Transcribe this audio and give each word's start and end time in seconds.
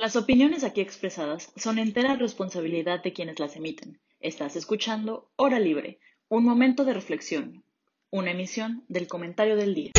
Las 0.00 0.14
opiniones 0.14 0.62
aquí 0.62 0.80
expresadas 0.80 1.52
son 1.56 1.80
entera 1.80 2.14
responsabilidad 2.14 3.02
de 3.02 3.12
quienes 3.12 3.40
las 3.40 3.56
emiten. 3.56 3.98
Estás 4.20 4.54
escuchando 4.54 5.28
Hora 5.34 5.58
Libre, 5.58 5.98
un 6.28 6.44
momento 6.44 6.84
de 6.84 6.94
reflexión, 6.94 7.64
una 8.08 8.30
emisión 8.30 8.84
del 8.86 9.08
comentario 9.08 9.56
del 9.56 9.74
día. 9.74 9.90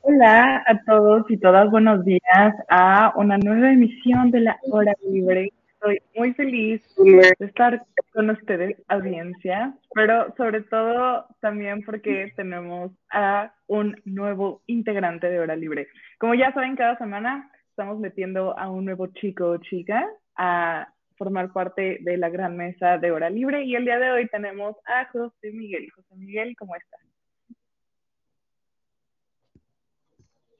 Hola 0.00 0.64
a 0.66 0.82
todos 0.86 1.30
y 1.30 1.36
todas, 1.36 1.70
buenos 1.70 2.02
días 2.06 2.54
a 2.70 3.12
una 3.16 3.36
nueva 3.36 3.72
emisión 3.72 4.30
de 4.30 4.40
la 4.40 4.58
Hora 4.62 4.94
Libre. 5.06 5.52
Estoy 5.80 6.02
muy 6.14 6.34
feliz 6.34 6.82
de 6.98 7.34
estar 7.38 7.86
con 8.12 8.28
ustedes, 8.28 8.76
audiencia, 8.88 9.74
pero 9.94 10.34
sobre 10.36 10.60
todo 10.64 11.24
también 11.40 11.82
porque 11.82 12.34
tenemos 12.36 12.92
a 13.10 13.54
un 13.66 13.98
nuevo 14.04 14.60
integrante 14.66 15.30
de 15.30 15.40
Hora 15.40 15.56
Libre. 15.56 15.88
Como 16.18 16.34
ya 16.34 16.52
saben, 16.52 16.76
cada 16.76 16.98
semana 16.98 17.50
estamos 17.70 17.98
metiendo 17.98 18.58
a 18.58 18.68
un 18.68 18.84
nuevo 18.84 19.06
chico 19.06 19.52
o 19.52 19.56
chica 19.56 20.06
a 20.36 20.92
formar 21.16 21.50
parte 21.50 21.96
de 22.02 22.18
la 22.18 22.28
gran 22.28 22.58
mesa 22.58 22.98
de 22.98 23.10
Hora 23.10 23.30
Libre 23.30 23.64
y 23.64 23.74
el 23.74 23.86
día 23.86 23.98
de 23.98 24.10
hoy 24.10 24.28
tenemos 24.28 24.76
a 24.84 25.06
José 25.06 25.50
Miguel. 25.50 25.90
José 25.92 26.14
Miguel, 26.14 26.54
¿cómo 26.58 26.76
estás? 26.76 27.00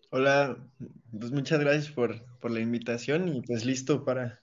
Hola, 0.08 0.56
pues 1.10 1.30
muchas 1.30 1.60
gracias 1.60 1.90
por, 1.90 2.14
por 2.40 2.50
la 2.50 2.60
invitación 2.60 3.28
y 3.28 3.42
pues 3.42 3.66
listo 3.66 4.02
para 4.02 4.40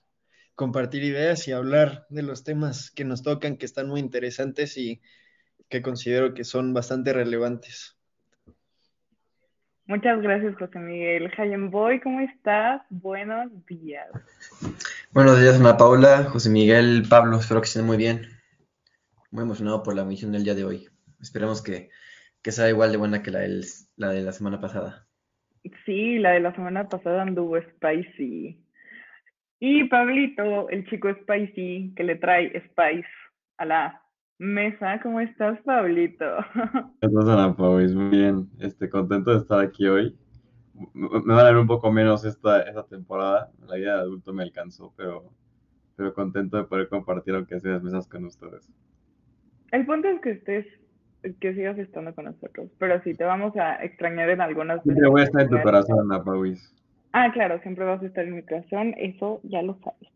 compartir 0.58 1.04
ideas 1.04 1.46
y 1.46 1.52
hablar 1.52 2.04
de 2.08 2.24
los 2.24 2.42
temas 2.42 2.90
que 2.90 3.04
nos 3.04 3.22
tocan, 3.22 3.58
que 3.58 3.64
están 3.64 3.88
muy 3.88 4.00
interesantes 4.00 4.76
y 4.76 5.00
que 5.68 5.82
considero 5.82 6.34
que 6.34 6.42
son 6.42 6.74
bastante 6.74 7.12
relevantes. 7.12 7.96
Muchas 9.86 10.20
gracias, 10.20 10.56
José 10.56 10.80
Miguel. 10.80 11.30
Hayen 11.38 11.70
Boy, 11.70 12.00
¿cómo 12.00 12.18
estás? 12.18 12.82
Buenos 12.90 13.52
días. 13.66 14.08
Buenos 15.12 15.40
días, 15.40 15.60
Ana 15.60 15.76
Paula, 15.76 16.24
José 16.24 16.50
Miguel, 16.50 17.04
Pablo, 17.08 17.36
espero 17.36 17.60
que 17.60 17.68
estén 17.68 17.86
muy 17.86 17.96
bien. 17.96 18.22
Muy 19.30 19.44
emocionado 19.44 19.84
por 19.84 19.94
la 19.94 20.04
misión 20.04 20.32
del 20.32 20.42
día 20.42 20.56
de 20.56 20.64
hoy. 20.64 20.88
Esperemos 21.20 21.62
que, 21.62 21.90
que 22.42 22.50
sea 22.50 22.68
igual 22.68 22.90
de 22.90 22.98
buena 22.98 23.22
que 23.22 23.30
la, 23.30 23.38
del, 23.38 23.64
la 23.94 24.08
de 24.08 24.22
la 24.22 24.32
semana 24.32 24.60
pasada. 24.60 25.06
Sí, 25.86 26.18
la 26.18 26.32
de 26.32 26.40
la 26.40 26.52
semana 26.52 26.88
pasada 26.88 27.22
anduvo 27.22 27.60
spicy. 27.60 28.67
Y 29.60 29.84
Pablito, 29.84 30.68
el 30.68 30.86
chico 30.88 31.08
Spicy, 31.12 31.92
que 31.96 32.04
le 32.04 32.16
trae 32.16 32.52
Spice 32.68 33.08
a 33.56 33.64
la 33.64 34.02
mesa. 34.38 35.00
¿Cómo 35.02 35.20
estás, 35.20 35.58
Pablito? 35.62 36.24
¿Cómo 37.02 37.20
estás, 37.20 37.38
Ana 37.38 37.56
Paula? 37.56 37.92
Muy 37.92 38.10
bien. 38.10 38.48
Este, 38.60 38.88
contento 38.88 39.32
de 39.32 39.38
estar 39.38 39.60
aquí 39.60 39.86
hoy. 39.86 40.16
Me 40.94 41.34
va 41.34 41.40
a 41.40 41.44
dar 41.44 41.56
un 41.56 41.66
poco 41.66 41.90
menos 41.90 42.24
esta, 42.24 42.62
esta 42.62 42.84
temporada. 42.86 43.50
La 43.66 43.74
vida 43.74 43.94
de 43.96 44.00
adulto 44.02 44.32
me 44.32 44.44
alcanzó, 44.44 44.94
pero, 44.96 45.32
pero 45.96 46.14
contento 46.14 46.56
de 46.56 46.64
poder 46.64 46.88
compartir 46.88 47.34
aunque 47.34 47.58
sea 47.58 47.72
las 47.72 47.82
mesas 47.82 48.06
con 48.06 48.24
ustedes. 48.26 48.68
El 49.72 49.84
punto 49.86 50.06
es 50.06 50.20
que 50.20 50.30
estés, 50.30 50.66
que 51.40 51.54
sigas 51.54 51.76
estando 51.78 52.14
con 52.14 52.26
nosotros. 52.26 52.70
Pero 52.78 53.02
sí, 53.02 53.14
te 53.14 53.24
vamos 53.24 53.56
a 53.56 53.82
extrañar 53.84 54.30
en 54.30 54.40
algunas 54.40 54.84
veces. 54.84 55.08
voy 55.08 55.22
a 55.22 55.24
estar 55.24 55.42
en 55.42 55.48
tu 55.48 55.60
corazón, 55.62 55.98
Ana 56.00 56.22
Paula. 56.22 56.56
Ah, 57.12 57.30
claro, 57.32 57.60
siempre 57.60 57.84
vas 57.84 58.02
a 58.02 58.06
estar 58.06 58.24
en 58.24 58.36
mi 58.36 58.42
corazón, 58.42 58.94
eso 58.98 59.40
ya 59.44 59.62
lo 59.62 59.78
sabes. 59.82 60.08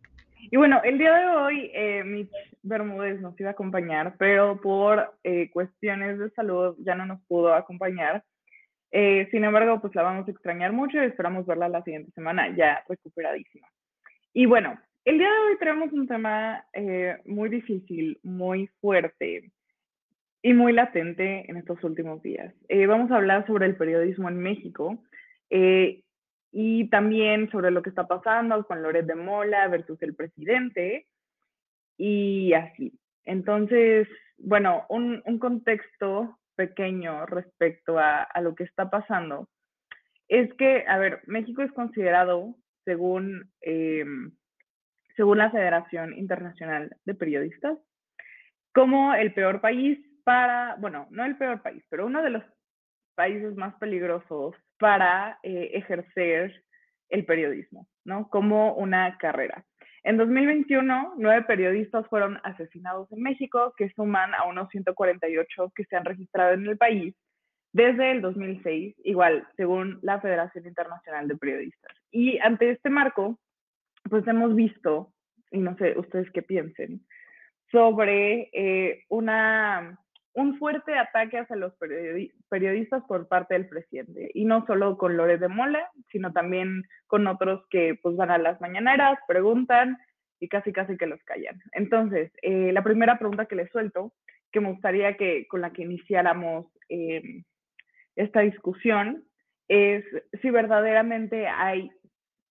Y 0.51 0.57
bueno, 0.57 0.81
el 0.85 0.99
día 0.99 1.15
de 1.15 1.27
hoy 1.27 1.71
eh, 1.73 2.05
Mitch 2.05 2.33
Bermúdez 2.63 3.21
nos 3.21 3.39
iba 3.41 3.51
a 3.51 3.53
acompañar, 3.53 4.17
pero 4.19 4.61
por 4.61 5.15
eh, 5.25 5.51
cuestiones 5.51 6.19
de 6.19 6.31
salud 6.31 6.77
ya 6.81 6.95
no 6.95 7.07
nos 7.07 7.23
pudo 7.23 7.55
acompañar. 7.55 8.25
Eh, 8.91 9.29
sin 9.31 9.45
embargo, 9.45 9.81
pues 9.81 9.95
la 9.95 10.03
vamos 10.03 10.29
a 10.29 10.31
extrañar 10.31 10.73
mucho 10.73 10.99
y 10.99 11.07
esperamos 11.07 11.47
verla 11.47 11.69
la 11.69 11.83
siguiente 11.83 12.13
semana 12.13 12.55
ya 12.55 12.85
recuperadísima. 12.89 13.67
Y 14.35 14.47
bueno, 14.47 14.79
el 15.05 15.19
día 15.19 15.29
de 15.29 15.39
hoy 15.39 15.59
tenemos 15.59 15.93
un 15.93 16.07
tema 16.07 16.65
eh, 16.75 17.17
muy 17.25 17.49
difícil, 17.49 18.19
muy 18.23 18.67
fuerte 18.81 19.51
y 20.43 20.53
muy 20.53 20.73
latente 20.73 21.51
en 21.51 21.57
estos 21.57 21.83
últimos 21.85 22.23
días. 22.23 22.55
Eh, 22.69 22.87
vamos 22.87 23.11
a 23.11 23.17
hablar 23.17 23.47
sobre 23.47 23.67
el 23.67 23.77
periodismo 23.77 24.29
en 24.29 24.39
México 24.39 25.03
y 26.53 26.89
también 26.91 27.51
sobre 27.51 27.71
lo 27.71 27.83
que 27.83 27.89
está 27.89 28.07
pasando 28.07 28.65
con 28.67 28.83
Loret 28.83 29.07
de 29.07 29.15
Mola 29.15 29.67
versus 29.69 30.01
el 30.03 30.15
presidente 30.15 31.07
y 31.97 32.53
así. 32.53 32.93
Entonces, 33.25 34.07
bueno, 34.37 34.85
un, 34.91 35.23
un 35.25 35.39
contexto 35.39 36.39
pequeño 36.55 37.25
respecto 37.25 37.99
a, 37.99 38.23
a, 38.23 38.41
lo 38.43 38.55
que 38.55 38.65
está 38.65 38.91
pasando 38.91 39.49
es 40.29 40.53
que, 40.55 40.85
a 40.87 40.99
ver, 40.99 41.23
México 41.27 41.63
es 41.63 41.73
considerado, 41.73 42.55
según, 42.85 43.51
eh, 43.63 44.05
según 45.17 45.39
la 45.39 45.51
Federación 45.51 46.13
Internacional 46.15 46.97
de 47.05 47.15
Periodistas, 47.15 47.79
como 48.75 49.15
el 49.15 49.33
peor 49.33 49.61
país 49.61 49.99
para, 50.25 50.77
bueno, 50.77 51.07
no 51.11 51.25
el 51.25 51.37
peor 51.37 51.63
país, 51.63 51.85
pero 51.89 52.07
uno 52.07 52.23
de 52.23 52.31
los 52.31 52.45
países 53.15 53.55
más 53.57 53.75
peligrosos 53.77 54.55
para 54.83 55.39
eh, 55.45 55.71
ejercer 55.75 56.65
el 57.09 57.25
periodismo, 57.25 57.87
¿no? 58.05 58.29
Como 58.31 58.75
una 58.75 59.17
carrera. 59.17 59.65
En 60.03 60.17
2021, 60.17 61.15
nueve 61.19 61.45
periodistas 61.47 62.05
fueron 62.09 62.41
asesinados 62.43 63.07
en 63.13 63.23
México, 63.23 63.73
que 63.77 63.91
suman 63.91 64.35
a 64.35 64.45
unos 64.45 64.69
148 64.71 65.73
que 65.77 65.85
se 65.85 65.95
han 65.95 66.05
registrado 66.05 66.55
en 66.55 66.67
el 66.67 66.77
país 66.77 67.15
desde 67.73 68.11
el 68.11 68.23
2006, 68.23 68.97
igual, 69.05 69.47
según 69.57 70.01
la 70.03 70.21
Federación 70.21 70.67
Internacional 70.67 71.29
de 71.29 71.37
Periodistas. 71.37 71.97
Y 72.11 72.41
ante 72.41 72.73
este 72.73 72.91
marco, 72.91 73.39
pues 74.11 74.27
hemos 74.27 74.57
visto, 74.57 75.13
y 75.53 75.59
no 75.59 75.77
sé 75.77 75.97
ustedes 75.97 76.29
qué 76.33 76.43
piensen, 76.43 77.03
sobre 77.71 78.51
eh, 78.53 79.05
una 79.09 79.97
un 80.35 80.59
fuerte 80.59 80.95
ataque 80.97 81.39
hacia 81.39 81.57
los 81.57 81.75
periodistas 82.49 83.03
por 83.07 83.29
parte 83.29 83.55
del 83.55 83.69
presidente. 83.69 84.31
Y 84.35 84.45
no 84.45 84.65
solo 84.67 84.97
con 84.97 85.17
Lore 85.17 85.39
de 85.39 85.49
Mola, 85.49 85.91
sino 86.11 86.33
también 86.33 86.85
con 87.07 87.27
otros 87.27 87.65
que 87.69 87.99
pues 88.03 88.17
van 88.17 88.31
a 88.31 88.39
las 88.39 88.61
mañaneras, 88.61 89.19
preguntan 89.29 89.99
y 90.41 90.49
casi 90.49 90.73
casi 90.73 90.97
que 90.97 91.07
los 91.07 91.23
callan. 91.25 91.61
Entonces, 91.73 92.33
eh, 92.43 92.73
la 92.73 92.83
primera 92.83 93.19
pregunta 93.19 93.47
que 93.47 93.57
les 93.57 93.71
suelto, 93.71 94.13
que 94.51 94.61
me 94.61 94.73
gustaría 94.73 95.17
que 95.17 95.47
con 95.49 95.61
la 95.61 95.73
que 95.73 95.83
iniciáramos 95.83 96.67
eh, 96.89 97.43
esta 98.17 98.41
discusión, 98.41 99.25
es 99.69 100.05
si 100.41 100.51
verdaderamente 100.51 101.47
hay 101.47 101.91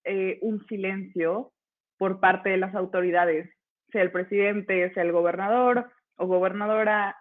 eh, 0.04 0.40
un 0.42 0.66
silencio 0.68 1.52
por 1.98 2.20
parte 2.20 2.50
de 2.50 2.58
las 2.58 2.74
autoridades, 2.76 3.50
sea 3.92 4.02
el 4.02 4.12
presidente, 4.12 4.92
sea 4.94 5.04
el 5.04 5.12
gobernador 5.12 5.92
o 6.16 6.28
gobernadora, 6.28 7.16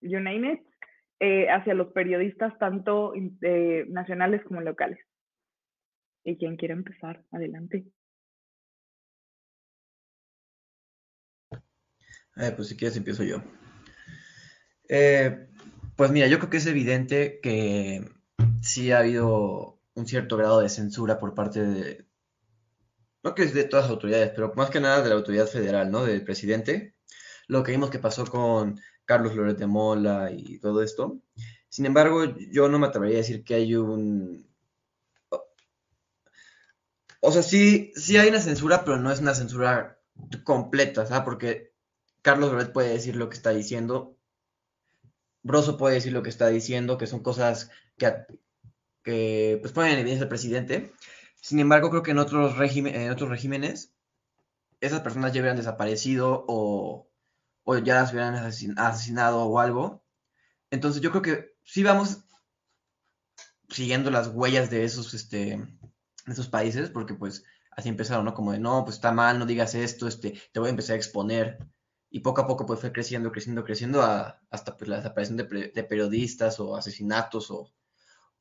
you 0.00 0.18
eh, 1.22 1.50
hacia 1.50 1.74
los 1.74 1.92
periodistas 1.92 2.58
tanto 2.58 3.12
eh, 3.42 3.84
nacionales 3.88 4.42
como 4.44 4.60
locales. 4.60 4.98
¿Y 6.24 6.36
quién 6.38 6.56
quiere 6.56 6.74
empezar? 6.74 7.24
Adelante. 7.30 7.84
Eh, 12.36 12.52
pues 12.56 12.68
si 12.68 12.76
quieres 12.76 12.96
empiezo 12.96 13.22
yo. 13.22 13.42
Pues 15.96 16.10
mira, 16.10 16.26
yo 16.26 16.38
creo 16.38 16.50
que 16.50 16.56
es 16.56 16.66
evidente 16.66 17.40
que 17.42 18.02
sí 18.62 18.90
ha 18.90 19.00
habido 19.00 19.80
un 19.94 20.06
cierto 20.06 20.36
grado 20.38 20.60
de 20.60 20.70
censura 20.70 21.18
por 21.18 21.34
parte 21.34 21.60
de, 21.60 22.06
no 23.22 23.34
que 23.34 23.42
es 23.42 23.52
de 23.52 23.64
todas 23.64 23.84
las 23.84 23.90
autoridades, 23.90 24.30
pero 24.34 24.52
más 24.56 24.70
que 24.70 24.80
nada 24.80 25.02
de 25.02 25.10
la 25.10 25.14
autoridad 25.16 25.46
federal, 25.46 25.90
¿no? 25.90 26.04
Del 26.04 26.24
presidente. 26.24 26.96
Lo 27.48 27.62
que 27.62 27.72
vimos 27.72 27.90
que 27.90 27.98
pasó 27.98 28.24
con 28.24 28.80
Carlos 29.10 29.34
Loret 29.34 29.58
de 29.58 29.66
Mola 29.66 30.30
y 30.30 30.60
todo 30.60 30.84
esto. 30.84 31.20
Sin 31.68 31.84
embargo, 31.84 32.32
yo 32.52 32.68
no 32.68 32.78
me 32.78 32.86
atrevería 32.86 33.16
a 33.16 33.24
decir 33.24 33.42
que 33.42 33.54
hay 33.54 33.74
un... 33.74 34.48
O 37.20 37.32
sea, 37.32 37.42
sí, 37.42 37.90
sí 37.96 38.18
hay 38.18 38.28
una 38.28 38.38
censura, 38.38 38.84
pero 38.84 38.98
no 38.98 39.10
es 39.10 39.18
una 39.18 39.34
censura 39.34 39.98
completa, 40.44 41.06
¿sabes? 41.06 41.24
Porque 41.24 41.72
Carlos 42.22 42.52
Loret 42.52 42.72
puede 42.72 42.90
decir 42.90 43.16
lo 43.16 43.28
que 43.28 43.34
está 43.34 43.50
diciendo, 43.50 44.16
Broso 45.42 45.76
puede 45.76 45.96
decir 45.96 46.12
lo 46.12 46.22
que 46.22 46.30
está 46.30 46.46
diciendo, 46.46 46.96
que 46.96 47.08
son 47.08 47.24
cosas 47.24 47.72
que, 47.98 48.14
que 49.02 49.58
pues 49.60 49.72
ponen 49.72 49.94
en 49.94 49.98
evidencia 49.98 50.22
al 50.22 50.28
presidente. 50.28 50.92
Sin 51.40 51.58
embargo, 51.58 51.90
creo 51.90 52.04
que 52.04 52.12
en 52.12 52.18
otros, 52.18 52.54
en 52.60 53.10
otros 53.10 53.28
regímenes 53.28 53.92
esas 54.80 55.00
personas 55.00 55.32
ya 55.32 55.40
hubieran 55.40 55.56
desaparecido 55.56 56.44
o, 56.46 57.09
o 57.64 57.78
ya 57.78 57.94
las 57.96 58.12
hubieran 58.12 58.34
asesinado 58.34 59.44
o 59.44 59.58
algo. 59.58 60.04
Entonces 60.70 61.02
yo 61.02 61.10
creo 61.10 61.22
que 61.22 61.54
sí 61.64 61.82
vamos 61.82 62.24
siguiendo 63.68 64.10
las 64.10 64.28
huellas 64.28 64.70
de 64.70 64.84
esos, 64.84 65.14
este, 65.14 65.62
esos 66.26 66.48
países, 66.48 66.90
porque 66.90 67.14
pues 67.14 67.44
así 67.70 67.88
empezaron, 67.88 68.24
¿no? 68.24 68.34
Como 68.34 68.52
de, 68.52 68.58
no, 68.58 68.84
pues 68.84 68.96
está 68.96 69.12
mal, 69.12 69.38
no 69.38 69.46
digas 69.46 69.74
esto, 69.74 70.08
este, 70.08 70.40
te 70.52 70.60
voy 70.60 70.68
a 70.68 70.70
empezar 70.70 70.94
a 70.94 70.98
exponer. 70.98 71.58
y 72.12 72.20
poco 72.20 72.40
a 72.42 72.46
poco 72.46 72.66
pues 72.66 72.80
fue 72.80 72.92
creciendo, 72.92 73.30
creciendo, 73.32 73.64
creciendo 73.64 74.02
hasta 74.02 74.76
pues 74.76 74.88
la 74.88 74.96
desaparición 74.96 75.36
de, 75.36 75.84
periodistas 75.84 76.58
o 76.60 76.76
asesinatos 76.76 77.50
o, 77.50 77.72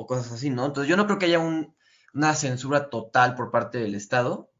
cosas 0.07 0.31
así, 0.31 0.49
¿no? 0.49 0.65
Entonces 0.65 0.89
yo 0.89 0.97
no 0.97 1.05
creo 1.05 1.19
que 1.19 1.25
haya 1.27 1.39
una 1.39 2.33
censura 2.35 2.89
total 2.89 3.35
por 3.35 3.51
parte 3.51 3.77
del 3.79 3.95
Estado, 3.95 4.51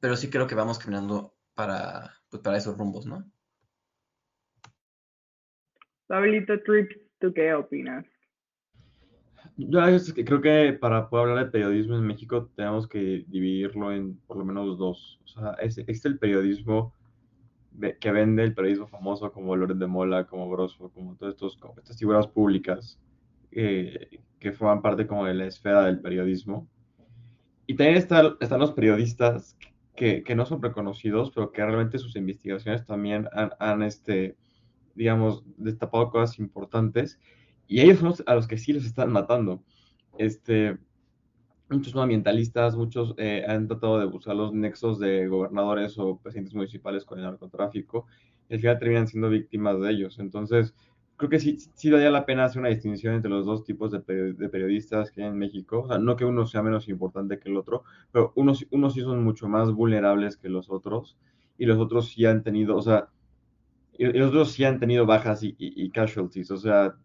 pero 0.00 0.16
sí 0.16 0.28
creo 0.30 0.46
que 0.46 0.54
vamos 0.54 0.78
caminando 0.78 1.34
para, 1.54 2.14
pues, 2.28 2.42
para 2.42 2.58
esos 2.58 2.76
rumbos, 2.76 3.06
¿no? 3.06 3.30
Pablito 6.06 6.60
Trips, 6.62 6.96
¿tú 7.18 7.32
qué 7.32 7.52
opinas? 7.54 8.04
Yo 9.56 9.80
creo 10.24 10.40
que 10.40 10.76
para 10.78 11.08
poder 11.08 11.30
hablar 11.30 11.46
de 11.46 11.50
periodismo 11.50 11.96
en 11.96 12.06
México 12.06 12.50
tenemos 12.54 12.86
que 12.86 13.24
dividirlo 13.28 13.90
en 13.92 14.16
por 14.26 14.36
lo 14.36 14.44
menos 14.44 14.78
dos. 14.78 15.20
O 15.24 15.28
sea, 15.28 15.52
existe 15.60 16.08
el 16.08 16.18
periodismo 16.18 16.92
que 18.00 18.10
vende 18.10 18.42
el 18.42 18.54
periodismo 18.54 18.86
famoso 18.86 19.32
como 19.32 19.56
Loren 19.56 19.78
de 19.78 19.86
Mola, 19.86 20.26
como 20.26 20.48
Broso, 20.48 20.90
como 20.90 21.14
todas 21.16 21.34
estas 21.34 21.98
figuras 21.98 22.26
públicas 22.26 22.98
eh, 23.50 24.20
que 24.38 24.52
forman 24.52 24.82
parte 24.82 25.06
como 25.06 25.26
de 25.26 25.34
la 25.34 25.46
esfera 25.46 25.84
del 25.84 26.00
periodismo. 26.00 26.68
Y 27.66 27.74
también 27.74 27.96
están 27.96 28.60
los 28.60 28.72
periodistas 28.72 29.56
que, 29.94 30.22
que, 30.22 30.34
no 30.34 30.46
son 30.46 30.62
reconocidos, 30.62 31.32
pero 31.34 31.50
que 31.50 31.64
realmente 31.64 31.98
sus 31.98 32.14
investigaciones 32.16 32.84
también 32.86 33.28
han, 33.32 33.50
han 33.58 33.82
este, 33.82 34.36
digamos, 34.96 35.44
destapado 35.56 36.10
cosas 36.10 36.38
importantes. 36.38 37.20
Y 37.68 37.80
ellos 37.80 37.98
son 37.98 38.08
los, 38.08 38.22
a 38.26 38.34
los 38.34 38.46
que 38.46 38.58
sí 38.58 38.72
les 38.72 38.84
están 38.84 39.12
matando. 39.12 39.62
Este, 40.18 40.78
muchos 41.68 41.94
no 41.94 42.02
ambientalistas, 42.02 42.76
muchos 42.76 43.14
eh, 43.18 43.44
han 43.46 43.66
tratado 43.68 43.98
de 43.98 44.06
buscar 44.06 44.36
los 44.36 44.52
nexos 44.52 44.98
de 44.98 45.26
gobernadores 45.26 45.98
o 45.98 46.18
presidentes 46.18 46.54
municipales 46.54 47.04
con 47.04 47.18
el 47.18 47.24
narcotráfico 47.24 48.06
y 48.48 48.54
al 48.54 48.60
final 48.60 48.78
terminan 48.78 49.08
siendo 49.08 49.28
víctimas 49.28 49.80
de 49.80 49.90
ellos. 49.90 50.18
Entonces, 50.18 50.74
creo 51.16 51.30
que 51.30 51.40
sí, 51.40 51.58
sí 51.74 51.90
daría 51.90 52.10
la 52.10 52.26
pena 52.26 52.44
hacer 52.44 52.60
una 52.60 52.68
distinción 52.68 53.14
entre 53.14 53.30
los 53.30 53.46
dos 53.46 53.64
tipos 53.64 53.90
de, 53.90 54.00
periodistas 54.00 55.10
que 55.10 55.22
hay 55.22 55.28
en 55.28 55.38
México. 55.38 55.82
O 55.82 55.88
sea, 55.88 55.98
no 55.98 56.16
que 56.16 56.24
uno 56.24 56.46
sea 56.46 56.62
menos 56.62 56.88
importante 56.88 57.38
que 57.38 57.48
el 57.48 57.56
otro, 57.56 57.82
pero 58.12 58.32
unos, 58.36 58.66
unos 58.70 58.94
sí 58.94 59.00
son 59.00 59.24
mucho 59.24 59.48
más 59.48 59.72
vulnerables 59.72 60.36
que 60.36 60.48
los 60.48 60.70
otros 60.70 61.16
y 61.58 61.66
los 61.66 61.78
otros 61.78 62.08
sí 62.08 62.26
han 62.26 62.42
tenido, 62.42 62.76
o 62.76 62.82
sea, 62.82 63.08
los 63.98 64.28
otros 64.28 64.52
sí 64.52 64.64
han 64.64 64.78
tenido 64.78 65.06
bajas 65.06 65.40
y, 65.42 65.90
casualties. 65.90 66.50
O 66.50 66.56
sea, 66.56 66.96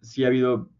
sí 0.00 0.24
ha 0.24 0.28
habido 0.28 0.70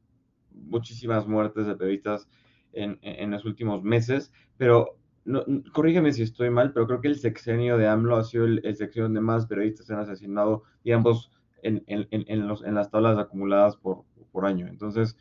muchísimas 0.53 1.27
muertes 1.27 1.67
de 1.67 1.77
periodistas 1.77 2.29
en, 2.73 3.31
los 3.31 3.45
últimos 3.45 3.83
meses, 3.83 4.33
pero 4.57 4.99
no, 5.25 5.45
corrígeme 5.73 6.13
si 6.13 6.23
estoy 6.23 6.51
mal, 6.51 6.73
pero 6.73 6.87
creo 6.87 7.01
que 7.01 7.09
el 7.09 7.19
sexenio 7.19 7.79
de 7.79 7.89
AMLO 7.89 8.17
ha 8.17 8.25
sido 8.25 8.45
el, 8.45 8.63
sexenio 8.77 9.05
donde 9.05 9.21
más 9.21 9.47
periodistas 9.47 9.87
se 9.87 9.95
han 9.95 10.01
asesinado, 10.01 10.63
digamos, 10.85 11.31
en, 11.63 11.83
en, 11.87 12.47
los, 12.47 12.63
en 12.65 12.75
las 12.75 12.91
tablas 12.91 13.19
acumuladas 13.19 13.77
por, 13.77 14.05
por 14.31 14.47
año. 14.47 14.69
Entonces, 14.69 15.17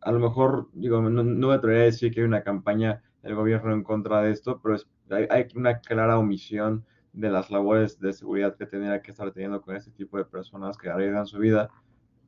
a 0.00 0.12
lo 0.12 0.20
mejor, 0.20 0.68
digo, 0.74 1.00
no, 1.02 1.24
me 1.24 1.54
atrevería 1.54 1.82
a 1.82 1.86
decir 1.86 2.12
que 2.12 2.20
hay 2.20 2.26
una 2.26 2.42
campaña 2.42 3.02
del 3.22 3.34
gobierno 3.34 3.72
en 3.72 3.82
contra 3.82 4.22
de 4.22 4.30
esto, 4.30 4.60
pero 4.62 4.76
hay, 5.10 5.26
hay, 5.30 5.46
una 5.56 5.80
clara 5.80 6.18
omisión 6.18 6.84
de 7.18 7.30
las 7.30 7.50
labores 7.50 7.98
de 7.98 8.12
seguridad 8.12 8.56
que 8.56 8.64
tendría 8.64 9.02
que 9.02 9.10
estar 9.10 9.32
teniendo 9.32 9.60
con 9.60 9.74
este 9.74 9.90
tipo 9.90 10.18
de 10.18 10.24
personas 10.24 10.78
que 10.78 10.88
arriesgan 10.88 11.26
su 11.26 11.38
vida 11.38 11.68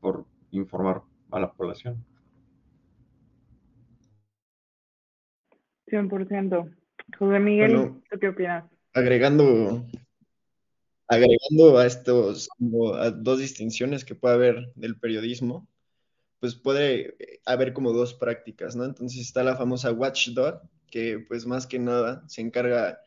por 0.01 0.27
informar 0.51 1.03
a 1.31 1.39
la 1.39 1.53
población. 1.53 2.05
100%. 5.87 6.75
José 7.17 7.39
Miguel, 7.39 8.03
¿tú 8.11 8.19
qué 8.19 8.29
opinas? 8.29 8.65
Agregando, 8.93 9.87
agregando 11.07 11.79
a 11.79 11.87
estos 11.87 12.49
dos 12.59 13.39
distinciones 13.39 14.05
que 14.05 14.17
puede 14.17 14.35
haber 14.35 14.73
del 14.75 14.99
periodismo, 14.99 15.69
pues 16.41 16.57
puede 16.57 17.17
haber 17.45 17.73
como 17.73 17.93
dos 17.93 18.15
prácticas, 18.15 18.75
¿no? 18.75 18.85
Entonces 18.85 19.21
está 19.21 19.45
la 19.45 19.57
famosa 19.57 19.93
watchdog, 19.93 20.63
que 20.91 21.25
pues 21.29 21.47
más 21.47 21.69
que 21.69 21.79
nada 21.79 22.25
se 22.27 22.41
encarga 22.41 22.99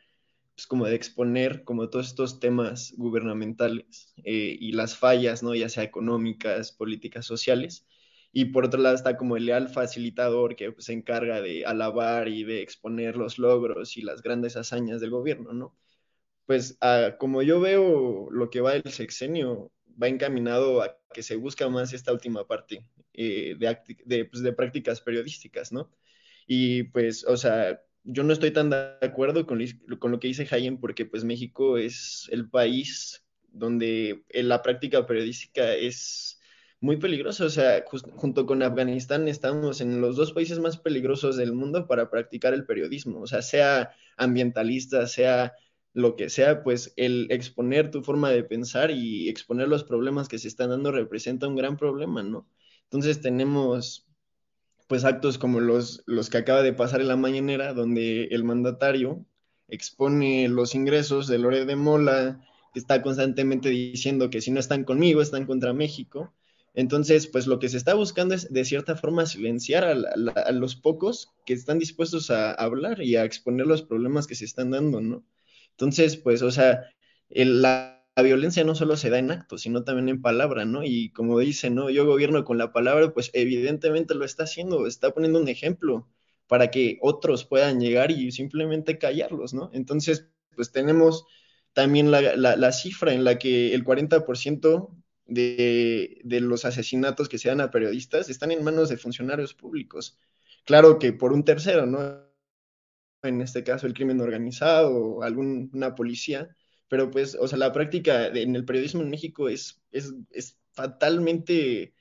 pues 0.56 0.68
como 0.68 0.86
de 0.88 0.96
exponer 0.96 1.64
como 1.64 1.90
todos 1.90 2.08
estos 2.08 2.40
temas 2.40 2.94
gubernamentales 2.98 4.14
eh, 4.24 4.56
y 4.60 4.74
las 4.74 4.98
fallas, 4.98 5.44
¿no? 5.44 5.56
Ya 5.56 5.70
sea 5.70 5.84
económicas, 5.84 6.72
políticas, 6.72 7.26
sociales, 7.26 7.88
y 8.32 8.46
por 8.46 8.66
otro 8.66 8.82
lado 8.82 8.96
está 8.96 9.18
como 9.18 9.38
el 9.38 9.46
leal 9.46 9.70
facilitador 9.70 10.56
que 10.56 10.72
pues, 10.72 10.86
se 10.86 10.94
encarga 10.94 11.42
de 11.42 11.66
alabar 11.66 12.28
y 12.30 12.44
de 12.44 12.62
exponer 12.62 13.16
los 13.18 13.38
logros 13.40 13.98
y 13.98 14.02
las 14.02 14.22
grandes 14.22 14.58
hazañas 14.58 15.02
del 15.02 15.12
gobierno, 15.12 15.54
¿no? 15.54 15.76
Pues 16.46 16.78
ah, 16.82 17.16
como 17.20 17.42
yo 17.42 17.60
veo 17.62 18.30
lo 18.32 18.50
que 18.50 18.62
va 18.62 18.76
el 18.76 18.92
sexenio, 18.92 19.72
va 20.02 20.08
encaminado 20.08 20.82
a 20.82 20.98
que 21.14 21.24
se 21.24 21.36
busca 21.38 21.70
más 21.70 21.94
esta 21.94 22.12
última 22.12 22.46
parte 22.48 22.86
eh, 23.14 23.56
de, 24.06 24.26
pues, 24.26 24.44
de 24.44 24.54
prácticas 24.54 25.02
periodísticas, 25.02 25.72
¿no? 25.72 25.92
Y 26.48 26.84
pues, 26.84 27.26
o 27.26 27.38
sea, 27.38 27.82
yo 28.04 28.24
no 28.24 28.34
estoy 28.34 28.52
tan 28.52 28.70
de 28.70 28.96
acuerdo 29.02 29.46
con, 29.46 29.60
con 30.00 30.12
lo 30.12 30.20
que 30.20 30.28
dice 30.28 30.48
Hayen 30.52 30.80
porque 30.80 31.06
pues 31.06 31.24
México 31.24 31.78
es 31.78 32.28
el 32.32 32.50
país 32.50 33.26
donde 33.50 34.24
la 34.34 34.62
práctica 34.62 35.06
periodística 35.06 35.74
es 35.74 36.40
muy 36.82 36.98
peligroso. 36.98 37.46
O 37.46 37.50
sea, 37.50 37.86
junto 38.16 38.46
con 38.46 38.62
Afganistán 38.62 39.28
estamos 39.28 39.80
en 39.80 40.02
los 40.02 40.18
dos 40.18 40.34
países 40.34 40.60
más 40.60 40.78
peligrosos 40.78 41.38
del 41.38 41.54
mundo 41.54 41.88
para 41.88 42.10
practicar 42.10 42.54
el 42.54 42.66
periodismo. 42.66 43.22
O 43.22 43.28
sea, 43.28 43.42
sea 43.42 43.96
ambientalista, 44.18 45.08
sea 45.08 45.54
lo 45.94 46.16
que 46.16 46.30
sea, 46.30 46.64
pues 46.64 46.94
el 46.98 47.28
exponer 47.32 47.92
tu 47.92 48.04
forma 48.04 48.32
de 48.32 48.44
pensar 48.44 48.92
y 48.92 49.30
exponer 49.30 49.68
los 49.68 49.84
problemas 49.84 50.28
que 50.28 50.40
se 50.40 50.48
están 50.48 50.72
dando 50.72 50.92
representa 50.92 51.48
un 51.48 51.56
gran 51.56 51.78
problema, 51.78 52.24
¿no? 52.24 52.50
Entonces 52.86 53.22
tenemos 53.22 54.08
pues 54.88 55.06
actos 55.06 55.38
como 55.38 55.60
los, 55.60 56.04
los 56.06 56.30
que 56.30 56.38
acaba 56.38 56.62
de 56.62 56.74
pasar 56.74 57.02
en 57.02 57.08
la 57.08 57.16
mañanera, 57.16 57.74
donde 57.74 58.26
el 58.26 58.44
mandatario 58.44 59.26
expone 59.68 60.48
los 60.50 60.76
ingresos 60.76 61.28
de 61.28 61.40
Lore 61.40 61.66
de 61.66 61.76
Mola, 61.76 62.42
que 62.74 62.80
está 62.80 63.02
constantemente 63.02 63.70
diciendo 63.70 64.30
que 64.30 64.42
si 64.42 64.52
no 64.52 64.60
están 64.60 64.84
conmigo, 64.84 65.22
están 65.22 65.46
contra 65.46 65.74
México. 65.74 66.34
Entonces, 66.74 67.28
pues 67.28 67.46
lo 67.46 67.60
que 67.60 67.70
se 67.70 67.78
está 67.78 67.94
buscando 67.94 68.34
es 68.34 68.52
de 68.52 68.66
cierta 68.66 68.96
forma 68.96 69.26
silenciar 69.28 69.84
a, 69.84 70.52
los 70.52 70.76
pocos 70.76 71.32
que 71.46 71.54
están 71.54 71.78
dispuestos 71.78 72.32
a, 72.32 72.52
hablar 72.52 73.02
y 73.02 73.16
a 73.16 73.26
exponer 73.26 73.68
los 73.68 73.84
problemas 73.84 74.26
que 74.26 74.36
se 74.36 74.46
están 74.46 74.72
dando, 74.72 75.00
¿no? 75.00 75.24
Entonces, 75.72 76.18
pues, 76.18 76.42
o 76.42 76.52
sea, 76.52 76.84
la, 77.30 77.93
violencia 78.22 78.64
no 78.64 78.76
solo 78.76 78.96
se 78.98 79.10
da 79.10 79.18
en 79.20 79.32
actos, 79.32 79.62
sino 79.62 79.84
también 79.84 80.10
en 80.10 80.22
palabra, 80.22 80.66
¿no? 80.66 80.84
Y 80.84 81.12
como 81.12 81.40
dice, 81.40 81.70
¿no? 81.70 81.90
Yo 81.90 82.06
gobierno 82.06 82.44
con 82.44 82.58
la 82.58 82.72
palabra, 82.72 83.14
pues 83.14 83.32
evidentemente 83.34 84.14
lo 84.16 84.26
está 84.26 84.44
haciendo, 84.44 84.86
está 84.88 85.14
poniendo 85.14 85.40
un 85.40 85.48
ejemplo 85.48 86.08
para 86.48 86.70
que 86.72 87.00
otros 87.02 87.46
puedan 87.46 87.80
llegar 87.80 88.12
y 88.12 88.32
simplemente 88.32 88.98
callarlos, 89.00 89.54
¿no? 89.54 89.72
Entonces, 89.74 90.30
pues 90.56 90.72
tenemos 90.72 91.26
también 91.74 92.12
la, 92.12 92.36
la 92.36 92.72
cifra 92.72 93.14
en 93.14 93.24
la 93.24 93.40
que 93.40 93.74
el 93.74 93.84
40% 93.84 95.04
de, 95.26 96.40
los 96.42 96.66
asesinatos 96.66 97.30
que 97.30 97.38
se 97.38 97.50
dan 97.50 97.62
a 97.62 97.72
periodistas 97.72 98.30
están 98.30 98.52
en 98.52 98.64
manos 98.64 98.90
de 98.90 98.98
funcionarios 98.98 99.54
públicos. 99.54 100.20
Claro 100.66 101.00
que 101.00 101.14
por 101.14 101.34
un 101.34 101.44
tercero, 101.46 101.86
¿no? 101.86 102.24
En 103.24 103.42
este 103.42 103.64
caso 103.64 103.88
el 103.88 103.94
crimen 103.94 104.20
organizado 104.22 104.96
o 104.96 105.24
alguna 105.24 105.96
policía, 105.96 106.56
pero 106.94 107.10
pues, 107.10 107.36
o 107.40 107.48
sea, 107.48 107.58
la 107.58 107.74
práctica 107.74 108.28
en 108.28 108.56
el 108.56 108.66
periodismo 108.66 109.02
en 109.02 109.10
México 109.10 109.50
es, 109.50 109.82
es, 109.90 110.14
es 110.30 110.60
fatalmente 110.74 111.96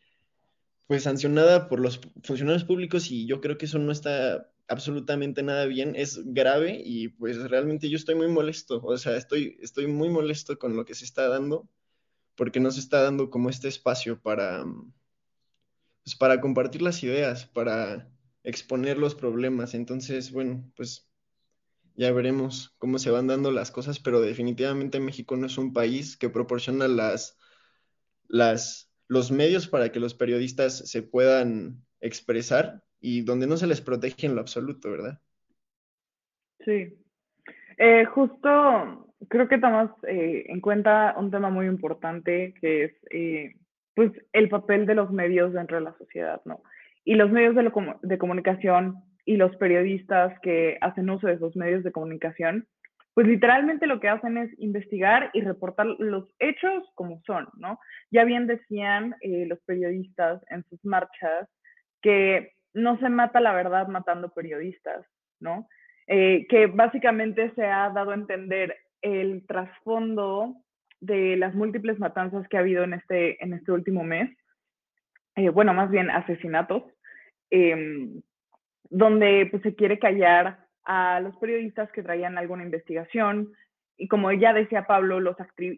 pues 0.86 1.04
sancionada 1.04 1.70
por 1.70 1.80
los 1.80 1.98
funcionarios 2.22 2.64
públicos 2.64 3.10
y 3.10 3.26
yo 3.26 3.40
creo 3.40 3.56
que 3.56 3.64
eso 3.64 3.78
no 3.78 3.90
está 3.90 4.52
absolutamente 4.68 5.42
nada 5.42 5.64
bien, 5.64 5.96
es 5.96 6.20
grave 6.34 6.82
y 6.84 7.08
pues 7.08 7.38
realmente 7.48 7.88
yo 7.88 7.96
estoy 7.96 8.16
muy 8.16 8.28
molesto, 8.28 8.82
o 8.84 8.98
sea, 8.98 9.16
estoy, 9.16 9.56
estoy 9.62 9.86
muy 9.86 10.10
molesto 10.10 10.58
con 10.58 10.76
lo 10.76 10.84
que 10.84 10.94
se 10.94 11.06
está 11.06 11.26
dando 11.26 11.70
porque 12.34 12.60
nos 12.60 12.76
está 12.76 13.02
dando 13.02 13.30
como 13.30 13.48
este 13.48 13.68
espacio 13.68 14.20
para, 14.20 14.62
pues, 16.04 16.16
para 16.16 16.38
compartir 16.42 16.82
las 16.82 17.02
ideas, 17.02 17.46
para 17.46 18.12
exponer 18.44 18.98
los 18.98 19.14
problemas. 19.14 19.72
Entonces, 19.72 20.32
bueno, 20.32 20.70
pues 20.76 21.08
ya 21.94 22.12
veremos 22.12 22.74
cómo 22.78 22.98
se 22.98 23.10
van 23.10 23.26
dando 23.26 23.50
las 23.50 23.70
cosas, 23.70 24.00
pero 24.00 24.20
definitivamente 24.20 25.00
México 25.00 25.36
no 25.36 25.46
es 25.46 25.58
un 25.58 25.72
país 25.72 26.16
que 26.16 26.30
proporciona 26.30 26.88
las, 26.88 27.38
las, 28.28 28.92
los 29.08 29.30
medios 29.30 29.68
para 29.68 29.92
que 29.92 30.00
los 30.00 30.14
periodistas 30.14 30.90
se 30.90 31.02
puedan 31.02 31.84
expresar 32.00 32.82
y 33.00 33.22
donde 33.22 33.46
no 33.46 33.56
se 33.56 33.66
les 33.66 33.80
protege 33.80 34.26
en 34.26 34.34
lo 34.34 34.40
absoluto, 34.40 34.90
¿verdad? 34.90 35.20
Sí. 36.64 36.96
Eh, 37.78 38.04
justo 38.06 39.08
creo 39.28 39.48
que 39.48 39.58
tomas 39.58 39.90
eh, 40.06 40.44
en 40.48 40.60
cuenta 40.60 41.14
un 41.18 41.30
tema 41.30 41.50
muy 41.50 41.66
importante 41.66 42.54
que 42.60 42.84
es 42.84 42.92
eh, 43.10 43.56
pues 43.94 44.12
el 44.32 44.48
papel 44.48 44.86
de 44.86 44.94
los 44.94 45.10
medios 45.10 45.52
dentro 45.52 45.76
de 45.76 45.84
la 45.84 45.96
sociedad, 45.98 46.40
¿no? 46.44 46.62
Y 47.04 47.14
los 47.14 47.30
medios 47.30 47.54
de, 47.54 47.70
de 48.02 48.18
comunicación 48.18 49.02
y 49.24 49.36
los 49.36 49.54
periodistas 49.56 50.38
que 50.40 50.78
hacen 50.80 51.10
uso 51.10 51.26
de 51.26 51.34
esos 51.34 51.56
medios 51.56 51.84
de 51.84 51.92
comunicación, 51.92 52.66
pues 53.14 53.26
literalmente 53.26 53.86
lo 53.86 54.00
que 54.00 54.08
hacen 54.08 54.38
es 54.38 54.50
investigar 54.58 55.30
y 55.34 55.42
reportar 55.42 55.86
los 55.98 56.28
hechos 56.38 56.84
como 56.94 57.20
son, 57.26 57.48
¿no? 57.56 57.78
Ya 58.10 58.24
bien 58.24 58.46
decían 58.46 59.14
eh, 59.20 59.44
los 59.46 59.60
periodistas 59.60 60.42
en 60.48 60.64
sus 60.64 60.82
marchas 60.84 61.48
que 62.00 62.52
no 62.72 62.98
se 62.98 63.10
mata 63.10 63.40
la 63.40 63.52
verdad 63.52 63.86
matando 63.88 64.30
periodistas, 64.30 65.04
¿no? 65.40 65.68
Eh, 66.06 66.46
que 66.48 66.66
básicamente 66.66 67.52
se 67.54 67.66
ha 67.66 67.90
dado 67.90 68.12
a 68.12 68.14
entender 68.14 68.76
el 69.02 69.46
trasfondo 69.46 70.56
de 71.00 71.36
las 71.36 71.54
múltiples 71.54 71.98
matanzas 71.98 72.48
que 72.48 72.56
ha 72.56 72.60
habido 72.60 72.84
en 72.84 72.94
este, 72.94 73.42
en 73.44 73.52
este 73.52 73.72
último 73.72 74.04
mes, 74.04 74.30
eh, 75.36 75.48
bueno, 75.48 75.74
más 75.74 75.90
bien 75.90 76.10
asesinatos, 76.10 76.84
em, 77.50 78.22
donde 78.92 79.48
pues, 79.50 79.62
se 79.62 79.74
quiere 79.74 79.98
callar 79.98 80.58
a 80.84 81.20
los 81.20 81.34
periodistas 81.38 81.90
que 81.92 82.02
traían 82.02 82.36
alguna 82.36 82.62
investigación. 82.62 83.52
Y 83.96 84.06
como 84.06 84.30
ya 84.32 84.52
decía 84.52 84.86
Pablo, 84.86 85.18
los, 85.18 85.36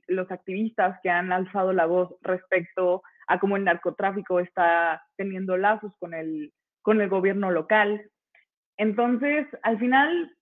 los 0.08 0.30
activistas 0.30 0.98
que 1.02 1.10
han 1.10 1.32
alzado 1.32 1.72
la 1.72 1.86
voz 1.86 2.14
respecto 2.22 3.02
a 3.28 3.38
cómo 3.38 3.56
el 3.56 3.64
narcotráfico 3.64 4.40
está 4.40 5.02
teniendo 5.16 5.56
lazos 5.56 5.92
con 5.98 6.12
el, 6.12 6.52
con 6.82 7.00
el 7.00 7.08
gobierno 7.08 7.50
local. 7.50 8.10
Entonces, 8.76 9.46
al 9.62 9.78
final, 9.78 10.32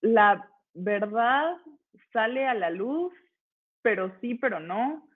la 0.00 0.48
verdad 0.74 1.56
sale 2.12 2.46
a 2.46 2.54
la 2.54 2.70
luz, 2.70 3.12
pero 3.82 4.12
sí, 4.20 4.34
pero 4.34 4.58
no. 4.58 5.06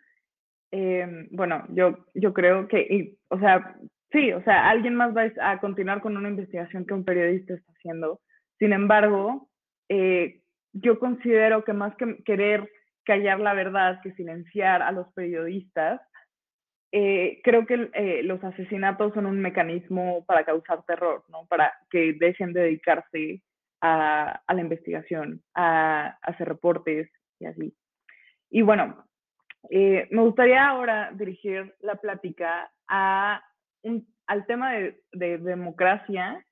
Em, 0.70 1.28
bueno, 1.32 1.64
yo, 1.70 2.06
yo 2.14 2.32
creo 2.32 2.68
que, 2.68 3.16
o 3.28 3.38
sea, 3.38 3.76
Sí, 4.14 4.32
o 4.32 4.40
sea, 4.44 4.70
alguien 4.70 4.94
más 4.94 5.12
va 5.14 5.24
a 5.40 5.58
continuar 5.58 6.00
con 6.00 6.16
una 6.16 6.28
investigación 6.28 6.86
que 6.86 6.94
un 6.94 7.04
periodista 7.04 7.54
está 7.54 7.72
haciendo. 7.72 8.20
Sin 8.60 8.72
embargo, 8.72 9.48
eh, 9.88 10.40
yo 10.72 11.00
considero 11.00 11.64
que 11.64 11.72
más 11.72 11.96
que 11.96 12.22
querer 12.22 12.70
callar 13.04 13.40
la 13.40 13.54
verdad, 13.54 14.00
que 14.04 14.12
silenciar 14.12 14.82
a 14.82 14.92
los 14.92 15.12
periodistas, 15.14 16.00
eh, 16.92 17.40
creo 17.42 17.66
que 17.66 17.90
eh, 17.92 18.22
los 18.22 18.42
asesinatos 18.44 19.14
son 19.14 19.26
un 19.26 19.40
mecanismo 19.40 20.24
para 20.26 20.44
causar 20.44 20.84
terror, 20.84 21.24
¿no? 21.28 21.46
Para 21.46 21.72
que 21.90 22.12
dejen 22.12 22.52
de 22.52 22.60
dedicarse 22.60 23.42
a, 23.80 24.40
la 24.46 24.60
investigación, 24.60 25.42
a, 25.54 26.06
a, 26.06 26.18
hacer 26.22 26.46
reportes 26.46 27.10
y 27.40 27.46
así. 27.46 27.74
Y 28.48 28.62
bueno, 28.62 29.04
me 29.68 30.20
gustaría 30.20 30.68
ahora 30.68 31.10
dirigir 31.12 31.74
la 31.80 31.96
plática 31.96 32.70
a 32.86 33.42
al 34.26 34.46
tema 34.46 34.72
de, 34.72 35.38
democracia 35.38 36.44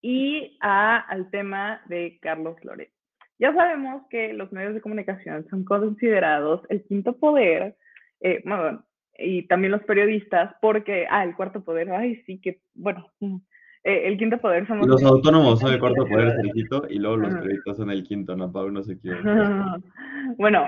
y 0.00 0.56
a, 0.60 0.98
al 0.98 1.30
tema 1.30 1.80
de 1.86 2.18
Carlos 2.20 2.56
Loret. 2.62 2.90
Ya 3.38 3.52
sabemos 3.54 4.02
que 4.10 4.32
los 4.32 4.52
medios 4.52 4.74
de 4.74 4.80
comunicación 4.80 5.46
son 5.48 5.64
considerados 5.64 6.62
el 6.68 6.84
quinto 6.84 7.16
poder, 7.16 7.76
eh, 8.20 8.42
bueno, 8.44 8.84
y 9.18 9.46
también 9.46 9.72
los 9.72 9.82
periodistas, 9.84 10.54
porque, 10.60 11.06
ah, 11.10 11.24
el 11.24 11.34
cuarto 11.34 11.64
poder, 11.64 11.90
ay, 11.90 12.22
sí, 12.26 12.40
que, 12.40 12.60
bueno, 12.74 13.10
eh, 13.20 14.02
el 14.06 14.16
quinto 14.18 14.38
poder 14.38 14.66
somos... 14.66 14.86
Los 14.86 15.02
autónomos 15.04 15.60
son 15.60 15.72
el 15.72 15.80
cuarto 15.80 16.06
poder, 16.06 16.36
Sergito, 16.36 16.86
y 16.88 16.98
luego 16.98 17.16
los 17.16 17.34
periodistas 17.34 17.76
son 17.76 17.90
el 17.90 18.04
quinto, 18.04 18.36
¿no? 18.36 18.52
Pablo 18.52 18.72
no 18.72 18.82
se 18.82 18.94
equivoca. 18.94 19.22
bueno, 20.38 20.66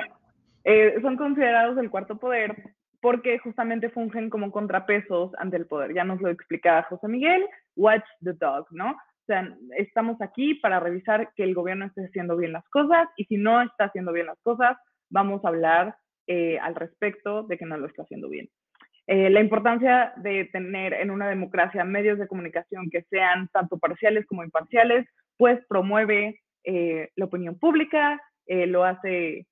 eh, 0.64 0.99
son 1.02 1.16
considerados 1.16 1.78
el 1.78 1.90
cuarto 1.90 2.18
poder 2.18 2.75
porque 3.06 3.38
justamente 3.38 3.88
fungen 3.88 4.30
como 4.30 4.50
contrapesos 4.50 5.30
ante 5.38 5.56
el 5.56 5.66
poder. 5.66 5.94
Ya 5.94 6.02
nos 6.02 6.20
lo 6.20 6.28
explicaba 6.28 6.82
José 6.82 7.06
Miguel, 7.06 7.46
watch 7.76 8.02
the 8.25 8.32
dog, 8.32 8.66
¿no? 8.72 8.90
O 8.90 9.26
sea, 9.28 9.56
estamos 9.76 10.20
aquí 10.20 10.54
para 10.54 10.80
revisar 10.80 11.30
que 11.36 11.44
el 11.44 11.54
gobierno 11.54 11.86
esté 11.86 12.06
haciendo 12.06 12.36
bien 12.36 12.52
las 12.52 12.68
cosas 12.68 13.06
y 13.16 13.25
si 13.26 13.36
no 13.36 13.62
está 13.62 13.84
haciendo 13.84 14.12
bien 14.12 14.26
las 14.26 14.40
cosas, 14.40 14.76
vamos 15.08 15.44
a 15.44 15.48
hablar 15.50 15.94
eh, 16.26 16.58
al 16.58 16.75
respecto 16.75 17.44
de 17.44 17.56
que 17.56 17.64
no 17.64 17.78
lo 17.78 17.86
está 17.86 18.02
haciendo 18.02 18.28
bien. 18.28 18.48
Eh, 19.06 19.30
la 19.30 19.38
importancia 19.38 20.12
de 20.16 20.46
tener 20.46 20.92
en 20.92 21.12
una 21.12 21.28
democracia 21.28 21.84
medios 21.84 22.18
de 22.18 22.26
comunicación 22.26 22.90
que 22.90 23.02
sean 23.02 23.46
tanto 23.52 23.78
parciales 23.78 24.26
como 24.26 24.42
imparciales, 24.42 25.06
pues 25.36 25.64
promueve 25.68 26.40
eh, 26.64 27.10
la 27.14 27.26
opinión 27.26 27.56
pública, 27.56 28.20
lo 28.48 28.82
hace 28.82 29.46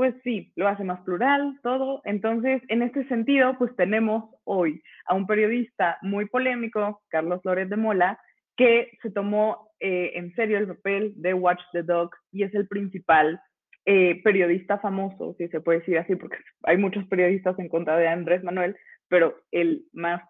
pues 0.00 0.14
sí, 0.24 0.50
lo 0.56 0.66
hace 0.66 0.82
más 0.82 1.02
plural, 1.02 1.60
todo. 1.62 2.00
Entonces, 2.06 2.62
en 2.68 2.80
este 2.80 3.06
sentido, 3.08 3.58
pues 3.58 3.76
tenemos 3.76 4.34
hoy 4.44 4.82
a 5.04 5.12
un 5.12 5.26
periodista 5.26 5.98
muy 6.00 6.24
polémico, 6.24 7.02
Carlos 7.08 7.42
Flores 7.42 7.68
de 7.68 7.76
Mola, 7.76 8.18
que 8.56 8.96
se 9.02 9.10
tomó 9.10 9.68
eh, 9.78 10.12
en 10.14 10.34
serio 10.34 10.56
el 10.56 10.68
papel 10.68 11.12
de 11.16 11.34
Watch 11.34 11.60
the 11.72 11.82
Dog 11.82 12.12
y 12.32 12.44
es 12.44 12.54
el 12.54 12.66
principal 12.66 13.42
eh, 13.84 14.22
periodista 14.24 14.78
famoso, 14.78 15.34
si 15.36 15.48
se 15.48 15.60
puede 15.60 15.80
decir 15.80 15.98
así, 15.98 16.16
porque 16.16 16.38
hay 16.62 16.78
muchos 16.78 17.06
periodistas 17.06 17.58
en 17.58 17.68
contra 17.68 17.98
de 17.98 18.08
Andrés 18.08 18.42
Manuel, 18.42 18.78
pero 19.08 19.36
el 19.50 19.84
más 19.92 20.22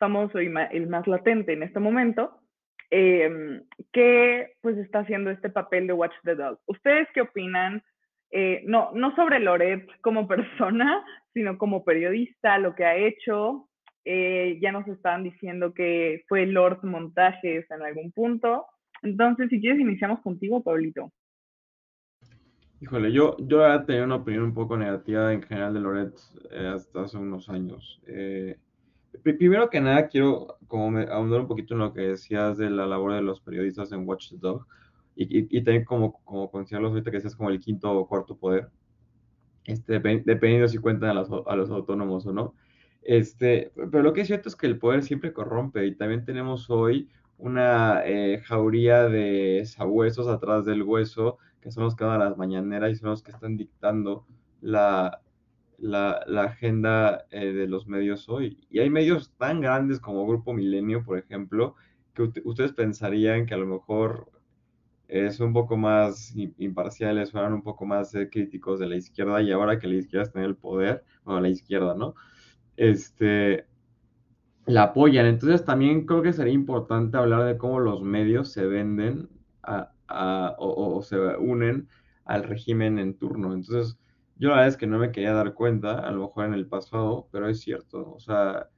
famoso 0.00 0.42
y 0.42 0.52
el 0.72 0.88
más 0.88 1.06
latente 1.06 1.52
en 1.52 1.62
este 1.62 1.78
momento, 1.78 2.40
em, 2.90 3.62
que 3.92 4.54
pues 4.60 4.76
está 4.78 4.98
haciendo 4.98 5.30
este 5.30 5.50
papel 5.50 5.86
de 5.86 5.92
Watch 5.92 6.16
the 6.24 6.34
Dog. 6.34 6.58
¿Ustedes 6.66 7.06
qué 7.14 7.20
opinan? 7.20 7.80
Eh, 8.36 8.64
no, 8.66 8.90
no 8.92 9.14
sobre 9.14 9.38
Loret 9.38 9.86
como 10.00 10.26
persona, 10.28 11.04
sino 11.32 11.56
como 11.56 11.84
periodista, 11.84 12.58
lo 12.58 12.74
que 12.74 12.84
ha 12.84 12.96
hecho. 12.96 13.68
Eh, 14.04 14.58
ya 14.60 14.72
nos 14.72 14.86
estaban 14.88 15.22
diciendo 15.22 15.72
que 15.72 16.24
fue 16.28 16.44
Lord 16.44 16.82
Montajes 16.82 17.70
en 17.70 17.82
algún 17.82 18.10
punto. 18.10 18.66
Entonces, 19.02 19.48
si 19.50 19.60
quieres, 19.60 19.80
iniciamos 19.80 20.20
contigo, 20.20 20.64
Pablito. 20.64 21.12
Híjole, 22.80 23.12
yo, 23.12 23.36
yo 23.38 23.64
he 23.72 23.78
tenido 23.84 24.04
una 24.04 24.16
opinión 24.16 24.42
un 24.42 24.54
poco 24.54 24.76
negativa 24.76 25.32
en 25.32 25.40
general 25.40 25.72
de 25.72 25.80
Loret 25.80 26.14
eh, 26.50 26.72
hasta 26.74 27.02
hace 27.02 27.16
unos 27.16 27.48
años. 27.48 28.02
primero 29.22 29.70
que 29.70 29.80
nada, 29.80 30.08
quiero 30.08 30.58
como 30.66 30.98
ahondar 30.98 31.40
un 31.40 31.48
poquito 31.48 31.74
en 31.74 31.80
lo 31.80 31.94
que 31.94 32.00
decías 32.00 32.58
de 32.58 32.68
la 32.68 32.84
labor 32.84 33.14
de 33.14 33.22
los 33.22 33.40
periodistas 33.40 33.92
en 33.92 34.06
Watch 34.08 34.32
y, 35.16 35.62
también 35.62 35.84
como, 35.84 36.20
como 36.24 36.50
considerarlos 36.50 36.92
ahorita 36.92 37.10
que 37.10 37.18
es 37.18 37.36
como 37.36 37.50
el 37.50 37.60
quinto 37.60 37.92
o 37.92 38.08
cuarto 38.08 38.36
poder, 38.36 38.68
este, 39.64 39.94
dependiendo 39.94 40.68
si 40.68 40.78
cuentan 40.78 41.10
a 41.10 41.14
los, 41.14 41.28
a 41.46 41.56
los 41.56 41.70
autónomos 41.70 42.26
o 42.26 42.32
no. 42.32 42.54
Este, 43.02 43.72
pero 43.76 44.02
lo 44.02 44.12
que 44.12 44.22
es 44.22 44.26
cierto 44.26 44.48
es 44.48 44.56
que 44.56 44.66
el 44.66 44.78
poder 44.78 45.02
siempre 45.02 45.32
corrompe 45.32 45.86
y 45.86 45.94
también 45.94 46.24
tenemos 46.24 46.70
hoy 46.70 47.10
una 47.38 48.02
eh, 48.06 48.40
jauría 48.44 49.08
de 49.08 49.62
sabuesos 49.66 50.26
atrás 50.28 50.64
del 50.64 50.82
hueso 50.82 51.38
que 51.60 51.70
son 51.70 51.84
los 51.84 51.96
que 51.96 52.04
dan 52.04 52.20
a 52.20 52.24
las 52.24 52.36
mañaneras 52.36 52.92
y 52.92 52.96
son 52.96 53.10
los 53.10 53.22
que 53.22 53.30
están 53.30 53.56
dictando 53.56 54.26
la, 54.60 55.22
la, 55.78 56.22
la 56.26 56.42
agenda 56.44 57.24
eh, 57.30 57.52
de 57.52 57.66
los 57.66 57.86
medios 57.86 58.28
hoy. 58.28 58.58
Y 58.70 58.80
hay 58.80 58.90
medios 58.90 59.32
tan 59.38 59.60
grandes 59.62 59.98
como 59.98 60.26
Grupo 60.26 60.52
Milenio, 60.52 61.02
por 61.04 61.18
ejemplo, 61.18 61.74
que 62.14 62.30
ustedes 62.44 62.72
pensarían 62.72 63.46
que 63.46 63.54
a 63.54 63.56
lo 63.56 63.66
mejor 63.66 64.30
es 65.08 65.40
un 65.40 65.52
poco 65.52 65.76
más 65.76 66.34
imparciales, 66.58 67.32
fueron 67.32 67.52
un 67.54 67.62
poco 67.62 67.84
más 67.86 68.14
eh, 68.14 68.28
críticos 68.30 68.80
de 68.80 68.88
la 68.88 68.96
izquierda 68.96 69.42
y 69.42 69.52
ahora 69.52 69.78
que 69.78 69.86
la 69.86 69.96
izquierda 69.96 70.24
está 70.24 70.38
en 70.40 70.46
el 70.46 70.56
poder, 70.56 71.04
bueno, 71.24 71.40
la 71.40 71.48
izquierda, 71.48 71.94
¿no? 71.94 72.14
Este, 72.76 73.66
la 74.66 74.84
apoyan. 74.84 75.26
Entonces 75.26 75.64
también 75.64 76.06
creo 76.06 76.22
que 76.22 76.32
sería 76.32 76.52
importante 76.52 77.16
hablar 77.16 77.44
de 77.44 77.58
cómo 77.58 77.80
los 77.80 78.02
medios 78.02 78.50
se 78.52 78.66
venden 78.66 79.28
o, 80.08 81.02
se 81.02 81.16
unen 81.36 81.88
al 82.24 82.44
régimen 82.44 82.98
en 82.98 83.18
turno. 83.18 83.54
Entonces, 83.54 83.98
yo 84.36 84.48
la 84.48 84.56
verdad 84.56 84.68
es 84.68 84.76
que 84.76 84.86
no 84.86 84.98
me 84.98 85.12
quería 85.12 85.32
dar 85.32 85.54
cuenta, 85.54 85.98
a 85.98 86.10
lo 86.12 86.22
mejor 86.22 86.46
en 86.46 86.54
el 86.54 86.66
pasado, 86.66 87.28
pero 87.30 87.48
es 87.48 87.60
cierto. 87.60 88.12
O 88.14 88.18
sea, 88.18 88.68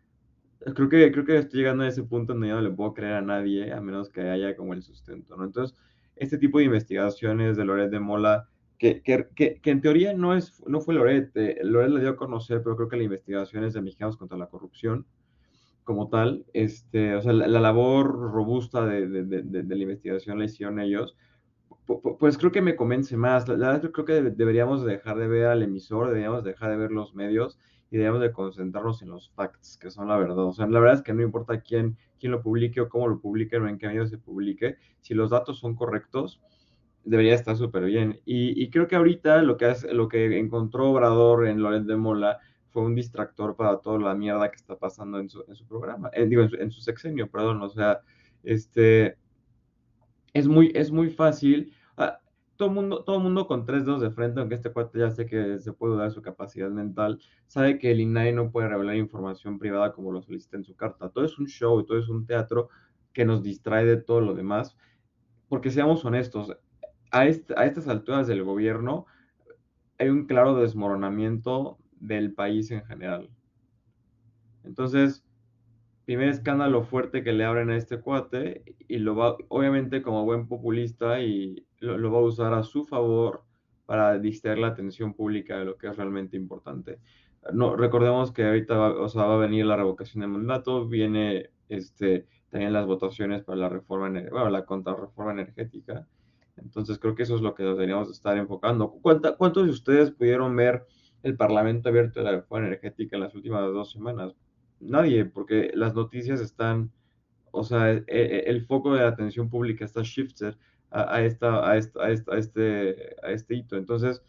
creo 0.75 0.89
que, 0.89 1.13
creo 1.13 1.25
que 1.25 1.39
estoy 1.39 1.61
llegando 1.61 1.85
a 1.85 1.89
ese 1.89 2.03
punto 2.03 2.33
donde 2.33 2.49
ya 2.49 2.55
no 2.55 2.61
le 2.61 2.71
puedo 2.71 2.95
creer 2.95 3.15
a 3.15 3.23
nadie, 3.23 3.73
a 3.73 3.81
menos 3.81 4.11
que 4.11 4.23
haya 4.23 4.57
como 4.57 4.75
el 4.75 4.83
sustento, 4.83 5.37
¿no? 5.37 5.45
Entonces, 5.45 5.79
este 6.17 6.39
tipo 6.39 6.59
de 6.59 6.65
investigaciones 6.65 7.57
de 7.57 7.65
Loret 7.65 7.91
de 7.91 8.01
Mola, 8.01 8.49
que, 8.79 9.03
que, 9.03 9.29
que, 9.35 9.71
en 9.71 9.81
teoría 9.81 10.13
no, 10.13 10.35
es, 10.35 10.63
no 10.67 10.81
fue 10.81 10.95
Loret, 10.95 11.31
eh, 11.37 11.59
Loret 11.63 11.91
le 11.91 12.01
dio 12.01 12.11
a 12.11 12.17
conocer, 12.17 12.63
pero 12.63 12.77
creo 12.77 12.89
que 12.89 12.97
la 12.97 13.05
investigación 13.05 13.65
es 13.65 13.75
de 13.75 13.83
Mexicanos 13.83 14.17
contra 14.17 14.37
la 14.37 14.49
Corrupción 14.49 15.07
como 15.87 16.09
tal, 16.09 16.45
este, 16.53 17.15
o 17.15 17.23
sea, 17.23 17.33
la, 17.33 17.47
labor 17.47 18.11
robusta 18.33 18.85
de, 18.85 19.07
de, 19.07 19.23
de, 19.43 19.77
la 19.77 19.83
investigación 19.83 20.37
la 20.37 20.47
hicieron 20.47 20.81
ellos, 20.81 21.17
pues 22.19 22.37
creo 22.37 22.51
que 22.51 22.61
me 22.61 22.75
convence 22.75 23.17
más. 23.17 23.47
La, 23.49 23.55
verdad 23.55 23.91
creo 23.93 24.05
que 24.05 24.21
deberíamos 24.23 24.85
dejar 24.85 25.17
de 25.17 25.29
ver 25.29 25.47
al 25.47 25.63
emisor, 25.63 26.09
deberíamos 26.09 26.43
dejar 26.43 26.71
de 26.71 26.77
ver 26.77 26.91
los 26.91 27.15
medios 27.15 27.59
y 27.91 27.99
debemos 27.99 28.21
de 28.21 28.33
concentrarnos 28.33 29.01
en 29.03 29.11
los 29.11 29.31
facts, 29.31 29.79
que 29.79 29.91
son 29.93 30.09
la 30.09 30.17
verdad. 30.19 30.39
O 30.39 30.53
sea, 30.53 30.67
la 30.67 30.81
verdad 30.81 30.97
es 30.97 31.03
que 31.03 31.15
no 31.15 31.23
importa 31.23 31.61
quién, 31.61 31.97
quién 32.19 32.33
lo 32.33 32.43
publique 32.43 32.81
o 32.81 32.89
cómo 32.89 33.09
lo 33.09 33.21
publique 33.21 33.57
o 33.57 33.69
en 33.69 33.79
qué 33.79 33.89
medio 33.89 34.07
se 34.07 34.19
publique, 34.19 34.77
si 35.01 35.15
los 35.15 35.31
datos 35.31 35.59
son 35.59 35.75
correctos, 35.75 36.41
debería 37.05 37.35
estar 37.35 37.57
súper 37.57 37.85
bien. 37.85 38.21
Y, 38.25 38.69
creo 38.71 38.89
que 38.89 38.97
ahorita 38.97 39.43
lo 39.43 39.57
que, 39.57 39.67
hace, 39.67 39.95
lo 39.95 40.09
que 40.09 40.39
encontró 40.39 40.91
Obrador 40.91 41.47
en 41.47 41.63
Loret 41.63 41.85
de 41.85 41.97
Mola 41.97 42.39
fue 42.71 42.83
un 42.83 42.95
distractor 42.95 43.57
para 43.57 43.79
toda 43.79 43.99
la 43.99 44.15
mierda 44.15 44.51
que 44.51 44.57
está 44.57 44.77
pasando 44.77 45.19
en 45.19 45.31
su, 45.31 45.45
en 45.49 45.55
su 45.55 45.67
programa, 45.67 46.11
eh, 46.13 46.27
digo, 46.27 46.43
en 46.43 46.71
su, 46.71 46.83
sexenio, 46.83 47.31
perdón, 47.31 47.63
o 47.63 47.69
sea, 47.71 48.01
este, 48.43 49.17
es 50.35 50.47
muy, 50.47 50.73
es 50.75 50.91
muy 50.91 51.09
fácil. 51.11 51.73
Ah, 51.97 52.21
todo 52.57 52.71
mundo, 52.71 53.05
todo 53.05 53.21
mundo 53.21 53.47
con 53.47 53.65
tres 53.65 53.85
dedos 53.85 54.01
de 54.01 54.11
frente, 54.11 54.41
aunque 54.41 54.57
este 54.57 54.73
cuate 54.73 54.99
ya 54.99 55.11
sé 55.11 55.27
que 55.27 55.59
se 55.59 55.73
puede 55.73 55.95
dudar 55.95 56.11
su 56.11 56.23
capacidad 56.23 56.71
mental, 56.71 57.21
sabe 57.47 57.79
que 57.79 57.91
el 57.91 58.01
INAI 58.01 58.33
no 58.33 58.51
puede 58.51 58.69
revelar 58.69 58.97
información 58.97 59.59
privada 59.59 59.93
como 59.93 60.13
lo 60.13 60.23
solicita 60.23 60.57
en 60.57 60.65
su 60.65 60.75
carta. 60.77 61.11
Todo 61.11 61.25
es 61.25 61.39
un 61.39 61.47
show, 61.47 61.85
todo 61.85 61.99
es 61.99 62.09
un 62.09 62.27
teatro 62.27 62.69
que 63.13 63.25
nos 63.25 63.43
distrae 63.43 63.85
de 63.85 63.97
todo 63.97 64.21
lo 64.21 64.35
demás, 64.35 64.77
porque 65.49 65.71
seamos 65.71 66.05
honestos, 66.05 66.51
a, 67.11 67.21
a 67.21 67.27
estas 67.27 67.89
alturas 67.89 68.27
del 68.27 68.43
gobierno 68.43 69.07
hay 69.99 70.09
un 70.09 70.27
claro 70.27 70.57
desmoronamiento 70.57 71.79
del 72.01 72.35
país 72.35 72.71
en 72.71 72.85
general. 72.85 73.31
Entonces, 74.65 75.25
primer 76.05 76.29
escándalo 76.29 76.83
fuerte 76.83 77.23
que 77.23 77.33
le 77.33 77.45
abren 77.45 77.71
a 77.71 77.77
este 77.77 78.01
cuate 78.01 78.77
y 78.89 78.99
lo 78.99 79.17
va, 79.17 79.37
obviamente 79.49 80.03
como 80.03 80.25
buen 80.25 80.47
populista 80.47 81.21
y 81.21 81.66
lo, 81.81 82.11
va 82.11 82.19
a 82.19 82.23
usar 82.23 82.55
a 82.55 82.63
su 82.63 82.85
favor 82.85 83.45
para 83.87 84.19
distraer 84.19 84.59
la 84.59 84.69
atención 84.69 85.15
pública 85.15 85.59
de 85.59 85.65
lo 85.65 85.77
que 85.77 85.89
es 85.89 85.97
realmente 85.97 86.37
importante. 86.37 86.99
No, 87.53 87.77
recordemos 87.77 88.33
que 88.33 88.45
ahorita 88.45 88.77
va, 88.77 89.01
o 89.01 89.09
sea, 89.09 89.25
va 89.25 89.35
a 89.35 89.39
venir 89.39 89.67
la 89.67 89.77
revocación 89.77 90.23
de 90.23 90.27
mandato, 90.27 90.89
viene 90.89 91.51
este, 91.69 92.27
también 92.49 92.73
las 92.73 92.87
votaciones 92.87 93.45
para 93.45 93.59
la 93.59 93.69
reforma, 93.69 94.09
bueno, 94.09 94.51
la 94.51 94.65
contrarreforma 94.65 95.33
energética. 95.33 96.09
Entonces 96.57 96.99
creo 96.99 97.15
que 97.15 97.23
eso 97.23 97.37
es 97.37 97.43
lo 97.43 97.55
que 97.55 97.63
deberíamos 97.63 98.11
estar 98.11 98.37
enfocando. 98.37 98.91
¿Cuántos 99.01 99.65
de 99.65 99.71
ustedes 99.71 100.11
pudieron 100.11 100.57
ver 100.57 100.87
el 101.23 101.37
Parlamento 101.37 101.89
abierto 101.89 102.21
de 102.21 102.25
la 102.25 102.33
reforma 102.33 102.67
energética 102.67 103.17
en 103.17 103.23
las 103.23 103.35
últimas 103.35 103.63
dos 103.63 103.93
semanas? 103.93 104.35
nadie, 104.81 105.25
porque 105.25 105.71
las 105.75 105.95
noticias 105.95 106.41
están, 106.41 106.93
o 107.51 107.65
sea, 107.65 107.93
e, 107.93 108.05
e, 108.09 108.45
el, 108.47 108.65
foco 108.67 108.95
de 108.95 109.01
la 109.01 109.09
atención 109.09 109.49
pública 109.49 109.85
está 109.85 110.03
shifted 110.03 110.55
a, 111.03 111.23
esta, 111.23 111.69
a, 111.69 111.77
esta, 111.77 112.01
a, 112.05 112.11
este, 112.11 113.17
a 113.23 113.31
este 113.31 113.55
hito. 113.55 113.77
Entonces, 113.77 114.23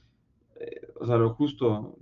eh, 0.60 0.88
o 1.00 1.06
sea, 1.06 1.18
lo 1.18 1.34
justo 1.34 1.98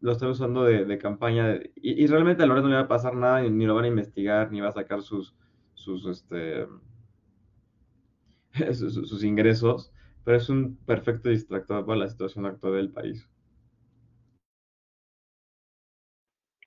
lo 0.00 0.12
están 0.12 0.30
usando 0.30 0.64
de, 0.64 0.98
campaña 0.98 1.58
y, 1.74 2.06
realmente 2.06 2.42
a 2.42 2.46
Lorenzo 2.46 2.68
no 2.68 2.74
le 2.74 2.80
va 2.80 2.86
a 2.86 2.88
pasar 2.88 3.16
nada, 3.16 3.42
ni, 3.42 3.66
lo 3.66 3.74
van 3.74 3.86
a 3.86 3.88
investigar, 3.88 4.52
ni 4.52 4.60
va 4.60 4.68
a 4.68 4.72
sacar 4.72 5.02
sus, 5.02 5.34
sus, 5.74 6.06
este, 6.06 6.66
sus 8.74 9.24
ingresos, 9.24 9.92
pero 10.24 10.36
es 10.36 10.48
un 10.48 10.76
perfecto 10.76 11.28
distractor 11.28 11.84
para 11.84 11.98
la 11.98 12.08
situación 12.08 12.46
actual 12.46 12.74
del 12.74 12.90
país. 12.90 13.28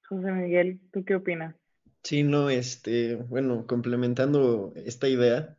José 0.08 0.32
Miguel, 0.32 0.82
¿tú 0.92 1.06
qué 1.06 1.16
opinas? 1.16 1.56
Sí, 2.04 2.24
no, 2.24 2.50
este, 2.50 3.16
bueno, 3.16 3.68
complementando 3.68 4.74
esta 4.76 5.08
idea, 5.08 5.59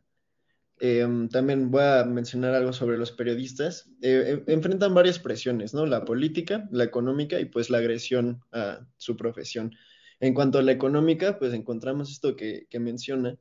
em, 0.81 1.29
también 1.29 1.71
voy 1.71 1.83
a 1.83 2.03
mencionar 2.03 2.53
algo 2.55 2.73
sobre 2.73 2.97
los 2.97 3.11
periodistas. 3.11 3.89
Eh, 4.01 4.43
enfrentan 4.47 4.93
varias 4.93 5.19
presiones, 5.19 5.73
¿no? 5.73 5.85
La 5.85 6.03
política, 6.05 6.67
la 6.71 6.83
económica 6.83 7.39
y 7.39 7.45
pues 7.45 7.69
la 7.69 7.77
agresión 7.77 8.41
a 8.51 8.87
su 8.97 9.15
profesión. 9.15 9.73
En 10.19 10.33
cuanto 10.33 10.59
a 10.59 10.63
la 10.63 10.71
económica, 10.71 11.39
pues 11.39 11.53
encontramos 11.53 12.11
esto 12.11 12.35
que, 12.35 12.67
que 12.69 12.79
menciona. 12.79 13.37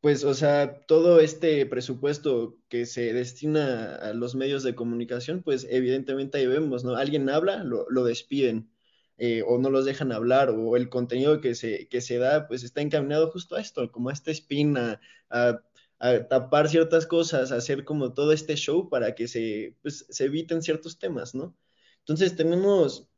Pues, 0.00 0.24
o 0.24 0.34
sea, 0.34 0.80
todo 0.86 1.20
este 1.20 1.66
presupuesto 1.66 2.58
que 2.68 2.86
se 2.86 3.12
destina 3.12 3.96
a 3.96 4.14
los 4.14 4.34
medios 4.34 4.62
de 4.62 4.74
comunicación, 4.74 5.42
pues 5.42 5.66
evidentemente 5.70 6.38
ahí 6.38 6.46
vemos, 6.46 6.84
¿no? 6.84 6.96
Alguien 6.96 7.28
habla, 7.28 7.64
lo, 7.64 7.86
lo 7.90 8.04
despiden 8.04 8.70
eh, 9.22 9.42
o 9.46 9.58
no 9.58 9.68
los 9.68 9.84
dejan 9.84 10.12
hablar 10.12 10.48
o 10.48 10.76
el 10.76 10.88
contenido 10.88 11.42
que 11.42 11.54
se, 11.54 11.88
que 11.88 12.00
se 12.00 12.16
da 12.16 12.48
pues 12.48 12.64
está 12.64 12.80
encaminado 12.80 13.30
justo 13.30 13.54
a 13.54 13.60
esto, 13.60 13.92
como 13.92 14.08
a 14.08 14.14
esta 14.14 14.30
espina, 14.30 14.98
a, 15.28 15.60
tapar 16.28 16.68
ciertas 16.68 17.06
cosas, 17.06 17.52
a 17.52 17.56
hacer 17.56 17.84
como 17.84 18.14
todo 18.14 18.32
este 18.32 18.56
show 18.56 18.88
para 18.88 19.14
que 19.14 19.28
se, 19.28 19.76
pues, 19.82 20.06
se 20.08 20.24
eviten 20.24 20.62
ciertos 20.62 20.98
temas, 20.98 21.34
¿no? 21.34 21.54
Entonces 22.00 22.36
tenemos 22.36 23.08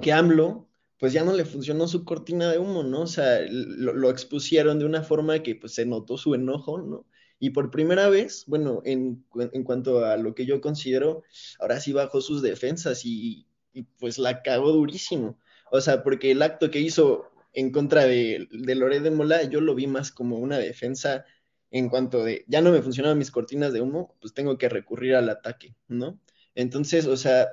que 0.00 0.12
AMLO 0.12 0.68
pues 0.98 1.12
ya 1.12 1.24
no 1.24 1.34
le 1.34 1.44
funcionó 1.44 1.88
su 1.88 2.04
cortina 2.04 2.50
de 2.50 2.58
humo, 2.58 2.82
¿no? 2.82 3.02
O 3.02 3.06
sea, 3.06 3.40
lo, 3.50 4.10
expusieron 4.10 4.78
de 4.78 4.86
una 4.86 5.02
forma 5.02 5.42
que 5.42 5.54
pues 5.54 5.74
se 5.74 5.84
notó 5.84 6.16
su 6.16 6.34
enojo, 6.34 6.78
¿no? 6.78 7.06
Y 7.38 7.50
por 7.50 7.70
primera 7.70 8.08
vez, 8.08 8.44
bueno, 8.46 8.80
en, 8.84 9.24
en 9.34 9.62
cuanto 9.62 10.06
a 10.06 10.16
lo 10.16 10.34
que 10.34 10.46
yo 10.46 10.62
considero, 10.62 11.22
ahora 11.60 11.80
sí 11.80 11.92
bajó 11.92 12.22
sus 12.22 12.40
defensas 12.40 13.04
y, 13.04 13.46
y 13.74 13.82
pues 13.82 14.18
la 14.18 14.42
cagó 14.42 14.72
durísimo. 14.72 15.38
O 15.70 15.80
sea, 15.82 16.02
porque 16.02 16.30
el 16.30 16.40
acto 16.40 16.70
que 16.70 16.80
hizo 16.80 17.30
en 17.52 17.72
contra 17.72 18.04
de, 18.04 18.48
de 18.50 18.74
Loré 18.74 19.00
de 19.00 19.10
Mola, 19.10 19.42
yo 19.44 19.60
lo 19.60 19.74
vi 19.74 19.86
más 19.86 20.12
como 20.12 20.38
una 20.38 20.58
defensa 20.58 21.26
en 21.70 21.88
cuanto 21.88 22.24
de, 22.24 22.44
ya 22.48 22.60
no 22.60 22.72
me 22.72 22.82
funcionaban 22.82 23.18
mis 23.18 23.30
cortinas 23.30 23.72
de 23.72 23.80
humo, 23.80 24.16
pues 24.20 24.34
tengo 24.34 24.58
que 24.58 24.68
recurrir 24.68 25.14
al 25.14 25.28
ataque, 25.28 25.74
¿no? 25.88 26.20
Entonces, 26.54 27.06
o 27.06 27.16
sea, 27.16 27.48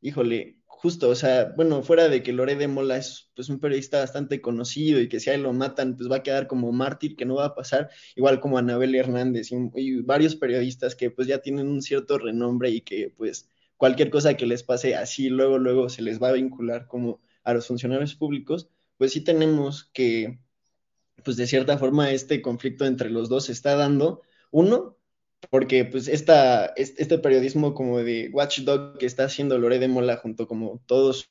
híjole, 0.00 0.58
justo, 0.66 1.08
o 1.08 1.14
sea, 1.14 1.52
bueno, 1.56 1.82
fuera 1.82 2.08
de 2.08 2.22
que 2.22 2.32
Loré 2.32 2.54
de 2.56 2.68
Mola 2.68 2.96
es 2.96 3.30
pues 3.34 3.48
un 3.48 3.58
periodista 3.58 3.98
bastante 3.98 4.40
conocido 4.40 5.00
y 5.00 5.08
que 5.08 5.20
si 5.20 5.30
a 5.30 5.34
él 5.34 5.42
lo 5.42 5.52
matan, 5.52 5.96
pues 5.96 6.10
va 6.10 6.16
a 6.16 6.22
quedar 6.22 6.46
como 6.46 6.70
mártir, 6.72 7.16
que 7.16 7.24
no 7.24 7.34
va 7.36 7.46
a 7.46 7.54
pasar, 7.54 7.90
igual 8.16 8.40
como 8.40 8.58
Anabel 8.58 8.94
Hernández 8.94 9.50
y, 9.52 9.56
y 9.74 10.00
varios 10.02 10.36
periodistas 10.36 10.94
que 10.94 11.10
pues 11.10 11.26
ya 11.26 11.38
tienen 11.38 11.68
un 11.68 11.82
cierto 11.82 12.18
renombre 12.18 12.70
y 12.70 12.80
que 12.82 13.12
pues 13.16 13.48
cualquier 13.76 14.10
cosa 14.10 14.36
que 14.36 14.46
les 14.46 14.62
pase 14.62 14.94
así, 14.94 15.28
luego, 15.30 15.58
luego 15.58 15.88
se 15.88 16.02
les 16.02 16.22
va 16.22 16.28
a 16.28 16.32
vincular 16.32 16.86
como 16.86 17.20
a 17.44 17.54
los 17.54 17.66
funcionarios 17.66 18.14
públicos, 18.14 18.68
pues 18.98 19.12
sí 19.12 19.22
tenemos 19.22 19.84
que, 19.92 20.38
pues 21.24 21.36
de 21.36 21.46
cierta 21.46 21.78
forma, 21.78 22.10
este 22.10 22.42
conflicto 22.42 22.84
entre 22.84 23.10
los 23.10 23.28
dos 23.28 23.46
se 23.46 23.52
está 23.52 23.76
dando. 23.76 24.22
Uno, 24.50 24.96
porque 25.50 25.84
pues 25.84 26.08
esta, 26.08 26.66
este 26.76 27.18
periodismo 27.18 27.74
como 27.74 27.98
de 27.98 28.30
watchdog 28.32 28.98
que 28.98 29.06
está 29.06 29.24
haciendo 29.24 29.58
Lore 29.58 29.78
de 29.78 29.88
Mola 29.88 30.16
junto 30.16 30.46
como 30.46 30.82
todos 30.86 31.30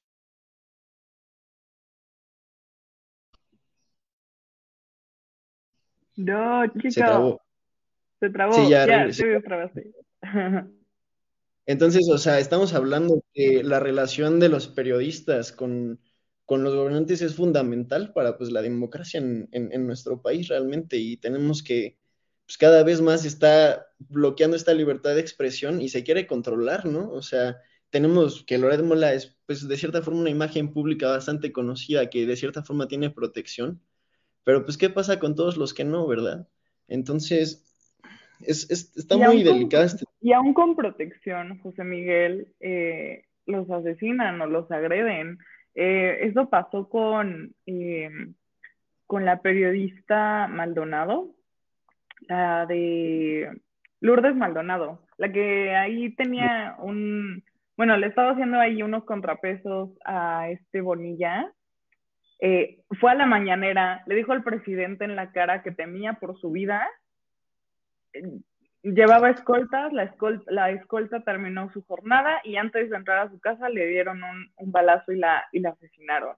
No, 6.17 6.65
chico. 6.73 6.89
Se 6.89 7.01
trabó. 7.01 7.41
Se 8.19 8.29
trabó. 8.29 8.53
Sí, 8.53 8.69
ya, 8.69 8.87
ya 8.87 10.67
Entonces, 11.67 12.09
o 12.09 12.17
sea, 12.17 12.39
estamos 12.39 12.73
hablando 12.73 13.23
que 13.33 13.63
la 13.63 13.79
relación 13.79 14.39
de 14.39 14.49
los 14.49 14.67
periodistas 14.67 15.51
con, 15.51 15.99
los 16.63 16.73
gobernantes 16.73 17.21
es 17.21 17.35
fundamental 17.35 18.13
para 18.13 18.37
pues, 18.37 18.51
la 18.51 18.61
democracia 18.61 19.19
en, 19.19 19.85
nuestro 19.85 20.21
país 20.21 20.47
realmente 20.47 20.97
y 20.97 21.17
tenemos 21.17 21.61
que, 21.61 21.97
pues 22.45 22.57
cada 22.57 22.83
vez 22.83 23.01
más 23.01 23.25
está 23.25 23.87
bloqueando 23.99 24.55
esta 24.55 24.73
libertad 24.73 25.13
de 25.13 25.21
expresión 25.21 25.81
y 25.81 25.89
se 25.89 26.03
quiere 26.03 26.25
controlar, 26.25 26.85
¿no? 26.85 27.11
O 27.11 27.21
sea, 27.21 27.57
tenemos 27.89 28.45
que 28.45 28.57
Loret 28.57 28.81
Mola 28.81 29.13
es, 29.13 29.37
pues, 29.45 29.67
de 29.67 29.77
cierta 29.77 30.01
forma 30.01 30.21
una 30.21 30.29
imagen 30.29 30.71
pública 30.71 31.09
bastante 31.09 31.51
conocida 31.51 32.09
que 32.09 32.25
de 32.25 32.37
cierta 32.37 32.63
forma 32.63 32.87
tiene 32.87 33.09
protección, 33.09 33.81
pero 34.45 34.63
pues, 34.63 34.77
¿qué 34.77 34.89
pasa 34.89 35.19
con 35.19 35.35
todos 35.35 35.57
los 35.57 35.73
que 35.73 35.83
no, 35.83 36.07
verdad? 36.07 36.47
Entonces, 36.87 37.65
es, 38.39 38.69
está 38.71 39.17
muy 39.17 39.43
delicado. 39.43 39.83
Este 39.83 40.05
y 40.21 40.31
aún 40.31 40.53
con 40.53 40.75
protección, 40.75 41.59
José 41.59 41.83
Miguel, 41.83 42.47
eh, 42.61 43.25
los 43.45 43.69
asesinan 43.69 44.39
o 44.41 44.47
los 44.47 44.71
agreden. 44.71 45.39
Eh, 45.79 46.25
eso 46.27 46.49
pasó 46.49 46.89
con, 46.89 47.53
eh, 47.67 48.09
con 49.05 49.25
la 49.25 49.43
periodista 49.43 50.47
Maldonado, 50.47 51.35
la 52.21 52.65
de 52.65 53.61
Lourdes 54.01 54.35
Maldonado, 54.35 55.03
la 55.17 55.31
que 55.31 55.75
ahí 55.75 56.15
tenía 56.15 56.75
un, 56.79 57.43
bueno, 57.77 57.95
le 57.95 58.07
estaba 58.07 58.31
haciendo 58.31 58.59
ahí 58.59 58.81
unos 58.81 59.03
contrapesos 59.03 59.91
a 60.03 60.49
este 60.49 60.81
Bonilla. 60.81 61.53
fue 62.99 63.11
a 63.11 63.15
la 63.15 63.27
mañanera, 63.27 64.01
le 64.07 64.15
dijo 64.15 64.31
al 64.31 64.43
presidente 64.43 65.05
en 65.05 65.15
la 65.15 65.31
cara 65.31 65.61
que 65.61 65.71
temía 65.71 66.13
por 66.13 66.39
su 66.39 66.49
vida 66.49 66.89
llevaba 68.93 69.29
escoltas, 69.29 69.91
la 69.93 70.03
escolta, 70.03 70.51
la 70.51 70.71
escolta 70.71 71.21
terminó 71.21 71.71
su 71.71 71.83
jornada 71.85 72.41
y 72.43 72.57
antes 72.57 72.89
de 72.89 72.95
entrar 72.95 73.19
a 73.19 73.29
su 73.29 73.39
casa 73.39 73.69
le 73.69 73.85
dieron 73.87 74.23
un, 74.23 74.51
un 74.57 74.71
balazo 74.71 75.11
y 75.11 75.17
la, 75.17 75.45
y 75.51 75.59
la 75.59 75.69
asesinaron. 75.69 76.35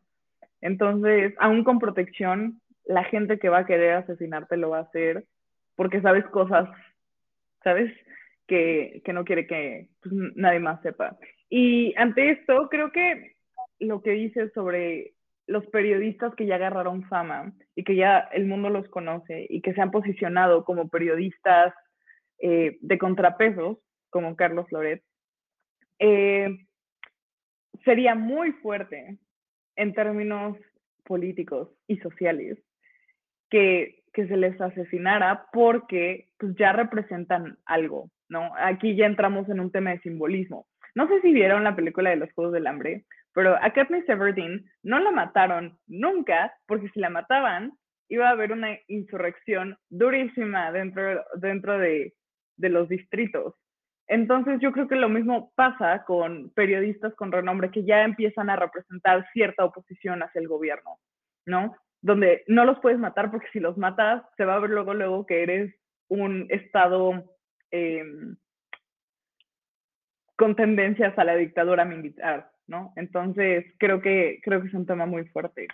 Entonces, 0.61 1.33
aún 1.39 1.63
con 1.63 1.79
protección, 1.79 2.61
la 2.85 3.03
gente 3.03 3.39
que 3.39 3.49
va 3.49 3.59
a 3.59 3.65
querer 3.65 3.93
asesinarte 3.93 4.57
lo 4.57 4.71
va 4.71 4.79
a 4.79 4.83
hacer 4.83 5.25
porque 5.75 6.01
sabes 6.01 6.25
cosas, 6.25 6.69
¿sabes? 7.63 7.91
Que, 8.47 9.01
que 9.05 9.13
no 9.13 9.23
quiere 9.23 9.47
que 9.47 9.87
pues, 10.01 10.13
nadie 10.35 10.59
más 10.59 10.81
sepa. 10.81 11.17
Y 11.49 11.93
ante 11.95 12.31
esto, 12.31 12.67
creo 12.69 12.91
que 12.91 13.35
lo 13.79 14.01
que 14.01 14.11
dices 14.11 14.51
sobre 14.53 15.13
los 15.47 15.65
periodistas 15.67 16.35
que 16.35 16.45
ya 16.45 16.55
agarraron 16.55 17.03
fama 17.05 17.53
y 17.75 17.83
que 17.83 17.95
ya 17.95 18.19
el 18.33 18.45
mundo 18.45 18.69
los 18.69 18.87
conoce 18.89 19.47
y 19.49 19.61
que 19.61 19.73
se 19.73 19.81
han 19.81 19.91
posicionado 19.91 20.63
como 20.65 20.89
periodistas 20.89 21.73
eh, 22.39 22.77
de 22.81 22.97
contrapesos, 22.97 23.77
como 24.09 24.35
Carlos 24.35 24.65
Loret, 24.71 25.03
eh, 25.99 26.49
sería 27.83 28.15
muy 28.15 28.51
fuerte 28.53 29.17
en 29.75 29.93
términos 29.93 30.57
políticos 31.03 31.69
y 31.87 31.97
sociales 31.97 32.57
que, 33.49 34.03
que 34.13 34.27
se 34.27 34.37
les 34.37 34.59
asesinara 34.59 35.47
porque 35.51 36.29
pues, 36.37 36.55
ya 36.57 36.71
representan 36.73 37.57
algo, 37.65 38.09
¿no? 38.29 38.51
Aquí 38.57 38.95
ya 38.95 39.05
entramos 39.05 39.49
en 39.49 39.59
un 39.59 39.71
tema 39.71 39.91
de 39.91 39.99
simbolismo. 39.99 40.67
No 40.95 41.07
sé 41.07 41.21
si 41.21 41.33
vieron 41.33 41.63
la 41.63 41.75
película 41.75 42.09
de 42.09 42.17
los 42.17 42.31
Juegos 42.33 42.53
del 42.53 42.67
Hambre, 42.67 43.05
pero 43.33 43.55
a 43.61 43.71
Katniss 43.71 44.07
Everdeen 44.09 44.65
no 44.83 44.99
la 44.99 45.11
mataron 45.11 45.77
nunca, 45.87 46.53
porque 46.67 46.89
si 46.89 46.99
la 46.99 47.09
mataban, 47.09 47.73
iba 48.09 48.27
a 48.27 48.31
haber 48.31 48.51
una 48.51 48.77
insurrección 48.87 49.77
durísima 49.89 50.71
dentro, 50.71 51.23
dentro 51.35 51.77
de, 51.77 52.13
de 52.59 52.69
los 52.69 52.87
distritos. 52.87 53.55
Entonces 54.07 54.59
yo 54.59 54.71
creo 54.71 54.87
que 54.87 54.95
lo 54.95 55.09
mismo 55.09 55.51
pasa 55.55 56.03
con 56.05 56.51
periodistas 56.51 57.13
con 57.15 57.31
renombre 57.31 57.71
que 57.71 57.83
ya 57.83 58.03
empiezan 58.03 58.49
a 58.49 58.55
representar 58.55 59.27
cierta 59.33 59.65
oposición 59.65 60.23
hacia 60.23 60.41
el 60.41 60.47
gobierno, 60.47 60.97
¿no? 61.45 61.75
Donde 62.01 62.43
no 62.47 62.65
los 62.65 62.79
puedes 62.79 62.99
matar 62.99 63.29
porque 63.29 63.47
si 63.53 63.59
los 63.59 63.77
matas 63.77 64.23
se 64.35 64.45
va 64.45 64.55
a 64.55 64.59
ver 64.59 64.71
luego 64.71 64.93
luego 64.93 65.25
que 65.25 65.43
eres 65.43 65.75
un 66.07 66.47
estado 66.49 67.35
eh, 67.71 68.03
con 70.35 70.55
tendencias 70.55 71.17
a 71.19 71.23
la 71.23 71.35
dictadura 71.35 71.85
militar, 71.85 72.49
¿no? 72.65 72.93
Entonces, 72.95 73.65
creo 73.77 74.01
que, 74.01 74.39
creo 74.41 74.61
que 74.61 74.69
es 74.69 74.73
un 74.73 74.85
tema 74.85 75.05
muy 75.05 75.25
fuerte. 75.27 75.67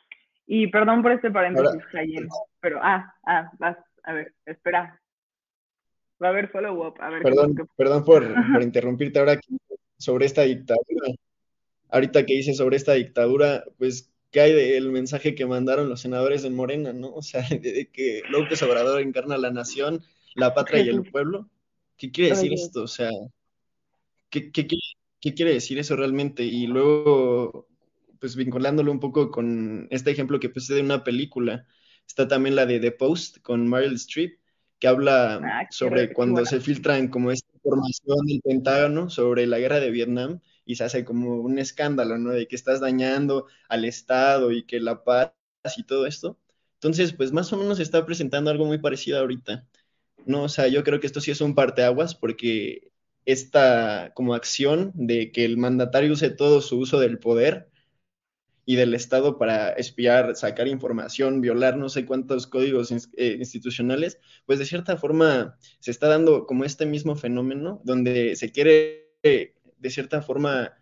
Y 0.48 0.68
perdón 0.68 1.02
por 1.02 1.12
este 1.12 1.32
paréntesis, 1.32 1.86
Cayen, 1.92 2.28
pero, 2.60 2.80
ah, 2.82 3.14
ah, 3.26 3.50
vas, 3.60 3.78
a 4.04 4.14
ver, 4.14 4.34
espera. 4.46 5.00
Va 6.22 6.28
a 6.28 6.30
haber 6.32 6.50
follow-up. 6.50 6.96
Perdón, 7.78 8.04
por 8.06 8.64
interrumpirte 8.64 9.20
ahora 9.20 9.40
sobre 9.98 10.26
esta 10.26 10.44
dictadura. 10.44 11.14
Ahorita 11.90 12.26
que 12.26 12.36
dices 12.36 12.58
sobre 12.58 12.78
esta 12.78 12.94
dictadura, 12.94 13.64
pues, 13.78 14.12
¿qué 14.32 14.42
hay 14.42 14.54
del 14.54 14.92
mensaje 14.92 15.36
que 15.36 15.46
mandaron 15.46 15.90
los 15.90 16.02
senadores 16.02 16.44
de 16.44 16.50
Morena, 16.50 16.94
no? 16.94 17.14
O 17.14 17.22
sea, 17.22 17.42
de 17.50 17.90
que 17.92 18.22
López 18.30 18.62
Obrador 18.64 19.02
encarna 19.02 19.38
la 19.38 19.52
nación, 19.52 20.04
la 20.36 20.54
patria 20.54 20.82
y 20.82 20.90
el 20.90 21.04
pueblo. 21.12 21.50
¿Qué 21.98 22.12
quiere 22.12 22.32
decir 22.32 22.54
esto? 22.54 22.84
O 22.84 22.88
sea, 22.88 23.10
¿qué, 24.30 24.52
quiere 24.52 25.54
decir 25.54 25.80
eso 25.80 25.96
realmente? 25.96 26.44
Y 26.44 26.68
luego, 26.68 27.68
pues 28.20 28.36
vinculándolo 28.36 28.92
un 28.92 29.00
poco 29.00 29.32
con 29.32 29.88
este 29.92 30.12
ejemplo 30.12 30.40
que 30.40 30.50
puse 30.50 30.74
de 30.74 30.82
una 30.82 31.04
película, 31.04 31.66
está 32.06 32.28
también 32.28 32.56
la 32.56 32.66
de 32.66 32.80
The 32.80 32.92
Post 32.92 33.40
con 33.42 33.68
Meryl 33.70 33.94
Streep, 33.96 34.40
que 34.80 34.88
habla 34.88 35.36
ah, 35.44 35.68
sobre 35.70 36.14
cuando 36.14 36.46
se 36.46 36.60
filtran 36.60 37.08
como 37.08 37.32
esta 37.32 37.50
información 37.56 38.26
del 38.26 38.42
Pentágono 38.42 39.10
sobre 39.10 39.48
la 39.48 39.60
guerra 39.60 39.80
de 39.80 39.92
Vietnam 39.92 40.42
y 40.66 40.76
se 40.76 40.84
hace 40.84 41.06
como 41.06 41.42
un 41.42 41.60
escándalo, 41.60 42.18
¿no? 42.18 42.32
De 42.32 42.48
que 42.48 42.56
estás 42.56 42.80
dañando 42.80 43.48
al 43.70 43.86
Estado 43.86 44.52
y 44.52 44.64
que 44.64 44.80
la 44.80 45.04
paz 45.04 45.32
y 45.78 45.84
todo 45.84 46.06
esto. 46.06 46.38
Entonces, 46.76 47.14
pues 47.14 47.32
más 47.32 47.52
o 47.54 47.58
menos 47.58 47.78
se 47.78 47.84
está 47.84 48.06
presentando 48.06 48.52
algo 48.52 48.66
muy 48.66 48.80
parecido 48.80 49.20
ahorita. 49.20 49.66
No, 50.26 50.44
o 50.44 50.50
sea, 50.50 50.68
yo 50.68 50.84
creo 50.84 51.00
que 51.00 51.08
esto 51.08 51.22
sí 51.22 51.32
es 51.32 51.42
un 51.42 51.56
parteaguas 51.56 52.16
porque 52.16 52.92
esta 53.26 54.12
como 54.14 54.36
acción 54.36 54.92
de 54.96 55.32
que 55.32 55.46
el 55.46 55.58
mandatario 55.58 56.14
use 56.14 56.30
todo 56.30 56.62
su 56.62 56.78
uso 56.78 57.00
del 57.00 57.20
poder 57.20 57.70
y 58.66 58.76
del 58.76 58.94
Estado 58.94 59.38
para 59.38 59.70
espiar, 59.70 60.36
sacar 60.36 60.68
información, 60.68 61.42
violar 61.42 61.78
no 61.78 61.90
sé 61.90 62.06
cuántos 62.06 62.48
códigos 62.48 62.92
eh, 62.92 63.36
institucionales, 63.38 64.20
pues 64.46 64.60
de 64.60 64.66
cierta 64.66 64.98
forma 64.98 65.58
se 65.80 65.92
está 65.92 66.08
dando 66.08 66.46
como 66.48 66.66
este 66.66 66.86
mismo 66.86 67.16
fenómeno 67.16 67.82
donde 67.84 68.36
se 68.36 68.52
quiere 68.52 69.06
de 69.86 69.90
cierta 69.90 70.22
forma, 70.22 70.74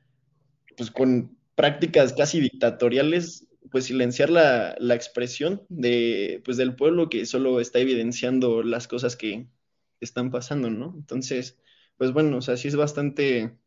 pues 0.78 0.91
con 0.91 1.38
prácticas 1.56 2.13
casi 2.13 2.39
dictatoriales, 2.39 3.48
pues 3.72 3.86
silenciar 3.86 4.30
la, 4.30 4.76
la 4.80 4.96
expresión 4.96 5.63
de, 5.69 6.41
pues, 6.46 6.58
del 6.58 6.76
pueblo 6.76 7.10
que 7.10 7.26
solo 7.26 7.60
está 7.60 7.80
evidenciando 7.80 8.63
las 8.63 8.88
cosas 8.88 9.15
que 9.15 9.48
están 10.00 10.32
pasando, 10.32 10.69
¿no? 10.69 10.93
Entonces, 10.98 11.58
pues 11.98 12.12
bueno, 12.12 12.38
o 12.38 12.41
sea, 12.41 12.58
sí 12.58 12.67
es 12.67 12.76
bastante 12.76 13.58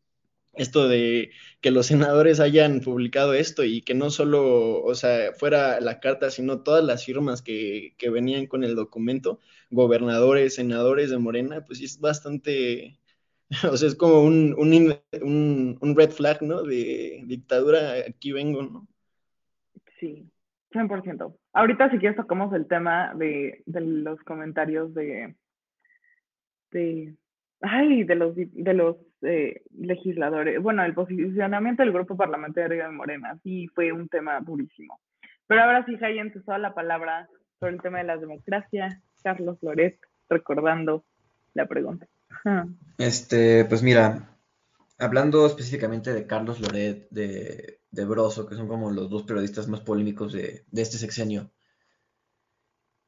esto 0.57 0.87
de 0.87 1.31
que 1.61 1.71
los 1.71 1.87
senadores 1.87 2.39
hayan 2.39 2.81
publicado 2.81 3.33
esto 3.33 3.63
y 3.63 3.81
que 3.81 3.93
no 3.93 4.09
solo, 4.09 4.83
o 4.83 4.95
sea, 4.95 5.33
fuera 5.33 5.79
la 5.81 5.99
carta, 5.99 6.29
sino 6.29 6.61
todas 6.61 6.83
las 6.83 7.05
firmas 7.05 7.41
que, 7.41 7.95
que 7.97 8.09
venían 8.09 8.47
con 8.47 8.63
el 8.63 8.75
documento, 8.75 9.39
gobernadores, 9.69 10.55
senadores 10.55 11.09
de 11.09 11.17
Morena, 11.17 11.63
pues 11.65 11.81
es 11.81 11.99
bastante, 11.99 12.99
o 13.71 13.77
sea, 13.77 13.87
es 13.87 13.95
como 13.95 14.21
un, 14.23 14.55
un, 14.57 15.77
un 15.81 15.95
red 15.95 16.11
flag, 16.11 16.41
¿no? 16.41 16.63
De 16.63 17.23
dictadura, 17.25 17.93
aquí 18.07 18.31
vengo, 18.31 18.63
¿no? 18.63 18.87
Sí, 19.99 20.29
100%. 20.71 21.35
Ahorita 21.53 21.89
si 21.89 21.97
quieres 21.97 22.17
tocamos 22.17 22.53
el 22.53 22.67
tema 22.67 23.13
de, 23.15 23.63
los 23.65 24.19
comentarios 24.21 24.93
de, 24.93 25.35
de, 26.71 27.15
ay, 27.61 28.03
de 28.03 28.15
los, 28.15 28.35
de 28.35 28.73
los 28.73 28.97
eh, 29.21 29.63
legisladores, 29.77 30.61
bueno, 30.61 30.83
el 30.83 30.93
posicionamiento 30.93 31.83
del 31.83 31.93
grupo 31.93 32.15
parlamentario 32.15 32.83
de 32.83 32.91
Morena, 32.91 33.37
sí 33.43 33.67
fue 33.73 33.91
un 33.91 34.07
tema 34.07 34.39
durísimo. 34.41 34.99
Pero 35.47 35.63
ahora 35.63 35.85
sí, 35.85 35.97
te 35.97 36.39
toda 36.41 36.57
la 36.57 36.73
palabra 36.73 37.29
sobre 37.59 37.73
el 37.73 37.81
tema 37.81 37.99
de 37.99 38.03
la 38.03 38.17
democracia. 38.17 39.01
Carlos 39.23 39.57
Loret, 39.61 39.97
recordando 40.29 41.05
la 41.53 41.65
pregunta. 41.67 42.07
Este, 42.97 43.65
pues 43.65 43.81
mira, 43.81 44.37
hablando 44.99 45.45
específicamente 45.45 46.13
de 46.13 46.27
Carlos 46.27 46.59
Loret, 46.59 47.07
de, 47.09 47.79
de 47.91 48.05
Broso, 48.05 48.47
que 48.47 48.55
son 48.55 48.67
como 48.67 48.91
los 48.91 49.09
dos 49.09 49.23
periodistas 49.23 49.67
más 49.67 49.81
polémicos 49.81 50.33
de, 50.33 50.65
este 50.73 50.97
sexenio, 50.97 51.51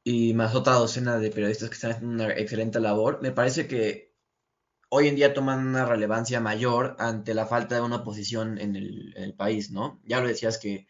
y 0.02 0.34
más 0.34 0.54
otra 0.54 0.74
docena 0.74 1.18
de 1.18 1.30
periodistas 1.30 1.68
que 1.68 1.74
están 1.74 1.92
haciendo 1.92 2.24
una 2.24 2.32
excelente 2.34 2.80
labor, 2.80 3.20
me 3.22 3.32
parece 3.32 3.66
que 3.66 4.09
hoy 4.90 5.08
en 5.08 5.16
día 5.16 5.32
toman 5.32 5.66
una 5.66 5.86
relevancia 5.86 6.40
mayor 6.40 6.96
ante 6.98 7.32
la 7.32 7.46
falta 7.46 7.76
de 7.76 7.80
una 7.80 7.96
oposición 7.96 8.58
en 8.58 8.76
el, 8.76 9.34
país, 9.36 9.70
¿no? 9.70 10.00
Ya 10.04 10.20
lo 10.20 10.28
decías 10.28 10.58
que, 10.58 10.86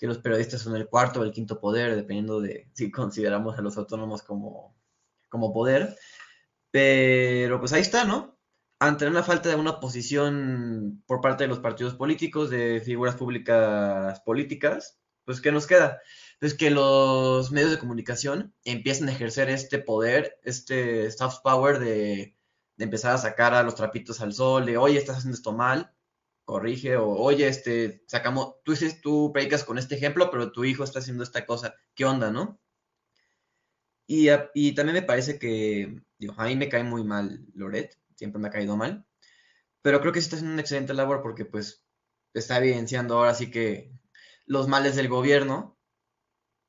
los 0.00 0.18
periodistas 0.18 0.60
son 0.60 0.76
el 0.76 0.86
cuarto 0.86 1.20
o 1.20 1.24
el 1.24 1.32
quinto 1.32 1.58
poder, 1.60 1.96
dependiendo 1.96 2.38
de 2.42 2.68
si 2.74 2.90
consideramos 2.90 3.58
a 3.58 3.62
los 3.62 3.78
autónomos 3.78 4.22
como, 4.22 4.74
poder, 5.30 5.96
pero 6.70 7.58
pues 7.58 7.72
ahí 7.72 7.80
está, 7.80 8.04
¿no? 8.04 8.34
ante 8.80 9.06
una 9.06 9.22
falta 9.22 9.48
de 9.48 9.54
una 9.54 9.80
posición 9.80 11.02
por 11.06 11.22
parte 11.22 11.44
de 11.44 11.48
los 11.48 11.60
partidos 11.60 11.94
políticos, 11.94 12.50
de 12.50 12.82
figuras 12.84 13.14
públicas 13.14 14.20
políticas, 14.20 14.98
pues 15.24 15.40
¿qué 15.40 15.52
nos 15.52 15.66
queda? 15.66 16.00
Pues 16.38 16.54
que 16.54 16.70
los 16.70 17.50
medios 17.50 17.70
de 17.70 17.78
comunicación 17.78 18.54
empiecen 18.64 19.08
a 19.08 19.12
ejercer 19.12 19.48
este 19.48 19.78
poder, 19.78 20.38
este 20.42 21.10
soft 21.12 21.38
power 21.42 21.78
de, 21.78 22.33
empezar 22.78 23.14
a 23.14 23.18
sacar 23.18 23.54
a 23.54 23.62
los 23.62 23.74
trapitos 23.74 24.20
al 24.20 24.32
sol, 24.32 24.66
de 24.66 24.76
oye, 24.76 24.98
estás 24.98 25.18
haciendo 25.18 25.36
esto 25.36 25.52
mal, 25.52 25.94
corrige, 26.44 26.96
o 26.96 27.08
oye, 27.08 27.48
este, 27.48 28.02
sacamos, 28.06 28.56
tú 28.64 28.72
dices, 28.72 29.00
tú 29.00 29.32
predicas 29.32 29.64
con 29.64 29.78
este 29.78 29.94
ejemplo, 29.96 30.30
pero 30.30 30.52
tu 30.52 30.64
hijo 30.64 30.84
está 30.84 30.98
haciendo 30.98 31.24
esta 31.24 31.46
cosa, 31.46 31.74
¿qué 31.94 32.04
onda, 32.04 32.30
no? 32.30 32.60
Y, 34.06 34.28
y 34.54 34.74
también 34.74 34.94
me 34.94 35.02
parece 35.02 35.38
que, 35.38 36.02
digo, 36.18 36.34
a 36.36 36.46
mí 36.46 36.56
me 36.56 36.68
cae 36.68 36.84
muy 36.84 37.04
mal 37.04 37.46
Loret, 37.54 37.98
siempre 38.16 38.40
me 38.40 38.48
ha 38.48 38.50
caído 38.50 38.76
mal. 38.76 39.06
Pero 39.82 40.00
creo 40.00 40.12
que 40.12 40.20
sí 40.20 40.24
está 40.24 40.36
haciendo 40.36 40.54
una 40.54 40.62
excelente 40.62 40.94
labor 40.94 41.22
porque 41.22 41.44
pues 41.44 41.84
está 42.34 42.58
evidenciando 42.58 43.16
ahora 43.16 43.34
sí 43.34 43.50
que 43.50 43.92
los 44.46 44.68
males 44.68 44.96
del 44.96 45.08
gobierno 45.08 45.78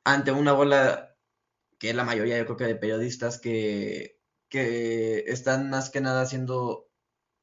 ante 0.04 0.32
una 0.32 0.54
bola 0.54 1.16
que 1.80 1.90
es 1.90 1.96
la 1.96 2.04
mayoría 2.04 2.38
yo 2.38 2.46
creo 2.46 2.58
que 2.58 2.66
de 2.66 2.76
periodistas 2.76 3.40
que, 3.40 4.15
que 4.50 5.26
están 5.28 5.70
más 5.70 5.90
que 5.90 6.02
nada 6.02 6.26
siendo, 6.26 6.90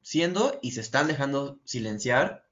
siendo 0.01 0.59
y 0.61 0.71
se 0.71 0.81
están 0.81 1.07
dejando 1.07 1.59
silenciar. 1.65 2.45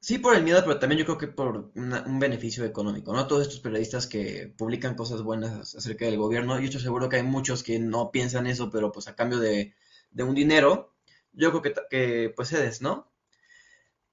Sí 0.00 0.18
por 0.18 0.34
el 0.34 0.42
miedo, 0.42 0.60
pero 0.64 0.78
también 0.80 0.98
yo 0.98 1.04
creo 1.04 1.18
que 1.18 1.28
por 1.28 1.70
un 1.76 2.18
beneficio 2.18 2.64
económico, 2.64 3.12
¿no? 3.12 3.26
Todos 3.28 3.42
estos 3.42 3.60
periodistas 3.60 4.06
que 4.08 4.52
publican 4.58 4.96
cosas 4.96 5.22
buenas 5.22 5.74
acerca 5.76 6.06
del 6.06 6.18
gobierno, 6.18 6.58
y 6.58 6.62
yo 6.62 6.66
estoy 6.66 6.82
seguro 6.82 7.08
que 7.08 7.16
hay 7.16 7.22
muchos 7.22 7.62
que 7.62 7.78
no 7.78 8.10
piensan 8.10 8.48
eso, 8.48 8.70
pero 8.70 8.90
pues 8.90 9.06
a 9.08 9.14
cambio 9.14 9.38
de 9.38 9.74
un 10.18 10.34
dinero, 10.34 10.92
yo 11.32 11.50
creo 11.50 11.62
que, 11.62 11.74
que 11.90 12.32
pues 12.34 12.48
cedes, 12.48 12.82
¿no? 12.82 13.12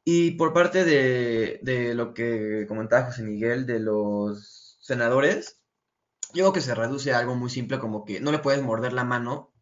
Y 0.04 0.32
por 0.32 0.54
parte 0.54 0.86
de, 0.86 1.60
de, 1.62 1.94
lo 1.94 2.14
que 2.14 2.66
comentaba 2.68 3.06
José 3.08 3.24
Miguel 3.24 3.66
de 3.66 3.80
los 3.80 4.78
senadores, 4.82 5.59
yo 6.34 6.44
creo 6.44 6.54
que 6.54 6.62
se 6.62 6.76
reduce 6.76 7.14
a 7.14 7.20
algo 7.20 7.36
muy 7.36 7.50
simple 7.50 7.80
como 7.80 8.06
que 8.06 8.20
no 8.20 8.32
le 8.32 8.40
puedes 8.40 8.62
morder 8.62 8.94
la 8.94 9.04
mano 9.04 9.54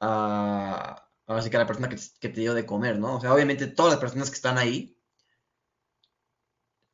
a, 0.00 1.08
la 1.26 1.66
persona 1.66 1.88
que, 1.88 2.28
te 2.28 2.40
dio 2.40 2.54
de 2.54 2.66
comer, 2.66 2.98
¿no? 2.98 3.16
O 3.16 3.20
sea, 3.20 3.32
obviamente 3.32 3.66
todas 3.66 3.92
las 3.92 4.00
personas 4.00 4.30
que 4.30 4.36
están 4.36 4.58
ahí, 4.58 4.98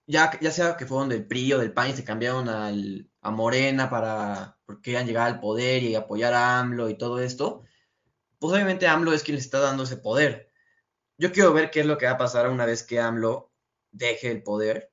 ya, 0.06 0.38
ya 0.40 0.50
sea 0.50 0.76
que 0.76 0.86
fueron 0.86 1.08
del 1.08 1.26
PRI 1.26 1.54
o 1.54 1.58
del 1.58 1.72
PAN 1.72 1.90
y 1.90 1.94
se 1.94 2.04
cambiaron 2.04 2.48
a 2.48 3.30
Morena 3.30 3.90
para 3.90 4.60
porque 4.70 4.96
han 4.96 5.06
llegado 5.06 5.26
al 5.26 5.40
poder 5.40 5.82
y 5.82 5.96
apoyar 5.96 6.32
a 6.32 6.60
AMLO 6.60 6.88
y 6.88 6.96
todo 6.96 7.18
esto, 7.20 7.64
pues 8.38 8.52
obviamente 8.54 8.86
AMLO 8.86 9.12
es 9.12 9.24
quien 9.24 9.34
le 9.34 9.40
está 9.40 9.58
dando 9.58 9.82
ese 9.82 9.96
poder. 9.96 10.52
Yo 11.18 11.32
quiero 11.32 11.52
ver 11.52 11.70
qué 11.70 11.80
es 11.80 11.86
lo 11.86 11.98
que 11.98 12.06
va 12.06 12.12
a 12.12 12.18
pasar 12.18 12.48
una 12.48 12.66
vez 12.66 12.84
que 12.84 13.00
AMLO 13.00 13.52
deje 13.90 14.30
el 14.30 14.42
poder 14.44 14.89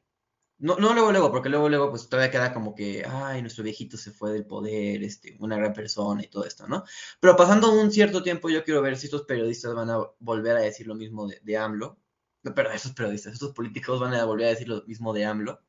no, 0.60 0.78
no 0.78 0.94
luego, 0.94 1.12
luego, 1.12 1.32
porque 1.32 1.50
luego, 1.50 1.70
luego, 1.70 1.90
pues 1.92 2.10
todavía 2.10 2.32
queda 2.32 2.54
como 2.54 2.74
que, 2.74 3.06
ay, 3.08 3.42
nuestro 3.42 3.64
viejito 3.64 3.96
se 3.98 4.12
fue 4.12 4.32
del 4.32 4.46
poder, 4.46 5.04
este, 5.04 5.38
una 5.40 5.56
gran 5.56 5.74
persona 5.74 6.24
y 6.24 6.28
todo 6.30 6.46
esto, 6.46 6.68
¿no? 6.68 6.84
Pero 7.20 7.36
pasando 7.36 7.72
un 7.72 7.92
cierto 7.92 8.24
tiempo, 8.24 8.50
yo 8.50 8.64
quiero 8.64 8.82
ver 8.82 8.98
si 8.98 9.06
estos 9.06 9.24
periodistas 9.24 9.76
van 9.76 9.90
a 9.92 10.00
volver 10.20 10.58
a 10.58 10.62
decir 10.62 10.88
lo 10.88 10.96
mismo 10.96 11.28
de, 11.28 11.40
de 11.44 11.58
AMLO. 11.58 12.00
No, 12.44 12.56
perdón, 12.56 12.74
estos 12.76 12.94
periodistas, 12.94 13.34
estos 13.34 13.54
políticos 13.54 14.00
van 14.00 14.14
a 14.16 14.26
volver 14.26 14.48
a 14.48 14.50
decir 14.50 14.68
lo 14.68 14.84
mismo 14.86 15.14
de 15.14 15.26
AMLO. 15.26 15.62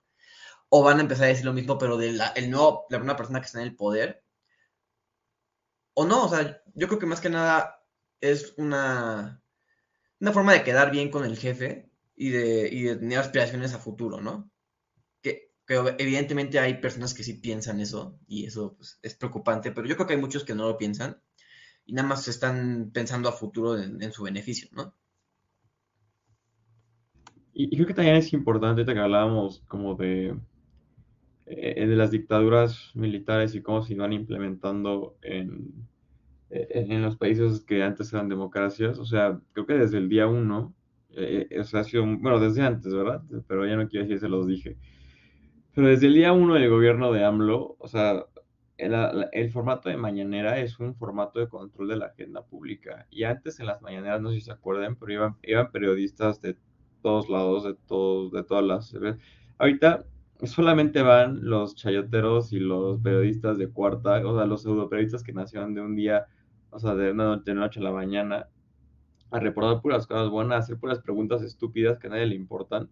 O 0.70 0.82
van 0.82 0.98
a 0.98 1.02
empezar 1.02 1.24
a 1.26 1.28
decir 1.28 1.44
lo 1.44 1.52
mismo, 1.52 1.78
pero 1.78 1.96
de 1.98 2.12
la, 2.12 2.28
el 2.28 2.50
nuevo, 2.50 2.86
la 2.90 2.98
una 2.98 3.16
persona 3.16 3.40
que 3.40 3.46
está 3.46 3.60
en 3.60 3.68
el 3.68 3.76
poder. 3.76 4.24
O 5.94 6.06
no, 6.06 6.24
o 6.26 6.28
sea, 6.28 6.62
yo 6.74 6.86
creo 6.88 6.98
que 6.98 7.06
más 7.06 7.20
que 7.20 7.28
nada 7.30 7.84
es 8.20 8.54
una, 8.56 9.42
una 10.20 10.32
forma 10.32 10.52
de 10.52 10.64
quedar 10.64 10.90
bien 10.90 11.10
con 11.10 11.24
el 11.24 11.36
jefe 11.36 11.90
y 12.16 12.30
de, 12.30 12.68
y 12.70 12.82
de 12.84 12.96
tener 12.96 13.18
aspiraciones 13.18 13.74
a 13.74 13.78
futuro, 13.78 14.20
¿no? 14.20 14.50
Que 15.68 15.74
evidentemente 15.98 16.58
hay 16.58 16.80
personas 16.80 17.12
que 17.12 17.22
sí 17.22 17.34
piensan 17.34 17.78
eso 17.78 18.18
y 18.26 18.46
eso 18.46 18.74
pues, 18.74 18.98
es 19.02 19.14
preocupante, 19.14 19.70
pero 19.70 19.86
yo 19.86 19.96
creo 19.96 20.06
que 20.06 20.14
hay 20.14 20.20
muchos 20.20 20.42
que 20.44 20.54
no 20.54 20.66
lo 20.66 20.78
piensan 20.78 21.20
y 21.84 21.92
nada 21.92 22.08
más 22.08 22.26
están 22.26 22.90
pensando 22.92 23.28
a 23.28 23.32
futuro 23.32 23.78
en, 23.78 24.12
su 24.12 24.22
beneficio, 24.22 24.70
¿no? 24.72 24.94
Y, 27.52 27.68
creo 27.76 27.86
que 27.86 27.92
también 27.92 28.16
es 28.16 28.32
importante 28.32 28.84
que 28.86 28.98
hablábamos 28.98 29.62
como 29.68 29.94
de, 29.94 30.34
eh, 31.44 31.86
de 31.86 31.96
las 31.96 32.12
dictaduras 32.12 32.90
militares 32.94 33.54
y 33.54 33.60
cómo 33.60 33.82
se 33.82 33.92
iban 33.92 34.14
implementando 34.14 35.18
en, 35.20 35.86
eh, 36.48 36.86
en 36.88 37.02
los 37.02 37.16
países 37.18 37.60
que 37.60 37.82
antes 37.82 38.10
eran 38.12 38.30
democracias. 38.30 38.98
O 38.98 39.04
sea, 39.04 39.38
creo 39.52 39.66
que 39.66 39.74
desde 39.74 39.98
el 39.98 40.08
día 40.08 40.26
uno, 40.26 40.74
eh, 41.10 41.46
o 41.60 41.64
sea, 41.64 41.80
ha 41.80 41.84
sido, 41.84 42.06
bueno, 42.06 42.40
desde 42.40 42.62
antes, 42.62 42.94
¿verdad? 42.94 43.22
Pero 43.46 43.66
ya 43.66 43.76
no 43.76 43.86
quiero 43.86 44.06
decir, 44.06 44.20
se 44.20 44.28
los 44.30 44.46
dije. 44.46 44.78
Pero 45.74 45.88
desde 45.88 46.06
el 46.06 46.14
día 46.14 46.32
uno 46.32 46.54
del 46.54 46.68
gobierno 46.70 47.12
de 47.12 47.24
AMLO, 47.24 47.76
o 47.78 47.88
sea, 47.88 48.24
el, 48.78 49.50
formato 49.50 49.88
de 49.88 49.96
mañanera 49.96 50.58
es 50.60 50.78
un 50.78 50.94
formato 50.94 51.40
de 51.40 51.48
control 51.48 51.88
de 51.88 51.96
la 51.96 52.06
agenda 52.06 52.44
pública. 52.44 53.06
Y 53.10 53.24
antes 53.24 53.58
en 53.60 53.66
las 53.66 53.82
mañaneras, 53.82 54.20
no 54.20 54.30
sé 54.30 54.36
si 54.36 54.40
se 54.42 54.52
acuerdan, 54.52 54.96
pero 54.96 55.12
iban, 55.12 55.36
iban 55.42 55.70
periodistas 55.72 56.40
de 56.40 56.56
todos 57.02 57.28
lados, 57.28 57.64
de 57.64 57.74
todos, 57.86 58.32
de 58.32 58.44
todas 58.44 58.64
las... 58.64 58.94
Ahorita 59.58 60.04
solamente 60.44 61.02
van 61.02 61.44
los 61.44 61.74
chayoteros 61.74 62.52
y 62.52 62.60
los 62.60 63.00
periodistas 63.00 63.58
de 63.58 63.68
cuarta, 63.68 64.24
o 64.24 64.36
sea, 64.36 64.46
los 64.46 64.62
pseudoperiodistas 64.62 65.24
que 65.24 65.32
nacieron 65.32 65.74
de 65.74 65.80
un 65.80 65.96
día, 65.96 66.26
o 66.70 66.78
sea, 66.78 66.94
de 66.94 67.10
una 67.10 67.38
de 67.38 67.54
noche 67.54 67.80
a 67.80 67.82
la 67.82 67.92
mañana, 67.92 68.48
a 69.30 69.40
reportar 69.40 69.82
puras 69.82 70.06
cosas 70.06 70.30
buenas, 70.30 70.56
a 70.56 70.58
hacer 70.60 70.78
puras 70.78 71.00
preguntas 71.00 71.42
estúpidas 71.42 71.98
que 71.98 72.06
a 72.06 72.10
nadie 72.10 72.26
le 72.26 72.36
importan. 72.36 72.88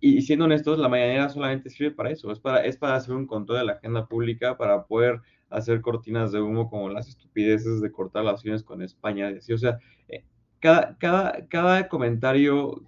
Y, 0.00 0.22
siendo 0.22 0.44
honestos, 0.44 0.78
la 0.78 0.88
mañanera 0.88 1.28
solamente 1.28 1.70
sirve 1.70 1.90
para 1.90 2.10
eso, 2.10 2.30
es 2.30 2.38
para, 2.38 2.64
es 2.64 2.76
para 2.76 2.96
hacer 2.96 3.14
un 3.14 3.26
control 3.26 3.58
de 3.58 3.64
la 3.64 3.72
agenda 3.72 4.06
pública, 4.06 4.56
para 4.56 4.84
poder 4.84 5.20
hacer 5.48 5.80
cortinas 5.80 6.32
de 6.32 6.40
humo 6.40 6.68
como 6.68 6.88
las 6.88 7.08
estupideces 7.08 7.80
de 7.80 7.92
cortar 7.92 8.24
las 8.24 8.34
acciones 8.34 8.62
con 8.62 8.82
España. 8.82 9.28
Así, 9.28 9.52
o 9.52 9.58
sea, 9.58 9.78
eh, 10.08 10.24
cada, 10.60 10.96
cada, 10.98 11.46
cada 11.48 11.88
comentario 11.88 12.82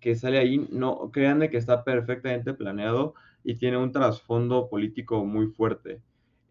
que, 0.00 0.14
sale 0.16 0.38
ahí, 0.38 0.66
no, 0.70 1.10
créanme 1.12 1.50
que 1.50 1.58
está 1.58 1.84
perfectamente 1.84 2.54
planeado 2.54 3.14
y 3.44 3.56
tiene 3.56 3.76
un 3.76 3.92
trasfondo 3.92 4.68
político 4.68 5.24
muy 5.24 5.46
fuerte. 5.48 6.02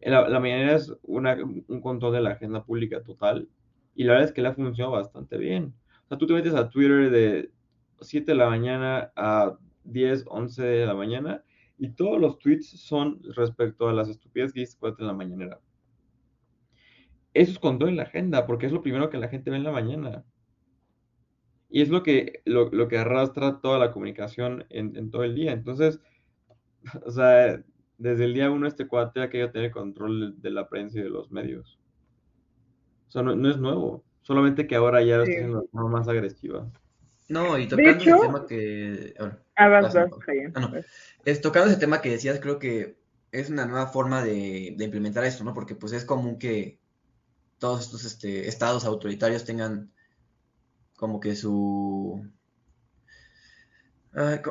La, 0.02 0.30
la 0.30 0.40
mañanera 0.40 0.76
es 0.76 0.94
una, 1.04 1.36
un 1.36 1.82
control 1.82 2.14
de 2.14 2.22
la 2.22 2.32
agenda 2.32 2.64
pública 2.64 3.02
total 3.04 3.50
y 3.96 4.04
la 4.04 4.14
verdad 4.14 4.30
es 4.30 4.34
que 4.34 4.42
le 4.42 4.50
ha 4.50 4.54
funcionado 4.54 4.94
bastante 4.94 5.38
bien. 5.38 5.74
O 6.06 6.08
sea, 6.08 6.18
tú 6.18 6.28
te 6.28 6.34
metes 6.34 6.54
a 6.54 6.70
Twitter 6.70 7.10
de 7.10 7.52
7 8.00 8.32
de 8.32 8.38
la 8.38 8.48
mañana 8.48 9.12
a 9.16 9.58
10, 9.88 10.26
11 10.28 10.64
de 10.64 10.86
la 10.86 10.94
mañana 10.94 11.44
y 11.78 11.90
todos 11.90 12.20
los 12.20 12.40
tweets 12.40 12.70
son 12.70 13.22
respecto 13.36 13.88
a 13.88 13.94
las 13.94 14.10
estupideces 14.10 14.54
que 14.54 14.62
dice 14.62 14.78
en 14.82 15.08
la 15.08 15.14
mañanera. 15.14 15.60
Eso 17.34 17.52
es 17.52 17.82
en 17.82 17.98
la 17.98 18.04
agenda, 18.04 18.48
porque 18.48 18.66
es 18.66 18.72
lo 18.72 18.82
primero 18.82 19.10
que 19.10 19.20
la 19.20 19.28
gente 19.28 19.52
ve 19.52 19.58
en 19.58 19.64
la 19.64 19.72
mañana. 19.72 20.26
Y 21.70 21.82
es 21.82 21.90
lo 21.90 22.02
que, 22.02 22.42
lo, 22.46 22.72
lo 22.72 22.88
que 22.88 22.98
arrastra 22.98 23.60
toda 23.62 23.78
la 23.78 23.92
comunicación 23.92 24.66
en, 24.70 24.96
en, 24.96 25.12
todo 25.12 25.24
el 25.24 25.36
día. 25.36 25.52
Entonces, 25.52 26.00
o 27.06 27.12
sea, 27.12 27.64
desde 27.98 28.26
el 28.26 28.34
día 28.34 28.50
uno 28.50 28.68
este 28.68 28.88
cuate 28.88 29.22
ha 29.22 29.30
querido 29.30 29.52
tener 29.52 29.70
control 29.70 30.42
de 30.42 30.50
la 30.50 30.68
prensa 30.68 31.00
y 31.00 31.04
de 31.04 31.10
los 31.10 31.30
medios. 31.32 31.80
O 33.08 33.12
sea, 33.12 33.22
no, 33.22 33.36
no 33.36 33.50
es 33.50 33.58
nuevo. 33.58 34.04
Solamente 34.22 34.66
que 34.66 34.76
ahora 34.76 35.04
ya 35.04 35.18
lo 35.18 35.24
está 35.24 35.36
haciendo 35.36 35.62
de 35.62 35.68
forma 35.68 35.90
más 35.90 36.08
agresiva. 36.08 36.68
No, 37.30 37.58
y 37.58 37.68
tocando 37.68 37.92
hecho, 37.92 38.16
ese 38.16 38.26
tema 38.26 38.46
que. 38.46 39.14
Bueno, 39.18 39.38
ah, 39.56 39.68
vas, 39.68 39.94
vas, 39.94 40.10
ah, 40.54 40.60
no. 40.60 40.72
es, 41.26 41.42
tocando 41.42 41.70
ese 41.70 41.80
tema 41.80 42.02
que 42.02 42.12
decías, 42.12 42.40
creo 42.40 42.58
que 42.58 42.98
es 43.32 43.50
una 43.50 43.66
nueva 43.66 43.88
forma 43.88 44.24
de, 44.24 44.74
de, 44.78 44.86
implementar 44.86 45.26
esto, 45.26 45.44
¿no? 45.44 45.54
Porque 45.54 45.76
pues 45.76 45.92
es 45.94 46.06
común 46.06 46.40
que 46.40 46.80
todos 47.60 47.82
estos 47.82 48.06
este, 48.06 48.48
estados 48.48 48.86
autoritarios 48.86 49.44
tengan 49.44 49.92
como 50.96 51.20
que 51.20 51.36
su. 51.36 52.26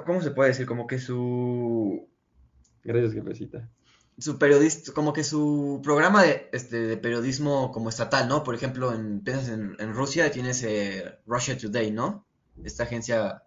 ¿Cómo 0.06 0.22
se 0.22 0.30
puede 0.30 0.50
decir? 0.50 0.66
Como 0.66 0.86
que 0.86 0.98
su. 0.98 2.08
Gracias, 2.84 3.14
jefecita. 3.14 3.68
Su 4.18 4.38
periodista, 4.38 4.92
como 4.92 5.12
que 5.12 5.24
su 5.24 5.80
programa 5.82 6.22
de, 6.22 6.48
este, 6.52 6.80
de 6.82 6.96
periodismo 6.96 7.70
como 7.72 7.88
estatal, 7.88 8.28
¿no? 8.28 8.44
Por 8.44 8.54
ejemplo, 8.54 8.94
en, 8.94 9.22
en, 9.26 9.76
en 9.78 9.94
Rusia 9.94 10.30
tienes 10.30 10.62
eh, 10.62 11.18
Russia 11.26 11.58
Today, 11.58 11.90
¿no? 11.90 12.25
Esta 12.64 12.84
agencia 12.84 13.42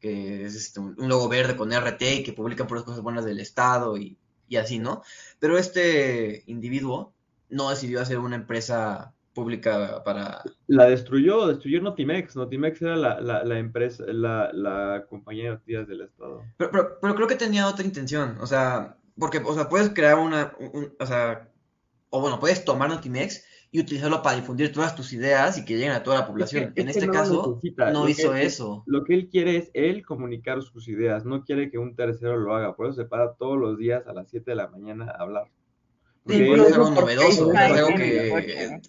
que 0.00 0.44
es 0.44 0.54
este, 0.54 0.80
un 0.80 0.96
logo 1.08 1.28
verde 1.28 1.56
con 1.56 1.72
RT 1.72 2.02
y 2.02 2.22
que 2.22 2.32
publica 2.32 2.66
puras 2.66 2.84
cosas 2.84 3.02
buenas 3.02 3.24
del 3.24 3.38
Estado 3.38 3.98
y, 3.98 4.16
y, 4.48 4.56
así, 4.56 4.78
¿no? 4.78 5.02
Pero 5.38 5.58
este 5.58 6.42
individuo 6.46 7.12
no 7.50 7.70
decidió 7.70 8.00
hacer 8.00 8.18
una 8.18 8.36
empresa 8.36 9.12
pública 9.34 10.02
para... 10.04 10.42
La 10.66 10.86
destruyó, 10.86 11.46
destruyó 11.46 11.80
Notimex. 11.82 12.34
Notimex 12.34 12.82
era 12.82 12.96
la, 12.96 13.20
la, 13.20 13.44
la 13.44 13.58
empresa, 13.58 14.04
la, 14.06 14.50
la, 14.52 15.04
compañía 15.08 15.44
de 15.44 15.50
noticias 15.50 15.86
del 15.86 16.00
Estado. 16.02 16.42
Pero, 16.56 16.70
pero, 16.70 16.98
pero, 17.00 17.14
creo 17.14 17.28
que 17.28 17.36
tenía 17.36 17.68
otra 17.68 17.84
intención, 17.84 18.38
o 18.40 18.46
sea, 18.46 18.96
porque, 19.18 19.38
o 19.38 19.54
sea, 19.54 19.68
puedes 19.68 19.90
crear 19.90 20.18
una, 20.18 20.52
un, 20.58 20.94
o 20.98 21.06
sea, 21.06 21.48
o 22.10 22.20
bueno, 22.20 22.40
puedes 22.40 22.64
tomar 22.64 22.88
Notimex 22.88 23.44
y 23.72 23.80
utilizarlo 23.80 24.22
para 24.22 24.36
difundir 24.36 24.72
todas 24.72 24.96
tus 24.96 25.12
ideas 25.12 25.56
y 25.58 25.64
que 25.64 25.74
lleguen 25.74 25.92
a 25.92 26.02
toda 26.02 26.20
la 26.20 26.26
población. 26.26 26.64
Es 26.64 26.74
que, 26.74 26.80
en 26.80 26.88
este 26.88 27.06
no 27.06 27.12
caso, 27.12 27.60
no 27.92 28.08
hizo 28.08 28.32
que, 28.32 28.42
eso. 28.42 28.82
Lo 28.86 29.04
que 29.04 29.14
él 29.14 29.28
quiere 29.30 29.56
es 29.56 29.70
él 29.74 30.04
comunicar 30.04 30.60
sus 30.62 30.88
ideas, 30.88 31.24
no 31.24 31.44
quiere 31.44 31.70
que 31.70 31.78
un 31.78 31.94
tercero 31.94 32.36
lo 32.36 32.54
haga, 32.54 32.74
por 32.74 32.86
eso 32.86 32.96
se 32.96 33.04
para 33.04 33.34
todos 33.34 33.58
los 33.58 33.78
días 33.78 34.06
a 34.06 34.12
las 34.12 34.28
7 34.28 34.50
de 34.50 34.56
la 34.56 34.68
mañana 34.68 35.06
a 35.10 35.22
hablar. 35.22 35.44
Sí, 36.26 36.42
es 36.42 36.72
algo 36.72 36.90
novedoso, 36.90 37.52
es 37.52 37.58
algo 37.58 37.88
que, 37.96 38.80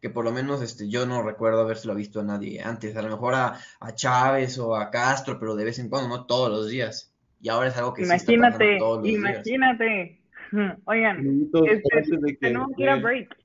que 0.00 0.10
por 0.10 0.24
lo 0.24 0.32
menos 0.32 0.62
este, 0.62 0.88
yo 0.88 1.06
no 1.06 1.22
recuerdo 1.22 1.60
habérselo 1.60 1.94
visto 1.94 2.20
a 2.20 2.24
nadie 2.24 2.62
antes, 2.62 2.96
a 2.96 3.02
lo 3.02 3.08
mejor 3.08 3.34
a, 3.34 3.58
a 3.80 3.94
Chávez 3.94 4.58
o 4.58 4.76
a 4.76 4.90
Castro, 4.90 5.38
pero 5.38 5.56
de 5.56 5.64
vez 5.64 5.78
en 5.78 5.88
cuando, 5.88 6.08
no 6.08 6.26
todos 6.26 6.50
los 6.50 6.68
días. 6.68 7.12
Y 7.42 7.48
ahora 7.48 7.68
es 7.68 7.76
algo 7.76 7.94
que 7.94 8.02
imagínate, 8.02 8.64
sí 8.64 8.72
está 8.72 8.78
todos 8.78 8.98
los 9.00 9.08
imagínate. 9.08 9.84
Días. 10.52 10.78
Oigan, 10.84 11.48
este, 11.52 12.16
de 12.16 12.26
que, 12.26 12.36
tenemos 12.36 12.70
que 12.76 12.82
ir 12.82 12.88
a 12.88 12.96
break. 12.96 13.39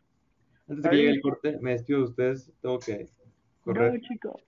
Antes 0.68 0.84
de 0.84 0.90
que 0.90 0.96
llegue 0.96 1.12
el 1.12 1.22
corte, 1.22 1.58
me 1.62 1.72
despido 1.72 2.00
de 2.00 2.06
ustedes, 2.06 2.52
tengo 2.62 2.80
que 2.80 3.08
correr. 3.62 3.94
No, 3.94 4.00
chico. 4.00 4.40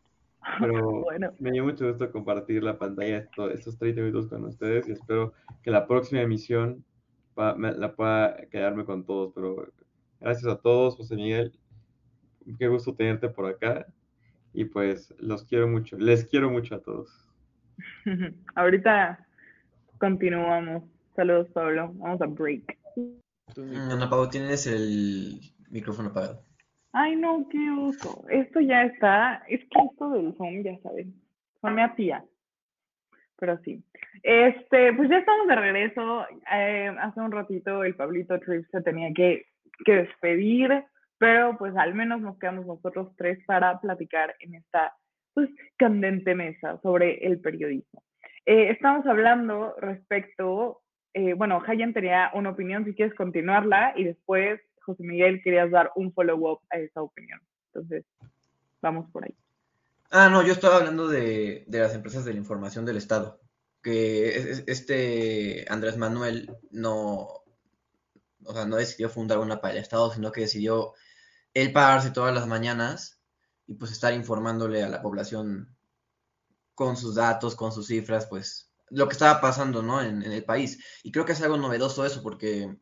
Pero 0.59 1.01
bueno. 1.01 1.31
me 1.39 1.51
dio 1.51 1.63
mucho 1.63 1.87
gusto 1.87 2.11
compartir 2.11 2.63
la 2.63 2.77
pantalla 2.77 3.17
estos, 3.17 3.51
estos 3.53 3.77
30 3.77 4.01
minutos 4.01 4.27
con 4.27 4.45
ustedes 4.45 4.87
y 4.87 4.93
espero 4.93 5.33
que 5.61 5.71
la 5.71 5.87
próxima 5.87 6.21
emisión 6.21 6.85
pa, 7.33 7.55
me, 7.55 7.73
la 7.73 7.93
pueda 7.95 8.37
quedarme 8.49 8.85
con 8.85 9.05
todos. 9.05 9.33
Pero 9.33 9.67
gracias 10.19 10.51
a 10.51 10.57
todos, 10.57 10.95
José 10.95 11.15
Miguel. 11.15 11.53
Qué 12.57 12.67
gusto 12.67 12.95
tenerte 12.95 13.29
por 13.29 13.45
acá. 13.45 13.85
Y 14.53 14.65
pues 14.65 15.13
los 15.19 15.43
quiero 15.43 15.67
mucho, 15.67 15.97
les 15.97 16.25
quiero 16.25 16.49
mucho 16.49 16.75
a 16.75 16.79
todos. 16.79 17.27
Ahorita 18.55 19.27
continuamos. 19.99 20.83
Saludos, 21.15 21.49
Pablo. 21.49 21.91
Vamos 21.95 22.21
a 22.21 22.25
break. 22.25 22.77
Ana 23.55 24.09
Pablo, 24.09 24.29
tienes 24.29 24.67
el 24.67 25.39
micrófono 25.69 26.09
apagado. 26.09 26.43
Ay, 26.93 27.15
no, 27.15 27.47
qué 27.49 27.69
oso. 27.71 28.25
Esto 28.29 28.59
ya 28.59 28.83
está. 28.83 29.43
Es 29.47 29.59
que 29.69 29.79
esto 29.91 30.09
del 30.09 30.33
Zoom, 30.35 30.63
ya 30.63 30.77
saben, 30.79 31.13
son 31.61 31.75
mi 31.75 31.81
tía. 31.95 32.23
Pero 33.37 33.57
sí. 33.59 33.83
Este, 34.23 34.93
pues 34.93 35.09
ya 35.09 35.19
estamos 35.19 35.47
de 35.47 35.55
regreso. 35.55 36.25
Eh, 36.51 36.95
hace 36.99 37.19
un 37.19 37.31
ratito 37.31 37.83
el 37.83 37.95
Pablito 37.95 38.39
Trips 38.39 38.69
se 38.71 38.81
tenía 38.81 39.13
que, 39.13 39.45
que 39.85 39.95
despedir, 39.95 40.83
pero 41.19 41.57
pues 41.57 41.75
al 41.77 41.93
menos 41.93 42.21
nos 42.21 42.39
quedamos 42.39 42.65
nosotros 42.65 43.15
tres 43.15 43.43
para 43.45 43.79
platicar 43.79 44.35
en 44.39 44.55
esta 44.55 44.95
pues 45.33 45.49
candente 45.77 46.33
mesa 46.33 46.79
sobre 46.81 47.23
el 47.27 47.39
periodismo. 47.39 48.01
Eh, 48.47 48.71
estamos 48.71 49.05
hablando 49.05 49.75
respecto, 49.79 50.81
eh, 51.13 51.33
bueno, 51.33 51.61
Hayan 51.67 51.93
tenía 51.93 52.31
una 52.33 52.51
opinión, 52.51 52.85
si 52.85 52.95
quieres 52.95 53.13
continuarla, 53.13 53.93
y 53.95 54.05
después 54.05 54.59
José 54.87 55.03
Miguel, 55.03 55.41
querías 55.43 55.69
dar 55.69 55.91
un 55.95 56.13
follow-up 56.13 56.61
a 56.71 56.77
esa 56.77 57.01
opinión. 57.01 57.41
Entonces, 57.67 58.05
vamos 58.81 59.11
por 59.11 59.25
ahí. 59.25 59.35
Ah, 60.09 60.29
no, 60.29 60.41
yo 60.41 60.53
estaba 60.53 60.77
hablando 60.77 61.09
de, 61.09 61.65
de, 61.67 61.79
las 61.79 61.93
empresas 61.93 62.23
de 62.23 62.31
la 62.31 62.39
información 62.39 62.85
del 62.85 62.95
Estado, 62.95 63.41
que 63.83 64.63
este 64.67 65.65
Andrés 65.67 65.97
Manuel 65.97 66.55
no, 66.71 67.27
o 68.45 68.53
sea, 68.53 68.65
no 68.65 68.77
decidió 68.77 69.09
fundar 69.09 69.39
una 69.39 69.59
para 69.59 69.73
el 69.73 69.81
Estado, 69.81 70.09
sino 70.13 70.31
que 70.31 70.41
decidió 70.41 70.93
él 71.53 71.73
pararse 71.73 72.11
todas 72.11 72.33
las 72.33 72.47
mañanas 72.47 73.19
y 73.67 73.73
pues 73.73 73.91
estar 73.91 74.13
informándole 74.13 74.81
a 74.83 74.89
la 74.89 75.01
población 75.01 75.75
con 76.73 76.95
sus 76.95 77.15
datos, 77.15 77.55
con 77.55 77.73
sus 77.73 77.87
cifras, 77.87 78.27
pues 78.27 78.71
lo 78.89 79.09
que 79.09 79.13
estaba 79.13 79.41
pasando, 79.41 79.81
¿no? 79.81 80.01
En, 80.01 80.23
el 80.23 80.45
país. 80.45 80.79
Y 81.03 81.11
creo 81.11 81.25
que 81.25 81.33
es 81.33 81.41
algo 81.41 81.57
novedoso 81.57 82.05
eso, 82.05 82.23
porque 82.23 82.77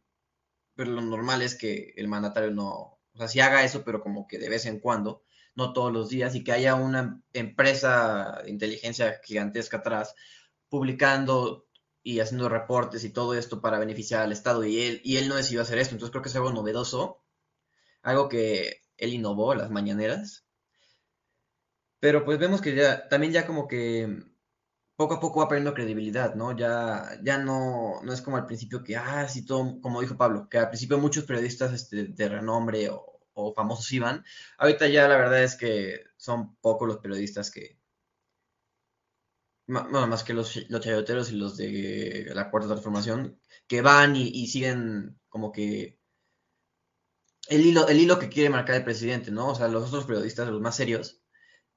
pero 0.76 0.92
lo 0.92 1.02
normal 1.02 1.42
es 1.42 1.56
que 1.56 1.94
el 1.96 2.08
mandatario 2.08 2.52
no, 2.52 2.70
o 3.14 3.18
sea, 3.18 3.28
sí 3.28 3.40
haga 3.40 3.64
eso, 3.64 3.84
pero 3.84 4.02
como 4.02 4.28
que 4.28 4.38
de 4.38 4.50
vez 4.50 4.66
en 4.66 4.80
cuando, 4.80 5.24
no 5.56 5.74
todos 5.74 5.92
los 5.92 6.10
días, 6.10 6.36
y 6.36 6.44
que 6.44 6.52
haya 6.52 6.76
una 6.76 7.22
empresa 7.34 8.42
de 8.44 8.50
inteligencia 8.50 9.22
gigantesca 9.24 9.78
atrás 9.78 10.16
publicando 10.70 11.68
y 12.04 12.20
haciendo 12.20 12.50
reportes 12.50 13.04
y 13.04 13.10
todo 13.10 13.34
esto 13.36 13.62
para 13.62 13.80
beneficiar 13.80 14.22
al 14.22 14.32
Estado 14.32 14.64
y 14.66 14.82
él, 14.82 15.02
y 15.04 15.18
él 15.18 15.28
no 15.30 15.36
decidió 15.36 15.62
hacer 15.62 15.80
esto, 15.80 15.96
entonces 15.96 16.12
creo 16.12 16.22
que 16.22 16.30
es 16.30 16.36
algo 16.36 16.52
novedoso, 16.52 17.24
algo 18.02 18.30
que 18.30 18.82
él 18.98 19.14
innovó, 19.14 19.56
las 19.56 19.72
mañaneras, 19.72 20.46
pero 22.00 22.26
pues 22.26 22.38
vemos 22.38 22.62
que 22.62 22.76
ya, 22.76 23.08
también 23.08 23.34
ya 23.34 23.48
como 23.48 23.68
que 23.68 24.24
poco 24.96 25.16
a 25.16 25.20
poco 25.20 25.40
va 25.42 25.48
perdiendo 25.48 25.74
credibilidad, 25.74 26.36
¿no? 26.36 26.56
Ya, 26.58 27.20
ya 27.24 27.38
no, 27.38 28.02
no 28.04 28.14
es 28.14 28.22
como 28.22 28.38
al 28.38 28.46
principio 28.46 28.84
que, 28.84 28.96
ah, 28.96 29.28
sí, 29.28 29.46
todo, 29.46 29.80
como 29.82 30.02
dijo 30.02 30.18
Pablo, 30.18 30.48
que 30.50 30.58
al 30.58 30.70
principio 30.70 30.98
muchos 30.98 31.26
periodistas 31.26 31.74
este, 31.74 32.06
de 32.08 32.30
renombre 32.30 32.90
o, 32.90 33.12
famosos 33.54 33.92
iban, 33.92 34.24
ahorita 34.58 34.88
ya 34.88 35.08
la 35.10 35.18
verdad 35.18 35.44
es 35.44 35.56
que 35.58 36.00
son 36.18 36.56
pocos 36.58 36.88
los 36.88 36.98
periodistas 37.00 37.52
que, 37.52 37.78
bueno, 39.68 40.08
más 40.08 40.24
que 40.24 40.34
los, 40.34 40.54
chayoteros 40.54 41.32
y 41.32 41.36
los 41.36 41.58
de 41.58 42.32
la 42.34 42.50
cuarta 42.50 42.70
transformación, 42.70 43.40
que 43.68 43.82
van 43.82 44.16
y, 44.16 44.48
siguen 44.48 45.20
como 45.28 45.52
que 45.52 46.00
el 47.50 47.66
hilo, 47.66 47.88
el 47.88 48.00
hilo 48.00 48.20
que 48.20 48.30
quiere 48.30 48.50
marcar 48.50 48.76
el 48.76 48.84
presidente, 48.84 49.32
¿no? 49.32 49.50
O 49.50 49.56
sea, 49.56 49.68
los 49.68 49.88
otros 49.88 50.06
periodistas, 50.06 50.48
los 50.48 50.62
más 50.62 50.76
serios, 50.76 51.22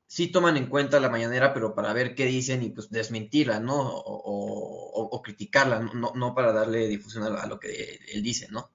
sí 0.08 0.32
toman 0.32 0.56
en 0.56 0.68
cuenta 0.68 0.98
la 1.00 1.10
mañanera, 1.10 1.52
pero 1.54 1.74
para 1.74 1.92
ver 1.92 2.14
qué 2.14 2.24
dicen 2.24 2.62
y 2.62 2.70
pues 2.70 2.90
desmentirla, 2.90 3.60
¿no? 3.60 3.76
O, 3.78 5.22
criticarla, 5.22 5.80
no, 5.80 6.12
no, 6.14 6.34
para 6.34 6.52
darle 6.52 6.88
difusión 6.88 7.24
a, 7.24 7.46
lo 7.46 7.60
que 7.60 8.00
él 8.12 8.22
dice, 8.22 8.48
¿no? 8.50 8.70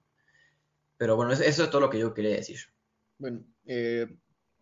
Pero 0.96 1.16
bueno, 1.16 1.32
eso 1.32 1.64
es 1.64 1.70
todo 1.70 1.80
lo 1.80 1.90
que 1.90 1.98
yo 1.98 2.14
quería 2.14 2.36
decir. 2.36 2.60
Bueno, 3.18 3.44
eh, 3.66 4.06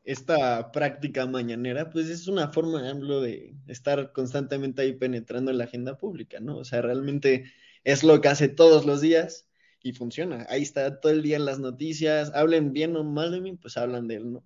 esta 0.04 0.72
práctica 0.72 1.26
mañanera, 1.26 1.90
pues 1.90 2.08
es 2.08 2.26
una 2.26 2.48
forma, 2.48 2.82
de 2.82 3.54
estar 3.66 4.12
constantemente 4.12 4.82
ahí 4.82 4.94
penetrando 4.94 5.50
en 5.50 5.58
la 5.58 5.64
agenda 5.64 5.98
pública, 5.98 6.40
¿no? 6.40 6.56
O 6.56 6.64
sea, 6.64 6.80
realmente 6.80 7.52
es 7.85 8.02
lo 8.02 8.20
que 8.22 8.28
hace 8.28 8.48
todos 8.48 8.87
los 8.87 9.02
días 9.02 9.46
y 9.82 9.92
funciona. 9.92 10.46
Ahí 10.48 10.62
está 10.62 11.00
todo 11.00 11.12
el 11.12 11.22
día 11.22 11.37
en 11.37 11.44
las 11.44 11.58
noticias, 11.58 12.32
hablen 12.35 12.72
bien 12.72 12.96
o 12.96 13.04
mal 13.04 13.30
de 13.32 13.40
mí, 13.42 13.56
pues 13.56 13.76
hablan 13.76 14.08
de 14.08 14.16
él, 14.16 14.32
¿no? 14.32 14.44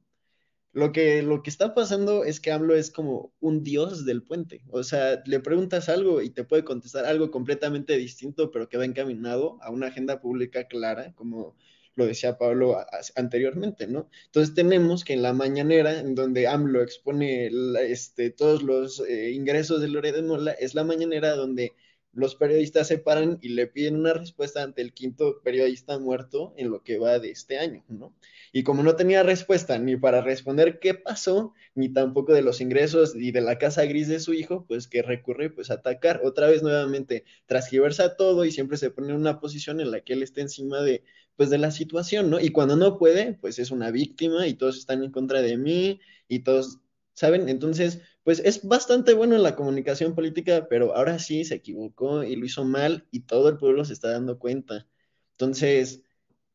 Lo 0.76 0.92
que, 0.92 1.22
lo 1.22 1.42
que 1.42 1.48
está 1.48 1.72
pasando 1.72 2.22
es 2.24 2.38
que 2.38 2.52
AMLO 2.52 2.74
es 2.74 2.90
como 2.90 3.32
un 3.40 3.62
dios 3.62 4.04
del 4.04 4.22
puente. 4.22 4.62
O 4.68 4.82
sea, 4.82 5.22
le 5.24 5.40
preguntas 5.40 5.88
algo 5.88 6.20
y 6.20 6.28
te 6.28 6.44
puede 6.44 6.64
contestar 6.64 7.06
algo 7.06 7.30
completamente 7.30 7.96
distinto, 7.96 8.50
pero 8.50 8.68
que 8.68 8.76
va 8.76 8.84
encaminado 8.84 9.56
a 9.62 9.70
una 9.70 9.86
agenda 9.86 10.20
pública 10.20 10.64
clara, 10.64 11.14
como 11.14 11.56
lo 11.94 12.04
decía 12.04 12.36
Pablo 12.36 12.76
anteriormente, 13.14 13.86
¿no? 13.86 14.10
Entonces 14.26 14.54
tenemos 14.54 15.02
que 15.02 15.14
en 15.14 15.22
la 15.22 15.32
mañanera, 15.32 15.98
en 15.98 16.14
donde 16.14 16.46
AMLO 16.46 16.82
expone 16.82 17.48
este, 17.80 18.28
todos 18.28 18.62
los 18.62 19.00
eh, 19.00 19.30
ingresos 19.30 19.80
de 19.80 19.88
Loredo 19.88 20.22
Mola, 20.24 20.52
es 20.52 20.74
la 20.74 20.84
mañanera 20.84 21.36
donde 21.36 21.72
los 22.16 22.34
periodistas 22.34 22.88
se 22.88 22.98
paran 22.98 23.38
y 23.42 23.50
le 23.50 23.66
piden 23.66 23.96
una 23.96 24.14
respuesta 24.14 24.62
ante 24.62 24.80
el 24.80 24.94
quinto 24.94 25.42
periodista 25.42 25.98
muerto 25.98 26.54
en 26.56 26.70
lo 26.70 26.82
que 26.82 26.98
va 26.98 27.18
de 27.18 27.30
este 27.30 27.58
año, 27.58 27.84
¿no? 27.88 28.14
Y 28.52 28.62
como 28.62 28.82
no 28.82 28.96
tenía 28.96 29.22
respuesta 29.22 29.78
ni 29.78 29.96
para 29.96 30.22
responder 30.22 30.78
qué 30.80 30.94
pasó, 30.94 31.52
ni 31.74 31.90
tampoco 31.90 32.32
de 32.32 32.40
los 32.40 32.62
ingresos 32.62 33.14
y 33.14 33.32
de 33.32 33.42
la 33.42 33.58
casa 33.58 33.84
gris 33.84 34.08
de 34.08 34.18
su 34.18 34.32
hijo, 34.32 34.64
pues 34.66 34.88
que 34.88 35.02
recurre 35.02 35.50
pues 35.50 35.70
a 35.70 35.74
atacar 35.74 36.22
otra 36.24 36.48
vez 36.48 36.62
nuevamente, 36.62 37.24
transgiversa 37.44 38.16
todo 38.16 38.46
y 38.46 38.50
siempre 38.50 38.78
se 38.78 38.90
pone 38.90 39.10
en 39.10 39.16
una 39.16 39.38
posición 39.38 39.82
en 39.82 39.90
la 39.90 40.00
que 40.00 40.14
él 40.14 40.22
está 40.22 40.40
encima 40.40 40.80
de 40.80 41.04
pues 41.36 41.50
de 41.50 41.58
la 41.58 41.70
situación, 41.70 42.30
¿no? 42.30 42.40
Y 42.40 42.48
cuando 42.48 42.76
no 42.76 42.96
puede, 42.98 43.34
pues 43.34 43.58
es 43.58 43.70
una 43.70 43.90
víctima 43.90 44.46
y 44.46 44.54
todos 44.54 44.78
están 44.78 45.04
en 45.04 45.12
contra 45.12 45.42
de 45.42 45.58
mí 45.58 46.00
y 46.28 46.38
todos, 46.38 46.78
¿saben? 47.12 47.50
Entonces, 47.50 48.00
pues 48.26 48.40
es 48.44 48.66
bastante 48.66 49.14
bueno 49.14 49.36
en 49.36 49.44
la 49.44 49.54
comunicación 49.54 50.16
política, 50.16 50.66
pero 50.68 50.96
ahora 50.96 51.20
sí 51.20 51.44
se 51.44 51.54
equivocó 51.54 52.24
y 52.24 52.34
lo 52.34 52.44
hizo 52.44 52.64
mal 52.64 53.06
y 53.12 53.20
todo 53.20 53.48
el 53.48 53.56
pueblo 53.56 53.84
se 53.84 53.92
está 53.92 54.10
dando 54.10 54.40
cuenta. 54.40 54.88
Entonces, 55.34 56.02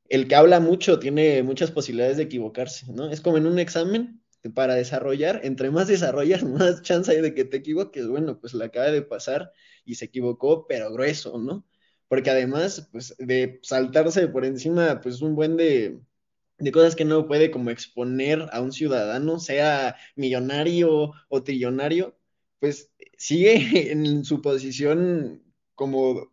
el 0.10 0.28
que 0.28 0.36
habla 0.36 0.60
mucho 0.60 1.00
tiene 1.00 1.44
muchas 1.44 1.72
posibilidades 1.72 2.18
de 2.18 2.24
equivocarse, 2.24 2.92
¿no? 2.92 3.10
Es 3.10 3.22
como 3.22 3.38
en 3.38 3.46
un 3.46 3.58
examen 3.58 4.22
para 4.54 4.76
desarrollar, 4.76 5.40
entre 5.46 5.72
más 5.72 5.88
desarrollas, 5.88 6.44
más 6.44 6.82
chance 6.82 7.10
hay 7.10 7.22
de 7.22 7.34
que 7.34 7.46
te 7.46 7.58
equivoques. 7.58 8.06
Bueno, 8.06 8.38
pues 8.38 8.54
la 8.54 8.66
acaba 8.66 8.92
de 8.92 9.04
pasar 9.04 9.54
y 9.86 9.96
se 9.96 10.06
equivocó, 10.06 10.68
pero 10.68 10.92
grueso, 10.92 11.40
¿no? 11.40 11.66
porque 12.10 12.30
además, 12.30 12.90
pues, 12.92 13.16
de 13.20 13.62
saltarse 13.64 14.28
por 14.28 14.44
encima, 14.44 15.00
pues, 15.00 15.22
un 15.22 15.34
buen 15.34 15.56
de, 15.56 16.02
cosas 16.72 16.96
que 16.96 17.06
no 17.06 17.28
puede 17.28 17.50
como 17.50 17.72
exponer 17.72 18.48
a 18.52 18.62
un 18.62 18.72
ciudadano, 18.72 19.40
sea 19.40 19.96
millonario 20.16 21.14
o 21.30 21.44
trillonario, 21.44 22.16
pues 22.60 22.92
sigue 23.18 23.56
en 23.92 24.26
su 24.26 24.42
posición 24.42 25.44
como 25.76 26.32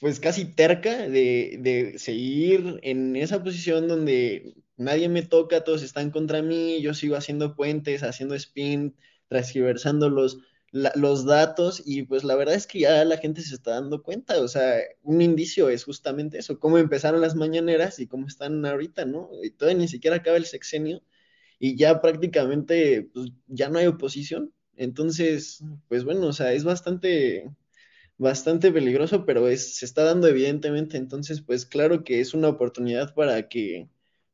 pues 0.00 0.18
casi 0.20 0.44
terca 0.44 1.08
de, 1.08 1.58
de, 1.60 1.98
seguir 1.98 2.80
en 2.82 3.14
esa 3.14 3.42
posición 3.42 3.86
donde 3.86 4.56
nadie 4.76 5.08
me 5.08 5.22
toca, 5.22 5.62
todos 5.64 5.82
están 5.82 6.10
contra 6.10 6.42
mí, 6.42 6.82
yo 6.82 6.92
sigo 6.92 7.14
haciendo 7.16 7.54
puentes, 7.54 8.02
haciendo 8.02 8.34
spin, 8.34 8.96
transgiversándolos 9.28 10.38
los 10.72 11.26
datos 11.26 11.82
y 11.84 12.02
pues 12.04 12.24
la 12.24 12.34
verdad 12.34 12.54
es 12.54 12.66
que 12.66 12.80
ya 12.80 13.04
la 13.04 13.18
gente 13.18 13.42
se 13.42 13.54
está 13.54 13.72
dando 13.72 14.02
cuenta, 14.02 14.40
o 14.40 14.48
sea, 14.48 14.80
un 15.02 15.20
indicio 15.20 15.68
es 15.68 15.84
justamente 15.84 16.38
eso, 16.38 16.58
cómo 16.58 16.78
empezaron 16.78 17.20
las 17.20 17.34
mañaneras 17.36 17.98
y 17.98 18.06
cómo 18.06 18.26
están 18.26 18.64
ahorita, 18.64 19.04
¿no? 19.04 19.30
Y 19.42 19.50
todavía 19.50 19.80
ni 19.80 19.88
siquiera 19.88 20.16
acaba 20.16 20.38
el 20.38 20.46
sexenio 20.46 21.02
y 21.58 21.76
ya 21.76 22.00
prácticamente 22.00 23.10
pues, 23.12 23.30
ya 23.48 23.68
no 23.68 23.78
hay 23.78 23.86
oposición, 23.86 24.54
entonces, 24.76 25.62
pues 25.88 26.04
bueno, 26.04 26.26
o 26.28 26.32
sea, 26.32 26.52
es 26.54 26.64
bastante, 26.64 27.50
bastante 28.18 28.72
peligroso, 28.72 29.26
pero 29.26 29.48
es, 29.48 29.76
se 29.76 29.84
está 29.86 30.04
dando 30.04 30.28
evidentemente, 30.28 30.96
entonces, 30.96 31.42
pues 31.42 31.66
claro 31.66 32.04
que 32.04 32.20
es 32.20 32.34
una 32.34 32.48
oportunidad 32.48 33.14
para 33.14 33.48
que 33.48 33.88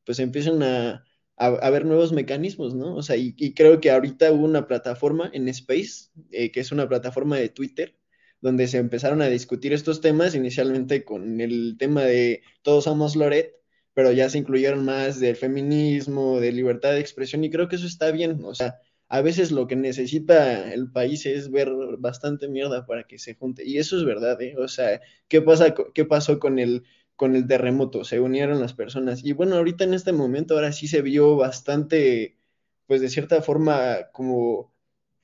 pues 0.05 0.19
empiecen 0.21 0.63
a 0.63 1.05
a, 1.39 1.71
ver 1.71 1.85
nuevos 1.85 2.13
mecanismos, 2.13 2.75
¿no? 2.75 2.97
O 2.97 3.03
sea, 3.03 3.17
y, 3.17 3.33
creo 3.55 3.81
que 3.81 3.91
ahorita 3.91 4.33
hubo 4.33 4.45
una 4.45 4.67
plataforma 4.67 5.31
en 5.33 5.49
Space, 5.49 6.11
eh, 6.33 6.51
que 6.51 6.61
es 6.61 6.73
una 6.73 6.89
plataforma 6.89 7.37
de 7.37 7.49
Twitter, 7.49 7.97
donde 8.41 8.67
se 8.69 8.79
empezaron 8.79 9.23
a 9.23 9.29
discutir 9.29 9.73
estos 9.73 10.01
temas, 10.01 10.35
inicialmente 10.35 11.05
con 11.05 11.41
el 11.41 11.77
tema 11.79 12.03
de 12.05 12.43
todos 12.63 12.85
somos 12.85 13.17
Loret, 13.17 13.55
pero 13.95 14.13
ya 14.13 14.29
se 14.31 14.39
incluyeron 14.39 14.85
más 14.85 15.21
del 15.21 15.37
feminismo, 15.37 16.41
de 16.41 16.53
libertad 16.53 16.93
de 16.93 17.01
expresión, 17.01 17.45
y 17.45 17.51
creo 17.51 17.69
que 17.69 17.77
eso 17.77 17.87
está 17.87 18.11
bien, 18.11 18.45
o 18.45 18.55
sea, 18.55 18.79
a 19.09 19.23
veces 19.23 19.51
lo 19.51 19.67
que 19.67 19.77
necesita 19.77 20.73
el 20.73 20.91
país 20.91 21.25
es 21.27 21.51
ver 21.51 21.71
bastante 21.99 22.49
mierda 22.49 22.87
para 22.87 23.05
que 23.05 23.19
se 23.19 23.35
junte, 23.35 23.65
y 23.65 23.79
eso 23.79 23.97
es 23.97 24.05
verdad, 24.05 24.41
¿eh? 24.43 24.57
O 24.59 24.69
sea, 24.69 25.01
¿qué, 25.29 25.41
pasa, 25.41 25.75
qué 25.95 26.05
pasó 26.05 26.39
con 26.39 26.59
el 26.59 26.85
con 27.19 27.35
el 27.35 27.49
terremoto, 27.49 28.05
se 28.05 28.21
unieron 28.21 28.61
las 28.61 28.75
personas. 28.75 29.25
Y 29.25 29.33
bueno, 29.33 29.57
ahorita 29.57 29.83
en 29.83 29.93
este 29.93 30.13
momento 30.13 30.55
ahora 30.55 30.71
sí 30.73 30.87
se 30.87 31.03
vio 31.03 31.35
bastante, 31.35 32.39
pues 32.87 33.01
de 33.01 33.11
cierta 33.11 33.43
forma 33.43 34.13
como 34.13 34.73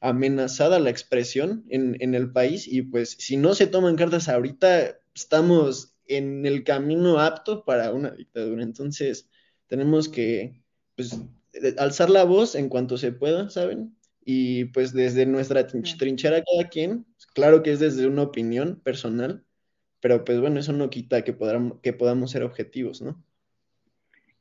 amenazada 0.01 0.81
la 0.81 0.91
expresión 0.91 1.65
en, 1.71 1.97
en 2.01 2.17
el 2.17 2.33
país 2.33 2.67
y 2.67 2.83
pues 2.83 3.13
si 3.21 3.37
no 3.37 3.55
se 3.55 3.69
toman 3.69 3.95
cartas 3.95 4.29
ahorita, 4.29 4.99
estamos 5.15 5.95
en 6.07 6.45
el 6.47 6.65
camino 6.65 7.21
apto 7.21 7.65
para 7.65 7.93
una 7.93 8.11
dictadura. 8.11 8.65
Entonces 8.65 9.31
tenemos 9.69 10.09
que 10.09 10.65
pues, 10.97 11.17
alzar 11.79 12.11
la 12.11 12.25
voz 12.25 12.57
en 12.57 12.69
cuanto 12.69 12.99
se 12.99 13.13
pueda, 13.13 13.51
¿saben? 13.51 13.97
Y 14.25 14.65
pues 14.67 14.93
desde 14.93 15.27
nuestra 15.27 15.69
trinchera 15.69 16.43
cada 16.43 16.69
quien, 16.69 17.07
claro 17.35 17.63
que 17.63 17.71
es 17.71 17.79
desde 17.79 18.09
una 18.09 18.23
opinión 18.23 18.81
personal, 18.81 19.45
pero 20.05 20.23
pues 20.23 20.39
bueno, 20.39 20.61
eso 20.61 20.75
no 20.75 20.91
quita 20.91 21.25
que, 21.25 21.33
podamos, 21.33 21.81
que 21.81 21.95
podamos 21.95 22.31
ser 22.31 22.43
objetivos, 22.43 23.01
¿no? 23.01 23.17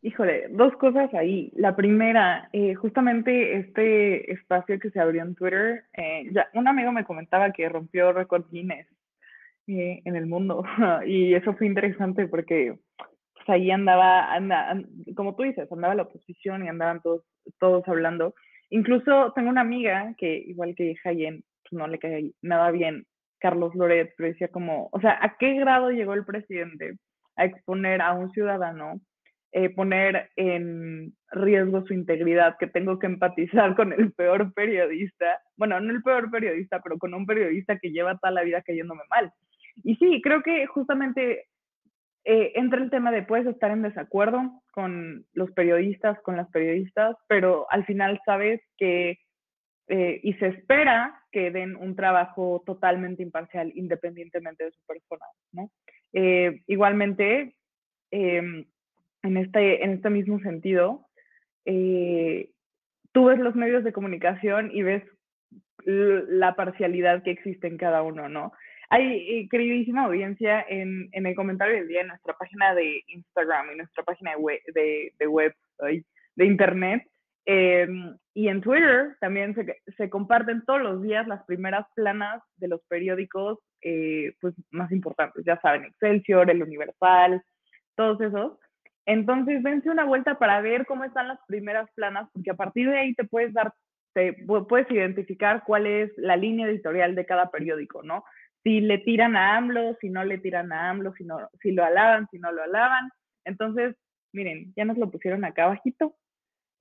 Híjole, 0.02 0.50
dos 0.50 0.76
cosas 0.76 1.14
ahí. 1.14 1.54
La 1.56 1.74
primera, 1.74 2.50
eh, 2.52 2.76
justamente 2.76 3.56
este 3.60 4.30
espacio 4.34 4.78
que 4.78 4.90
se 4.90 5.00
abrió 5.00 5.22
en 5.22 5.36
Twitter, 5.36 5.86
eh, 5.94 6.28
ya, 6.34 6.50
un 6.54 6.68
amigo 6.68 6.92
me 6.92 7.06
comentaba 7.06 7.54
que 7.54 7.70
rompió 7.70 8.12
récord 8.12 8.44
Guinness 8.52 8.88
eh, 9.68 10.02
en 10.04 10.18
el 10.18 10.26
mundo 10.26 10.66
y 11.06 11.34
eso 11.34 11.54
fue 11.54 11.68
interesante 11.68 12.28
porque 12.28 12.78
pues, 13.34 13.48
ahí 13.48 13.72
andaba, 13.72 14.34
anda, 14.34 14.78
como 15.16 15.34
tú 15.34 15.44
dices, 15.44 15.72
andaba 15.72 15.96
la 15.96 16.04
oposición 16.04 16.66
y 16.66 16.68
andaban 16.68 17.02
todos, 17.02 17.24
todos 17.58 17.88
hablando. 17.88 18.36
Incluso 18.70 19.32
tengo 19.34 19.50
una 19.50 19.62
amiga 19.62 20.14
que, 20.18 20.36
igual 20.46 20.76
que 20.76 20.98
Hayen, 21.06 21.46
pues 21.62 21.72
no 21.72 21.88
le 21.88 22.00
cae 22.00 22.34
nada 22.42 22.70
bien 22.72 23.06
Carlos 23.44 23.76
Loret, 23.76 24.14
pero 24.16 24.30
decía 24.30 24.48
como, 24.48 24.88
o 24.94 25.02
sea, 25.02 25.20
¿a 25.22 25.36
qué 25.38 25.56
grado 25.56 25.92
llegó 25.92 26.14
el 26.14 26.24
presidente 26.24 26.94
a 27.36 27.44
exponer 27.44 28.02
a 28.02 28.14
un 28.14 28.32
ciudadano, 28.32 29.02
eh, 29.52 29.70
poner 29.70 30.30
en 30.38 31.14
riesgo 31.30 31.86
su 31.86 31.94
integridad, 31.94 32.56
que 32.58 32.68
tengo 32.68 33.00
que 33.00 33.08
empatizar 33.08 33.76
con 33.76 33.92
el 33.92 34.14
peor 34.14 34.54
periodista, 34.54 35.42
bueno, 35.58 35.78
no 35.82 35.92
el 35.92 36.02
peor 36.02 36.32
periodista, 36.32 36.80
pero 36.82 36.98
con 36.98 37.14
un 37.14 37.26
periodista 37.26 37.78
que 37.78 37.92
lleva 37.92 38.18
toda 38.18 38.32
la 38.32 38.44
vida 38.44 38.62
cayéndome 38.62 39.04
mal. 39.10 39.34
Y 39.84 39.98
sí, 39.98 40.22
creo 40.24 40.42
que 40.42 40.66
justamente 40.68 41.48
eh, 42.24 42.54
entra 42.56 42.82
el 42.82 42.90
tema 42.90 43.12
de 43.12 43.24
puedes 43.24 43.48
estar 43.48 43.72
en 43.72 43.82
desacuerdo 43.82 44.62
con 44.72 45.26
los 45.34 45.52
periodistas, 45.52 46.18
con 46.22 46.38
las 46.38 46.50
periodistas, 46.50 47.18
pero 47.28 47.68
al 47.72 47.86
final 47.86 48.22
sabes 48.26 48.62
que 48.78 49.18
eh, 49.88 50.22
y 50.24 50.34
se 50.36 50.48
espera 50.48 51.22
que 51.32 51.52
den 51.52 51.76
un 51.76 51.96
trabajo 51.96 52.64
totalmente 52.66 53.22
imparcial 53.22 53.72
independientemente 53.76 54.64
de 54.64 54.72
su 54.72 54.82
persona, 54.86 55.26
¿no? 55.52 55.70
Eh, 56.14 56.62
igualmente, 56.68 57.56
em, 58.12 58.66
en, 59.24 59.38
este, 59.38 59.84
en 59.84 59.92
este 59.92 60.10
mismo 60.10 60.40
sentido, 60.40 61.06
eh, 61.66 62.52
tú 63.12 63.26
ves 63.26 63.40
los 63.40 63.56
medios 63.56 63.84
de 63.84 63.92
comunicación 63.92 64.72
y 64.74 64.84
ves 64.84 65.04
la 65.86 66.56
parcialidad 66.56 67.24
que 67.24 67.32
existe 67.32 67.68
en 67.68 67.78
cada 67.78 68.04
uno, 68.04 68.30
¿no? 68.30 68.54
Hay 68.90 69.50
queridísima 69.50 70.06
audiencia 70.06 70.66
en, 70.70 71.10
en, 71.12 71.26
el 71.26 71.36
comentario 71.36 71.76
del 71.76 71.88
día 71.88 72.02
en 72.02 72.08
nuestra 72.08 72.36
página 72.36 72.74
de 72.74 73.04
Instagram 73.08 73.72
y 73.72 73.78
nuestra 73.78 74.04
página 74.04 74.32
de 74.32 74.38
web, 74.38 74.60
de, 74.74 75.14
de, 75.18 75.28
web, 75.28 75.54
de 76.36 76.46
internet. 76.46 77.04
Eh, 77.46 77.88
y 78.34 78.48
en 78.48 78.62
Twitter 78.62 79.16
también 79.20 79.54
se, 79.54 79.82
se, 79.98 80.10
comparten 80.10 80.64
todos 80.66 80.82
los 80.82 81.02
días 81.02 81.28
las 81.28 81.44
primeras 81.44 81.86
planas 81.94 82.42
de 82.58 82.70
los 82.70 82.82
periódicos 82.88 83.60
eh, 83.82 84.34
pues, 84.40 84.56
más 84.72 84.92
importantes, 84.92 85.44
ya 85.46 85.60
saben, 85.60 85.84
Excelsior, 85.84 86.50
El 86.50 86.64
Universal, 86.64 87.44
todos 87.96 88.22
esos. 88.22 88.58
Entonces, 89.06 89.62
dense 89.62 89.90
una 89.90 90.06
vuelta 90.06 90.40
para 90.40 90.62
ver 90.62 90.86
cómo 90.86 91.04
están 91.04 91.28
las 91.28 91.40
primeras 91.46 91.90
planas, 91.96 92.30
porque 92.34 92.52
a 92.52 92.56
partir 92.56 92.90
de 92.90 92.98
ahí 92.98 93.14
te 93.14 93.26
puedes 93.26 93.54
dar, 93.54 93.74
te 94.14 94.34
puedes 94.70 94.90
identificar 94.90 95.64
cuál 95.66 95.86
es 95.86 96.12
la 96.18 96.38
línea 96.38 96.68
editorial 96.68 97.14
de 97.14 97.26
cada 97.26 97.52
periódico, 97.52 98.04
¿no? 98.04 98.24
Si 98.64 98.80
le 98.80 99.00
tiran 99.00 99.36
a 99.36 99.58
AMLO, 99.58 99.98
si 100.00 100.10
no 100.10 100.24
le 100.24 100.38
tiran 100.38 100.72
a 100.72 100.90
AMLO, 100.90 101.14
si, 101.18 101.26
no, 101.26 101.50
si 101.62 101.74
lo 101.74 101.84
alaban, 101.84 102.28
si 102.32 102.40
no 102.40 102.54
lo 102.54 102.64
alaban. 102.64 103.10
Entonces, 103.44 103.96
miren, 104.32 104.74
ya 104.78 104.86
nos 104.86 104.98
lo 104.98 105.12
pusieron 105.12 105.44
acá 105.44 105.66
abajito 105.66 106.16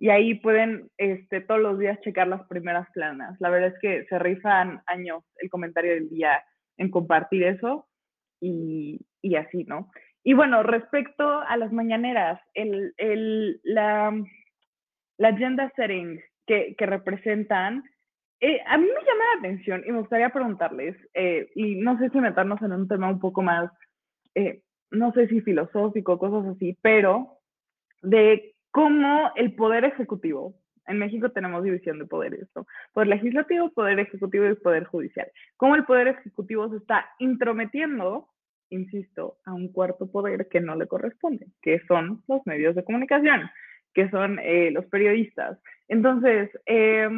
y 0.03 0.11
ahí 0.11 0.35
pueden 0.35 0.91
este, 0.99 1.43
todos 1.43 1.61
los 1.61 1.79
días 1.79 2.01
checar 2.01 2.27
las 2.27 2.45
primeras 2.49 2.91
planas. 2.91 3.41
La 3.41 3.51
verdad 3.51 3.69
es 3.69 3.79
que 3.79 4.05
se 4.07 4.19
rifan 4.19 4.83
años 4.87 5.23
el 5.37 5.49
comentario 5.49 5.93
del 5.93 6.09
día 6.09 6.43
en 6.77 6.91
compartir 6.91 7.45
eso 7.45 7.87
y, 8.41 8.99
y 9.21 9.37
así, 9.37 9.63
¿no? 9.63 9.93
Y 10.25 10.33
bueno, 10.33 10.65
respecto 10.65 11.25
a 11.43 11.57
las 11.57 11.71
mañaneras, 11.71 12.41
el, 12.55 12.93
el, 12.97 13.61
la, 13.63 14.13
la 15.19 15.29
agenda 15.29 15.71
setting 15.77 16.21
que, 16.49 16.75
que 16.77 16.87
representan, 16.87 17.85
eh, 18.41 18.61
a 18.67 18.79
mí 18.79 18.87
me 18.87 19.07
llama 19.07 19.25
la 19.35 19.39
atención 19.39 19.85
y 19.87 19.93
me 19.93 20.01
gustaría 20.01 20.31
preguntarles, 20.31 20.97
eh, 21.15 21.49
y 21.55 21.77
no 21.77 21.97
sé 22.01 22.11
si 22.11 22.19
meternos 22.19 22.61
en 22.61 22.73
un 22.73 22.89
tema 22.89 23.09
un 23.09 23.21
poco 23.21 23.41
más, 23.43 23.71
eh, 24.35 24.63
no 24.91 25.13
sé 25.13 25.29
si 25.29 25.43
filosófico, 25.43 26.19
cosas 26.19 26.57
así, 26.57 26.77
pero 26.83 27.39
de 28.03 28.52
como 28.73 29.31
el 29.37 29.55
poder 29.55 29.85
ejecutivo, 29.85 30.55
en 30.87 30.99
México 30.99 31.31
tenemos 31.31 31.63
división 31.63 31.99
de 31.99 32.07
poderes, 32.07 32.49
¿no? 32.57 32.67
Poder 32.93 33.09
legislativo, 33.09 33.71
poder 33.71 34.01
ejecutivo 34.01 34.47
y 34.47 34.55
poder 34.57 34.85
judicial. 34.85 35.31
Cómo 35.57 35.77
el 35.77 35.85
poder 35.85 36.09
ejecutivo 36.09 36.69
se 36.71 36.79
está 36.79 37.09
intrometiendo, 37.19 38.29
insisto, 38.71 39.37
a 39.45 39.53
un 39.53 39.73
cuarto 39.73 40.11
poder 40.11 40.49
que 40.49 40.61
no 40.61 40.75
le 40.75 40.87
corresponde, 40.87 41.47
que 41.61 41.81
son 41.87 42.23
los 42.27 42.45
medios 42.47 42.75
de 42.75 42.85
comunicación, 42.85 43.49
que 43.95 44.11
son 44.11 44.39
eh, 44.41 44.71
los 44.73 44.87
periodistas. 44.87 45.59
Entonces, 45.89 46.51
eh, 46.67 47.09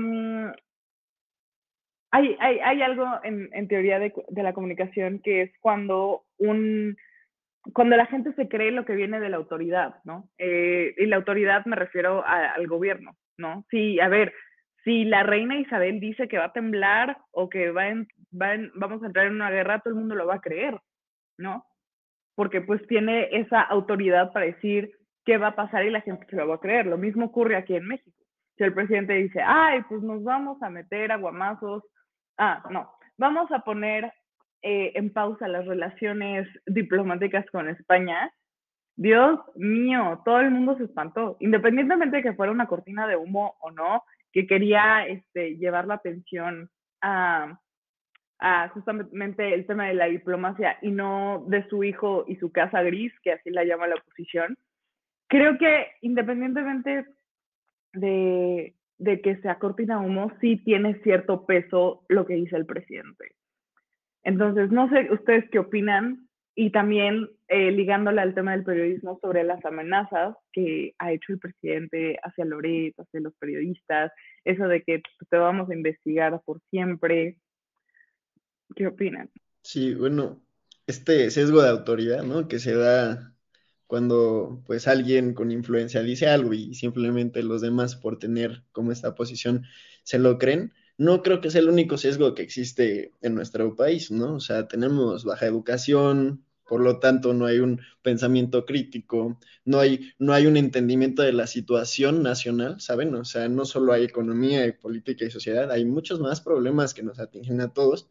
hay, 2.11 2.37
hay, 2.39 2.59
hay, 2.59 2.83
algo 2.83 3.07
en, 3.23 3.69
teoría 3.69 3.99
de 3.99 4.43
la 4.43 4.53
comunicación 4.53 5.21
que 5.21 5.43
es 5.43 5.53
cuando 5.61 6.25
un 6.39 6.97
cuando 7.73 7.97
la 7.97 8.07
gente 8.07 8.33
se 8.35 8.49
cree 8.49 8.71
lo 8.71 8.85
que 8.85 8.95
viene 8.95 9.21
de 9.21 9.29
la 9.29 9.37
autoridad, 9.37 9.97
¿no? 10.05 10.29
Eh, 10.39 10.95
y 10.99 11.07
la 11.07 11.17
autoridad 11.17 11.65
me 11.67 11.77
refiero 11.77 12.25
al 12.27 12.67
gobierno, 12.67 13.17
¿no? 13.39 13.65
Sí, 13.71 13.99
a 14.01 14.09
ver, 14.09 14.35
si 14.85 15.05
la 15.05 15.23
reina 15.23 15.59
Isabel 15.59 15.99
dice 15.99 16.29
que 16.29 16.39
va 16.39 16.47
a 16.47 16.53
temblar 16.53 17.17
o 17.31 17.49
que 17.49 17.71
va 17.71 17.89
en, 17.89 18.07
va 18.41 18.55
vamos 18.75 19.03
a 19.03 19.07
entrar 19.07 19.27
en 19.27 19.35
una 19.35 19.51
guerra, 19.51 19.81
todo 19.81 19.95
el 19.95 20.01
mundo 20.01 20.15
lo 20.15 20.27
va 20.27 20.37
a 20.37 20.41
creer, 20.41 20.79
¿no? 21.39 21.65
Porque 22.35 22.61
pues 22.61 22.87
tiene 22.87 23.29
esa 23.33 23.63
autoridad 23.63 24.33
para 24.33 24.47
decir 24.47 24.93
qué 25.25 25.39
va 25.39 25.49
a 25.49 25.57
pasar 25.57 25.87
y 25.87 25.91
la 25.91 26.03
gente 26.03 26.27
se 26.29 26.37
lo 26.37 26.47
va 26.47 26.57
a 26.57 26.61
creer. 26.61 26.87
Lo 26.87 26.99
mismo 26.99 27.27
ocurre 27.27 27.57
aquí 27.57 27.75
en 27.75 27.87
México. 27.87 28.17
Si 28.57 28.65
el 28.65 28.75
presidente 28.75 29.15
dice, 29.15 29.41
ay, 29.43 29.83
pues 29.89 30.03
nos 30.03 30.23
vamos 30.23 30.63
a 30.63 30.69
meter 30.69 31.11
aguamazos, 31.13 31.83
ah, 32.37 32.63
no, 32.71 32.93
vamos 33.17 33.51
a 33.53 33.61
poner 33.61 34.13
eh, 34.67 34.93
en 34.95 35.13
pausa 35.13 35.47
las 35.47 35.67
relaciones 35.67 36.49
diplomáticas 36.65 37.45
con 37.51 37.69
España, 37.69 38.33
Dios 38.97 39.39
mío, 39.57 40.23
todo 40.25 40.41
el 40.41 40.51
mundo 40.51 40.75
se 40.79 40.85
espantó, 40.85 41.37
independientemente 41.41 42.17
de 42.17 42.23
que 42.23 42.33
fuera 42.33 42.51
una 42.51 42.67
cortina 42.67 43.07
de 43.07 43.17
humo 43.17 43.57
o 43.61 43.71
no, 43.73 44.05
que 44.33 44.47
quería 44.47 45.07
este, 45.07 45.59
llevar 45.59 45.87
la 45.87 45.97
atención 45.97 46.71
a, 47.03 47.61
a 48.39 48.69
justamente 48.71 49.53
el 49.53 49.67
tema 49.67 49.87
de 49.87 49.95
la 49.95 50.07
diplomacia 50.07 50.79
y 50.81 50.93
no 50.93 51.45
de 51.47 51.69
su 51.69 51.85
hijo 51.85 52.25
y 52.27 52.37
su 52.37 52.51
casa 52.51 52.81
gris, 52.81 53.13
que 53.23 53.33
así 53.33 53.51
la 53.51 53.65
llama 53.65 53.87
la 53.87 53.97
oposición. 53.97 54.57
Creo 55.29 55.59
que 55.59 55.89
independientemente 56.01 57.05
de, 57.93 58.75
de 58.97 59.21
que 59.21 59.37
sea 59.43 59.59
cortina 59.59 60.01
de 60.01 60.07
humo, 60.07 60.33
sí 60.41 60.57
tiene 60.57 60.95
cierto 61.03 61.45
peso 61.45 62.07
lo 62.09 62.25
que 62.25 62.35
dice 62.35 62.57
el 62.57 62.65
presidente. 62.65 63.35
Entonces, 64.25 64.71
no 64.71 64.89
sé 64.89 65.09
ustedes 65.13 65.45
qué 65.51 65.59
opinan 65.59 66.29
y 66.55 66.71
también 66.71 67.29
eh, 67.49 67.71
ligándole 67.73 68.21
al 68.21 68.35
tema 68.35 68.53
del 68.53 68.65
periodismo 68.65 69.19
sobre 69.21 69.45
las 69.45 69.65
amenazas 69.65 70.37
que 70.53 70.95
ha 70.99 71.13
hecho 71.13 71.33
el 71.33 71.39
presidente 71.39 72.19
hacia 72.23 72.45
Loret, 72.45 72.95
hacia 72.99 73.21
los 73.21 73.35
periodistas, 73.39 74.13
eso 74.45 74.67
de 74.69 74.83
que 74.83 75.03
te 75.29 75.37
vamos 75.37 75.69
a 75.69 75.75
investigar 75.75 76.41
por 76.45 76.61
siempre. 76.71 77.39
¿Qué 78.75 78.87
opinan? 78.87 79.31
Sí, 79.63 79.95
bueno, 79.95 80.43
este 80.87 81.31
sesgo 81.31 81.63
de 81.63 81.71
autoridad, 81.71 82.23
¿no? 82.23 82.49
Que 82.49 82.59
se 82.59 82.75
da 82.75 83.35
cuando 83.87 84.63
pues 84.67 84.89
alguien 84.89 85.35
con 85.35 85.53
influencia 85.53 86.03
dice 86.03 86.27
algo 86.29 86.53
y 86.55 86.75
simplemente 86.75 87.43
los 87.43 87.61
demás 87.61 87.97
por 87.97 88.19
tener 88.19 88.63
como 88.73 88.91
esta 88.91 89.15
posición 89.15 89.65
se 90.03 90.19
lo 90.19 90.39
creen 90.39 90.73
no 90.97 91.23
creo 91.23 91.41
que 91.41 91.51
sea 91.51 91.61
el 91.61 91.69
único 91.69 91.99
sesgo 91.99 92.35
que 92.35 92.43
existe 92.43 93.13
en 93.21 93.35
nuestro 93.35 93.75
país, 93.77 94.11
¿no? 94.11 94.35
O 94.37 94.41
sea, 94.41 94.69
tenemos 94.69 95.25
baja 95.25 95.47
educación, 95.47 96.45
por 96.67 96.81
lo 96.81 96.99
tanto 96.99 97.35
no 97.35 97.47
hay 97.47 97.59
un 97.59 97.81
pensamiento 98.03 98.65
crítico, 98.65 99.39
no 99.65 99.81
hay, 99.81 100.13
no 100.19 100.33
hay 100.33 100.47
un 100.47 100.57
entendimiento 100.57 101.23
de 101.23 101.33
la 101.33 101.47
situación 101.47 102.23
nacional, 102.23 102.81
¿saben? 102.81 103.15
O 103.15 103.25
sea, 103.25 103.49
no 103.49 103.65
solo 103.65 103.93
hay 103.93 104.05
economía 104.05 104.67
y 104.67 104.73
política 104.73 105.25
y 105.25 105.31
sociedad, 105.31 105.71
hay 105.71 105.85
muchos 105.85 106.21
más 106.21 106.41
problemas 106.41 106.95
que 106.95 107.03
nos 107.03 107.19
atingen 107.19 107.61
a 107.61 107.73
todos. 107.73 108.09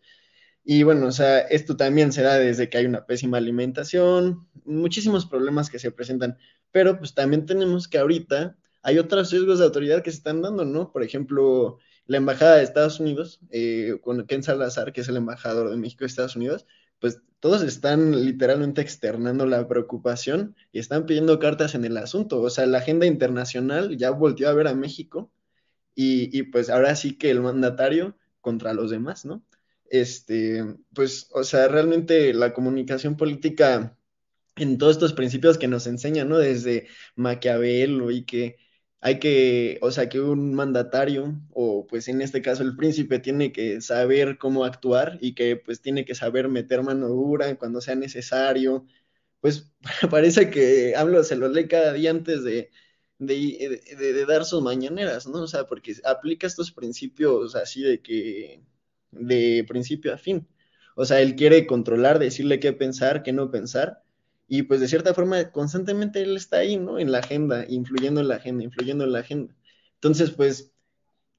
Y 0.64 0.84
bueno, 0.84 1.08
o 1.08 1.12
sea, 1.12 1.40
esto 1.40 1.76
también 1.78 2.14
se 2.14 2.22
da 2.24 2.36
desde 2.38 2.70
que 2.70 2.78
hay 2.78 2.86
una 2.86 3.06
pésima 3.06 3.38
alimentación, 3.38 4.48
muchísimos 4.66 5.26
problemas 5.26 5.70
que 5.70 5.80
se 5.80 5.92
presentan, 5.92 6.38
pero 6.72 6.98
pues 6.98 7.14
también 7.14 7.46
tenemos 7.46 7.88
que 7.88 7.98
ahorita 7.98 8.58
hay 8.82 9.00
otros 9.00 9.30
sesgos 9.30 9.60
de 9.60 9.66
autoridad 9.66 10.04
que 10.04 10.12
se 10.12 10.18
están 10.18 10.42
dando, 10.42 10.66
¿no? 10.66 10.92
Por 10.92 11.04
ejemplo, 11.04 11.80
la 12.06 12.18
embajada 12.18 12.58
de 12.58 12.64
Estados 12.64 13.00
Unidos, 13.00 13.40
eh, 13.52 13.98
con 14.02 14.26
Ken 14.26 14.44
Salazar, 14.44 14.94
que 14.94 15.02
es 15.02 15.08
el 15.08 15.18
embajador 15.18 15.70
de 15.70 15.78
México 15.78 16.02
de 16.02 16.08
Estados 16.08 16.36
Unidos, 16.36 16.66
pues 17.00 17.22
todos 17.40 17.64
están 17.64 18.26
literalmente 18.26 18.82
externando 18.82 19.46
la 19.46 19.68
preocupación 19.68 20.56
y 20.72 20.80
están 20.80 21.06
pidiendo 21.06 21.40
cartas 21.40 21.76
en 21.76 21.86
el 21.86 21.98
asunto. 21.98 22.42
O 22.42 22.50
sea, 22.50 22.66
la 22.66 22.80
agenda 22.80 23.06
internacional 23.06 23.98
ya 23.98 24.12
volvió 24.12 24.50
a 24.50 24.54
ver 24.54 24.68
a 24.68 24.76
México 24.76 25.32
y, 25.96 26.38
y 26.38 26.44
pues 26.44 26.70
ahora 26.70 26.96
sí 26.96 27.18
que 27.18 27.32
el 27.32 27.42
mandatario 27.42 28.18
contra 28.42 28.74
los 28.74 28.92
demás, 28.92 29.26
¿no? 29.26 29.44
Este, 29.90 30.64
pues, 30.94 31.30
o 31.34 31.44
sea, 31.44 31.68
realmente 31.68 32.34
la 32.34 32.54
comunicación 32.54 33.18
política 33.18 33.98
en 34.56 34.78
todos 34.78 34.94
estos 34.94 35.14
principios 35.14 35.58
que 35.58 35.68
nos 35.68 35.88
enseñan, 35.88 36.30
¿no? 36.30 36.38
Desde 36.38 36.88
Maquiavelo 37.16 38.12
y 38.12 38.26
que 38.26 38.58
hay 39.06 39.20
que, 39.20 39.80
o 39.82 39.92
sea, 39.92 40.08
que 40.08 40.22
un 40.22 40.54
mandatario, 40.56 41.36
o 41.52 41.86
pues 41.88 42.08
en 42.08 42.22
este 42.22 42.42
caso 42.42 42.64
el 42.64 42.78
príncipe, 42.78 43.20
tiene 43.20 43.52
que 43.52 43.82
saber 43.82 44.38
cómo 44.38 44.64
actuar 44.64 45.18
y 45.22 45.36
que 45.36 45.58
pues 45.58 45.82
tiene 45.82 46.06
que 46.06 46.16
saber 46.16 46.48
meter 46.48 46.84
mano 46.84 47.10
dura 47.10 47.54
cuando 47.58 47.82
sea 47.82 47.96
necesario. 47.96 48.86
Pues 49.42 49.74
parece 50.10 50.50
que 50.50 50.96
hablo 50.96 51.24
se 51.26 51.36
lo 51.36 51.50
lee 51.50 51.68
cada 51.68 51.92
día 51.94 52.12
antes 52.12 52.46
de, 52.46 52.72
de, 53.20 53.82
de, 53.98 54.26
dar 54.26 54.46
sus 54.46 54.64
mañaneras, 54.64 55.28
¿no? 55.28 55.42
O 55.44 55.48
sea, 55.48 55.66
porque 55.68 55.96
aplica 56.06 56.48
estos 56.48 56.72
principios 56.72 57.56
así 57.56 57.82
de 57.84 58.02
que, 58.02 58.64
de 59.12 59.66
principio 59.68 60.14
a 60.14 60.18
fin. 60.18 60.48
O 60.96 61.06
sea, 61.06 61.22
él 61.22 61.36
quiere 61.36 61.68
controlar, 61.68 62.20
decirle 62.20 62.60
qué 62.60 62.74
pensar, 62.74 63.24
qué 63.24 63.34
no 63.34 63.52
pensar, 63.52 64.04
y 64.48 64.64
pues 64.64 64.80
de 64.82 64.88
cierta 64.88 65.14
forma 65.14 65.52
constantemente 65.52 66.22
él 66.22 66.38
está 66.38 66.58
ahí, 66.58 66.78
¿no? 66.78 67.00
En 67.00 67.12
la 67.12 67.20
agenda, 67.20 67.66
influyendo 67.68 68.22
en 68.22 68.28
la 68.28 68.36
agenda, 68.36 68.64
influyendo 68.64 69.04
en 69.04 69.12
la 69.14 69.20
agenda. 69.20 69.56
Entonces, 69.96 70.32
pues, 70.32 70.74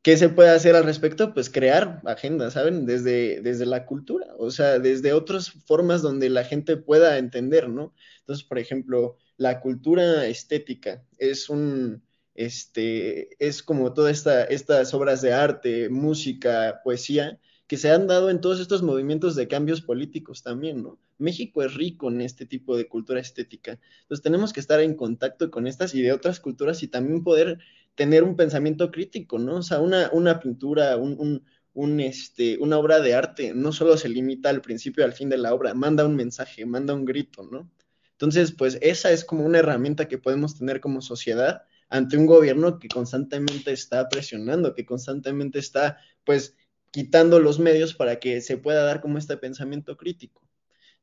¿qué 0.03 0.17
se 0.17 0.29
puede 0.29 0.51
hacer 0.51 0.77
al 0.77 0.85
respecto? 0.85 1.35
Pues 1.35 1.51
crear 1.51 2.03
agendas, 2.07 2.55
¿saben? 2.55 2.87
Desde, 2.87 3.41
desde 3.43 3.67
la 3.67 3.87
cultura, 3.87 4.27
o 4.39 4.51
sea, 4.51 4.79
desde 4.79 5.13
otras 5.13 5.51
formas 5.67 6.03
donde 6.03 6.31
la 6.31 6.45
gente 6.45 6.77
pueda 6.77 7.19
entender, 7.19 7.69
¿no? 7.69 7.95
Entonces, 8.21 8.45
por 8.45 8.59
ejemplo, 8.59 9.19
la 9.37 9.61
cultura 9.61 10.27
estética 10.27 11.05
es 11.19 11.49
un, 11.49 12.03
este, 12.35 13.37
es 13.45 13.63
como 13.63 13.95
todas 13.95 14.13
esta, 14.19 14.45
estas 14.45 14.95
obras 14.95 15.23
de 15.23 15.33
arte, 15.33 15.89
música, 15.89 16.81
poesía, 16.85 17.41
que 17.67 17.77
se 17.77 17.91
han 17.91 18.07
dado 18.07 18.31
en 18.31 18.41
todos 18.41 18.61
estos 18.61 18.83
movimientos 18.83 19.37
de 19.37 19.49
cambios 19.49 19.81
políticos 19.83 20.43
también, 20.43 20.83
¿no? 20.83 20.99
México 21.19 21.63
es 21.63 21.75
rico 21.75 22.09
en 22.09 22.21
este 22.21 22.47
tipo 22.47 22.77
de 22.77 22.89
cultura 22.89 23.21
estética. 23.21 23.79
Entonces 24.03 24.23
tenemos 24.23 24.53
que 24.53 24.61
estar 24.61 24.81
en 24.81 24.95
contacto 24.95 25.51
con 25.51 25.67
estas 25.67 25.95
y 25.95 26.03
de 26.03 26.13
otras 26.13 26.41
culturas 26.41 26.83
y 26.83 26.89
también 26.89 27.23
poder 27.23 27.59
tener 27.95 28.25
un 28.25 28.37
pensamiento 28.37 28.91
crítico, 28.91 29.39
¿no? 29.39 29.57
O 29.57 29.63
sea, 29.63 29.81
una, 29.81 30.11
una 30.13 30.41
pintura, 30.41 30.97
un, 30.97 32.01
este, 32.01 32.59
una 32.59 32.79
obra 32.79 33.01
de 33.01 33.15
arte 33.15 33.53
no 33.55 33.73
solo 33.73 33.97
se 33.97 34.09
limita 34.09 34.51
al 34.51 34.61
principio 34.61 35.05
al 35.05 35.13
fin 35.13 35.29
de 35.29 35.39
la 35.39 35.55
obra, 35.55 35.75
manda 35.75 36.07
un 36.07 36.17
mensaje, 36.17 36.67
manda 36.67 36.95
un 36.95 37.05
grito, 37.05 37.43
¿no? 37.51 37.71
Entonces, 38.13 38.53
pues 38.53 38.79
esa 38.81 39.11
es 39.11 39.25
como 39.25 39.45
una 39.45 39.59
herramienta 39.59 40.09
que 40.09 40.19
podemos 40.19 40.57
tener 40.57 40.81
como 40.81 41.03
sociedad 41.03 41.63
ante 41.89 42.17
un 42.17 42.27
gobierno 42.27 42.79
que 42.79 42.89
constantemente 42.89 43.73
está 43.73 44.09
presionando, 44.09 44.75
que 44.75 44.87
constantemente 44.87 45.59
está, 45.59 45.99
pues, 46.25 46.57
quitando 46.91 47.41
los 47.41 47.59
medios 47.59 47.95
para 47.95 48.21
que 48.21 48.41
se 48.41 48.57
pueda 48.57 48.85
dar 48.85 49.01
como 49.01 49.19
este 49.19 49.37
pensamiento 49.37 49.97
crítico. 49.97 50.43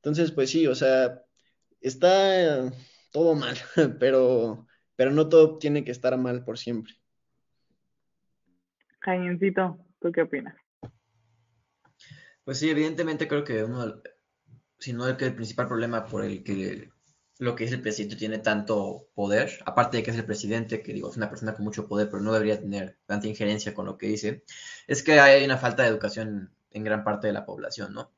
Entonces, 0.02 0.32
pues 0.32 0.50
sí, 0.50 0.66
o 0.66 0.74
sea, 0.74 1.22
está 1.80 2.72
todo 3.12 3.36
mal, 3.36 3.56
pero, 4.00 4.68
pero 4.96 5.12
no 5.12 5.30
todo 5.30 5.60
tiene 5.60 5.84
que 5.84 5.92
estar 5.92 6.18
mal 6.18 6.44
por 6.44 6.58
siempre. 6.58 6.96
Jaimecito, 9.02 9.78
¿tú 10.00 10.12
qué 10.12 10.24
opinas? 10.24 10.56
Pues 12.44 12.58
sí, 12.58 12.70
evidentemente 12.72 13.28
creo 13.28 13.44
que 13.44 13.64
uno, 13.64 14.02
si 14.80 14.94
no 14.94 15.08
es 15.08 15.16
que 15.18 15.26
el 15.26 15.36
principal 15.36 15.68
problema 15.68 16.06
por 16.06 16.26
el 16.26 16.44
que 16.44 16.90
lo 17.38 17.56
que 17.56 17.64
es 17.64 17.72
el 17.72 17.82
presidente 17.82 18.16
tiene 18.16 18.40
tanto 18.40 19.08
poder, 19.14 19.52
aparte 19.66 19.98
de 19.98 20.04
que 20.04 20.12
es 20.12 20.18
el 20.18 20.26
presidente, 20.26 20.82
que 20.82 20.94
digo, 20.94 21.10
es 21.10 21.18
una 21.18 21.30
persona 21.30 21.54
con 21.54 21.66
mucho 21.66 21.88
poder, 21.88 22.08
pero 22.10 22.22
no 22.22 22.34
debería 22.34 22.60
tener 22.60 22.98
tanta 23.06 23.28
injerencia 23.28 23.74
con 23.74 23.86
lo 23.86 23.98
que 23.98 24.08
dice, 24.08 24.44
es 24.88 25.02
que 25.02 25.20
hay 25.20 25.44
una 25.44 25.58
falta 25.58 25.84
de 25.84 25.90
educación 25.90 26.54
en 26.72 26.84
gran 26.84 27.04
parte 27.04 27.28
de 27.28 27.34
la 27.34 27.46
población, 27.46 27.94
¿no? 27.94 28.12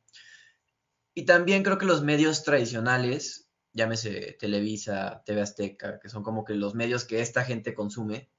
Y 1.14 1.26
también 1.26 1.64
creo 1.64 1.78
que 1.78 1.86
los 1.86 2.04
medios 2.04 2.44
tradicionales, 2.44 3.50
llámese 3.72 4.36
Televisa, 4.40 5.24
TV 5.26 5.42
Azteca, 5.42 6.00
que 6.00 6.10
son 6.10 6.24
como 6.24 6.44
que 6.44 6.56
los 6.56 6.76
medios 6.76 7.06
que 7.06 7.22
esta 7.22 7.44
gente 7.44 7.74
consume, 7.74 8.30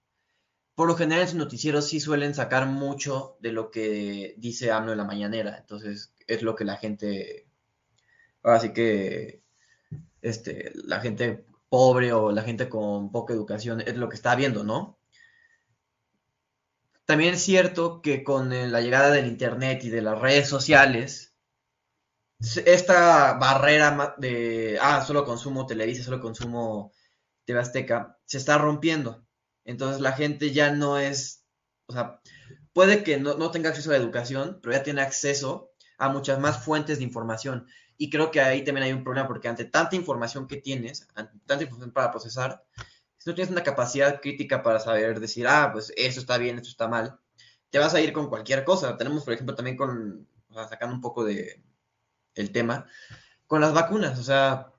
por 0.75 0.89
lo 0.89 0.97
general 0.97 1.23
en 1.23 1.29
sus 1.29 1.37
noticieros 1.37 1.87
sí 1.87 2.01
suelen 2.01 2.35
sacar 2.35 2.67
mucho 2.67 3.37
de 3.41 3.53
lo 3.53 3.71
que 3.71 4.35
dice 4.39 4.73
AMLO 4.73 4.93
en 4.93 4.99
la 4.99 5.05
mañanera. 5.05 5.57
Entonces 5.59 6.13
es 6.27 6.43
lo 6.43 6.57
que 6.57 6.65
la 6.65 6.77
gente, 6.77 7.47
ahora 8.43 8.61
sí 8.61 8.73
que 8.73 9.43
este, 10.21 10.73
la 10.75 11.01
gente 11.01 11.47
pobre 11.69 12.13
o 12.13 12.33
la 12.33 12.43
gente 12.43 12.69
con 12.69 13.13
poca 13.13 13.35
educación 13.35 13.81
es 13.83 13.97
lo 13.97 14.09
que 14.09 14.17
está 14.17 14.35
viendo, 14.35 14.65
¿no? 14.65 14.99
También 17.05 17.35
es 17.35 17.43
cierto 17.43 18.01
que 18.01 18.25
con 18.25 18.53
eh, 18.53 18.67
la 18.67 18.81
llegada 18.81 19.11
del 19.11 19.27
Internet 19.27 19.85
y 19.85 19.91
de 19.91 20.01
las 20.01 20.19
redes 20.19 20.49
sociales, 20.49 21.34
esta 22.41 23.35
barrera 23.35 24.15
de, 24.19 24.79
ah, 24.81 25.05
solo 25.05 25.25
consumo 25.25 25.67
Televisa, 25.67 26.05
solo 26.05 26.21
consumo 26.21 26.93
TV 27.45 27.61
Azteca, 27.61 28.19
se 28.25 28.39
está 28.39 28.59
rompiendo. 28.59 29.25
Entonces 29.65 30.01
la 30.01 30.13
gente 30.13 30.53
ya 30.53 30.71
no 30.73 30.99
es, 30.99 31.45
o 31.87 31.93
sea, 31.93 32.21
puede 32.73 33.03
que 33.03 33.19
no, 33.19 33.35
no 33.35 33.51
tenga 33.51 33.71
acceso 33.71 33.91
a 33.91 33.95
la 33.95 33.99
educación, 33.99 34.59
pero 34.63 34.77
ya 34.77 34.83
tiene 34.83 35.03
acceso 35.03 35.71
a 35.99 36.09
muchas 36.09 36.39
más 36.39 36.63
fuentes 36.65 36.99
de 36.99 37.05
información. 37.05 37.67
Y 37.97 38.11
creo 38.11 38.31
que 38.31 38.41
ahí 38.41 38.65
también 38.65 38.87
hay 38.87 38.93
un 38.93 39.05
problema 39.05 39.29
porque 39.29 39.49
ante 39.49 39.65
tanta 39.65 39.97
información 39.97 40.47
que 40.49 40.57
tienes, 40.57 41.07
tanta 41.47 41.63
información 41.63 41.93
para 41.93 42.11
procesar, 42.11 42.65
si 43.19 43.31
no 43.31 43.35
tienes 43.35 43.53
una 43.53 43.63
capacidad 43.63 44.21
crítica 44.21 44.63
para 44.63 44.81
saber 44.81 45.21
decir, 45.21 45.47
ah, 45.47 45.71
pues 45.73 45.93
esto 45.97 46.21
está 46.21 46.37
bien, 46.37 46.57
esto 46.57 46.71
está 46.71 46.89
mal, 46.89 47.19
te 47.71 47.79
vas 47.79 47.95
a 47.95 48.01
ir 48.01 48.13
con 48.13 48.29
cualquier 48.29 48.65
cosa. 48.65 48.97
Tenemos, 48.97 49.25
por 49.25 49.33
ejemplo, 49.33 49.55
también 49.55 49.77
con, 49.77 50.29
o 50.49 50.55
sea, 50.55 50.69
sacando 50.69 50.95
un 50.95 51.01
poco 51.01 51.25
de 51.25 51.63
el 52.35 52.53
tema, 52.53 52.87
con 53.47 53.61
las 53.61 53.73
vacunas. 53.73 54.19
O 54.19 54.23
sea, 54.23 54.73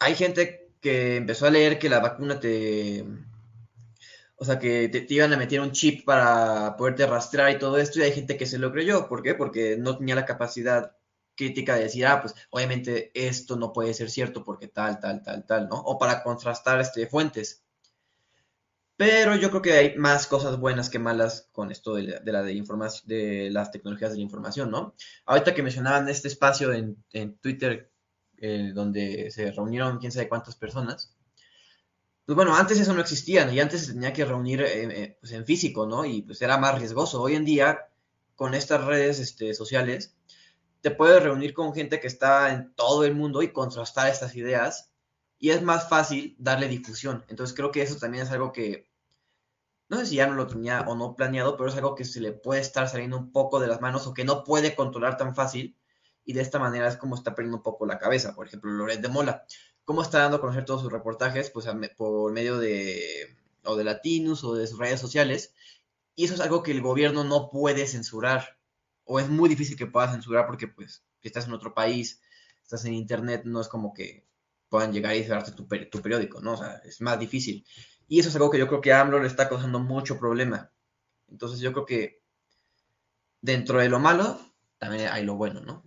hay 0.00 0.14
gente 0.14 0.72
que 0.80 1.16
empezó 1.16 1.46
a 1.46 1.50
leer 1.50 1.78
que 1.78 1.88
la 1.90 2.00
vacuna 2.00 2.40
te, 2.40 3.04
o 4.36 4.44
sea, 4.44 4.58
que 4.58 4.88
te, 4.88 5.06
iban 5.12 5.32
a 5.34 5.36
meter 5.36 5.60
un 5.60 5.72
chip 5.72 6.04
para 6.04 6.74
poderte 6.78 7.06
rastrear 7.06 7.50
y 7.50 7.58
todo 7.58 7.76
esto, 7.76 7.98
y 7.98 8.02
hay 8.02 8.12
gente 8.12 8.38
que 8.38 8.46
se 8.46 8.58
lo 8.58 8.72
creyó. 8.72 9.06
¿Por 9.08 9.22
qué? 9.22 9.34
Porque 9.34 9.76
no 9.78 9.98
tenía 9.98 10.14
la 10.14 10.24
capacidad 10.24 10.96
crítica 11.36 11.74
de 11.74 11.82
decir, 11.82 12.06
ah, 12.06 12.22
pues 12.22 12.34
obviamente 12.50 13.10
esto 13.14 13.56
no 13.56 13.72
puede 13.72 13.92
ser 13.94 14.10
cierto 14.10 14.42
porque 14.44 14.68
tal, 14.68 14.98
tal, 14.98 15.22
tal, 15.22 15.44
tal, 15.46 15.68
¿no? 15.68 15.76
O 15.76 15.98
para 15.98 16.22
contrastar 16.22 16.80
este, 16.80 17.06
fuentes. 17.06 17.64
Pero 19.00 19.34
yo 19.34 19.48
creo 19.48 19.62
que 19.62 19.72
hay 19.72 19.96
más 19.96 20.26
cosas 20.26 20.58
buenas 20.58 20.90
que 20.90 20.98
malas 20.98 21.48
con 21.52 21.70
esto 21.72 21.94
de, 21.94 22.02
la, 22.22 22.42
de, 22.42 22.62
de 23.06 23.48
las 23.50 23.70
tecnologías 23.70 24.10
de 24.10 24.18
la 24.18 24.22
información, 24.22 24.70
¿no? 24.70 24.94
Ahorita 25.24 25.54
que 25.54 25.62
mencionaban 25.62 26.06
este 26.10 26.28
espacio 26.28 26.70
en, 26.74 27.02
en 27.10 27.38
Twitter 27.38 27.90
eh, 28.36 28.72
donde 28.74 29.30
se 29.30 29.52
reunieron 29.52 30.00
quién 30.00 30.12
sabe 30.12 30.28
cuántas 30.28 30.54
personas, 30.54 31.16
pues 32.26 32.36
bueno, 32.36 32.54
antes 32.54 32.78
eso 32.78 32.92
no 32.92 33.00
existía, 33.00 33.50
y 33.50 33.58
antes 33.58 33.86
se 33.86 33.94
tenía 33.94 34.12
que 34.12 34.26
reunir 34.26 34.60
eh, 34.60 34.82
eh, 35.04 35.16
pues 35.18 35.32
en 35.32 35.46
físico, 35.46 35.86
¿no? 35.86 36.04
Y 36.04 36.20
pues 36.20 36.42
era 36.42 36.58
más 36.58 36.78
riesgoso. 36.78 37.22
Hoy 37.22 37.36
en 37.36 37.46
día, 37.46 37.88
con 38.36 38.52
estas 38.52 38.84
redes 38.84 39.18
este, 39.18 39.54
sociales, 39.54 40.14
te 40.82 40.90
puedes 40.90 41.22
reunir 41.22 41.54
con 41.54 41.72
gente 41.72 42.00
que 42.00 42.06
está 42.06 42.52
en 42.52 42.74
todo 42.74 43.06
el 43.06 43.14
mundo 43.14 43.40
y 43.40 43.50
contrastar 43.50 44.10
estas 44.10 44.36
ideas 44.36 44.90
y 45.38 45.52
es 45.52 45.62
más 45.62 45.88
fácil 45.88 46.36
darle 46.38 46.68
difusión. 46.68 47.24
Entonces 47.28 47.56
creo 47.56 47.70
que 47.70 47.80
eso 47.80 47.96
también 47.96 48.24
es 48.24 48.30
algo 48.30 48.52
que, 48.52 48.89
no 49.90 49.98
sé 49.98 50.06
si 50.06 50.14
ya 50.16 50.28
no 50.28 50.34
lo 50.34 50.46
tenía 50.46 50.82
o 50.82 50.94
no 50.94 51.16
planeado, 51.16 51.56
pero 51.56 51.68
es 51.68 51.74
algo 51.74 51.96
que 51.96 52.04
se 52.04 52.20
le 52.20 52.30
puede 52.30 52.60
estar 52.60 52.88
saliendo 52.88 53.18
un 53.18 53.32
poco 53.32 53.58
de 53.58 53.66
las 53.66 53.80
manos 53.80 54.06
o 54.06 54.14
que 54.14 54.24
no 54.24 54.44
puede 54.44 54.76
controlar 54.76 55.16
tan 55.16 55.34
fácil 55.34 55.76
y 56.24 56.32
de 56.32 56.42
esta 56.42 56.60
manera 56.60 56.86
es 56.86 56.96
como 56.96 57.16
está 57.16 57.34
perdiendo 57.34 57.56
un 57.56 57.64
poco 57.64 57.86
la 57.86 57.98
cabeza. 57.98 58.32
Por 58.36 58.46
ejemplo, 58.46 58.70
Loret 58.70 59.00
de 59.00 59.08
Mola, 59.08 59.44
¿cómo 59.84 60.02
está 60.02 60.20
dando 60.20 60.36
a 60.36 60.40
conocer 60.40 60.64
todos 60.64 60.82
sus 60.82 60.92
reportajes? 60.92 61.50
Pues 61.50 61.66
por 61.96 62.32
medio 62.32 62.58
de 62.58 63.36
o 63.64 63.74
de 63.74 63.82
Latinus 63.82 64.44
o 64.44 64.54
de 64.54 64.68
sus 64.68 64.78
redes 64.78 65.00
sociales 65.00 65.54
y 66.14 66.24
eso 66.24 66.34
es 66.34 66.40
algo 66.40 66.62
que 66.62 66.70
el 66.70 66.82
gobierno 66.82 67.24
no 67.24 67.50
puede 67.50 67.84
censurar 67.86 68.58
o 69.04 69.18
es 69.18 69.28
muy 69.28 69.48
difícil 69.48 69.76
que 69.76 69.86
puedas 69.86 70.12
censurar 70.12 70.46
porque 70.46 70.68
pues 70.68 71.02
si 71.20 71.28
estás 71.28 71.46
en 71.46 71.52
otro 71.52 71.74
país, 71.74 72.20
estás 72.62 72.84
en 72.84 72.94
internet, 72.94 73.42
no 73.44 73.60
es 73.60 73.66
como 73.66 73.92
que 73.92 74.24
puedan 74.68 74.92
llegar 74.92 75.16
y 75.16 75.24
cerrarte 75.24 75.50
tu, 75.50 75.66
tu 75.66 76.00
periódico, 76.00 76.40
¿no? 76.40 76.52
O 76.52 76.56
sea, 76.56 76.80
es 76.84 77.00
más 77.00 77.18
difícil. 77.18 77.66
Y 78.10 78.18
eso 78.18 78.28
es 78.28 78.34
algo 78.34 78.50
que 78.50 78.58
yo 78.58 78.66
creo 78.66 78.80
que 78.80 78.92
a 78.92 79.00
AMLO 79.00 79.20
le 79.20 79.28
está 79.28 79.48
causando 79.48 79.78
mucho 79.78 80.18
problema. 80.18 80.72
Entonces 81.28 81.60
yo 81.60 81.72
creo 81.72 81.86
que 81.86 82.22
dentro 83.40 83.78
de 83.78 83.88
lo 83.88 84.00
malo, 84.00 84.40
también 84.78 85.06
hay 85.12 85.24
lo 85.24 85.36
bueno, 85.36 85.60
¿no? 85.60 85.84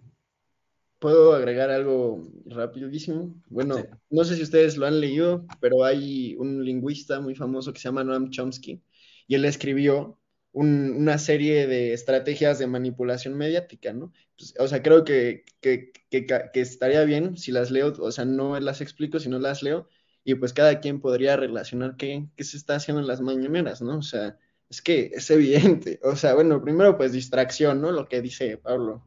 ¿Puedo 0.99 1.33
agregar 1.33 1.69
algo 1.69 2.25
rapidísimo? 2.45 3.35
Bueno, 3.49 3.75
sí. 3.75 3.83
no 4.09 4.23
sé 4.23 4.37
si 4.37 4.43
ustedes 4.43 4.77
lo 4.77 4.85
han 4.85 5.01
leído, 5.01 5.45
pero 5.59 5.83
hay 5.83 6.37
un 6.37 6.63
lingüista 6.63 7.19
muy 7.19 7.35
famoso 7.35 7.73
que 7.73 7.81
se 7.81 7.89
llama 7.89 8.05
Noam 8.05 8.29
Chomsky 8.29 8.81
y 9.27 9.35
él 9.35 9.43
escribió 9.43 10.17
un, 10.53 10.95
una 10.95 11.17
serie 11.17 11.67
de 11.67 11.91
estrategias 11.91 12.57
de 12.57 12.67
manipulación 12.67 13.33
mediática, 13.33 13.91
¿no? 13.91 14.13
Pues, 14.37 14.55
o 14.57 14.67
sea, 14.69 14.81
creo 14.81 15.03
que, 15.03 15.43
que, 15.59 15.91
que, 16.09 16.25
que, 16.25 16.61
estaría 16.61 17.03
bien 17.03 17.35
si 17.35 17.51
las 17.51 17.69
leo, 17.69 17.91
o 17.99 18.11
sea, 18.13 18.23
no 18.23 18.57
las 18.61 18.79
explico, 18.79 19.19
sino 19.19 19.39
las 19.39 19.61
leo, 19.61 19.89
y 20.23 20.35
pues 20.35 20.53
cada 20.53 20.79
quien 20.79 21.01
podría 21.01 21.35
relacionar 21.37 21.95
qué, 21.97 22.27
qué 22.35 22.43
se 22.43 22.57
está 22.57 22.75
haciendo 22.75 23.01
en 23.01 23.07
las 23.07 23.21
mañaneras, 23.21 23.81
¿no? 23.81 23.97
O 23.97 24.03
sea, 24.03 24.37
es 24.69 24.81
que 24.81 25.11
es 25.13 25.29
evidente, 25.29 25.99
o 26.03 26.15
sea, 26.15 26.33
bueno, 26.33 26.61
primero 26.61 26.97
pues 26.97 27.11
distracción, 27.11 27.81
¿no? 27.81 27.91
Lo 27.91 28.07
que 28.07 28.21
dice 28.21 28.57
Pablo 28.57 29.03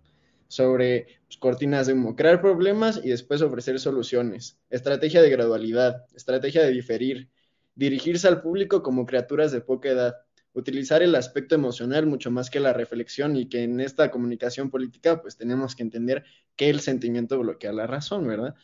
sobre 0.49 1.07
pues, 1.27 1.39
cortinas 1.39 1.87
de 1.87 1.95
humo, 1.95 2.17
crear 2.17 2.41
problemas 2.41 3.01
y 3.03 3.11
después 3.11 3.43
ofrecer 3.43 3.79
soluciones, 3.81 4.59
estrategia 4.71 5.23
de 5.23 5.31
gradualidad, 5.31 6.05
estrategia 6.14 6.62
de 6.62 6.71
diferir, 6.71 7.31
dirigirse 7.75 8.29
al 8.29 8.43
público 8.43 8.83
como 8.83 9.07
criaturas 9.07 9.53
de 9.53 9.61
poca 9.61 9.89
edad, 9.89 10.17
utilizar 10.53 11.03
el 11.03 11.14
aspecto 11.14 11.55
emocional 11.55 12.07
mucho 12.07 12.31
más 12.31 12.49
que 12.49 12.61
la 12.61 12.73
reflexión 12.73 13.37
y 13.37 13.49
que 13.49 13.64
en 13.64 13.81
esta 13.81 14.11
comunicación 14.11 14.71
política 14.71 15.21
pues 15.21 15.37
tenemos 15.37 15.75
que 15.77 15.83
entender 15.83 16.25
que 16.55 16.71
el 16.71 16.81
sentimiento 16.81 17.39
bloquea 17.39 17.73
la 17.73 17.87
razón, 17.87 18.27
¿verdad? 18.27 18.55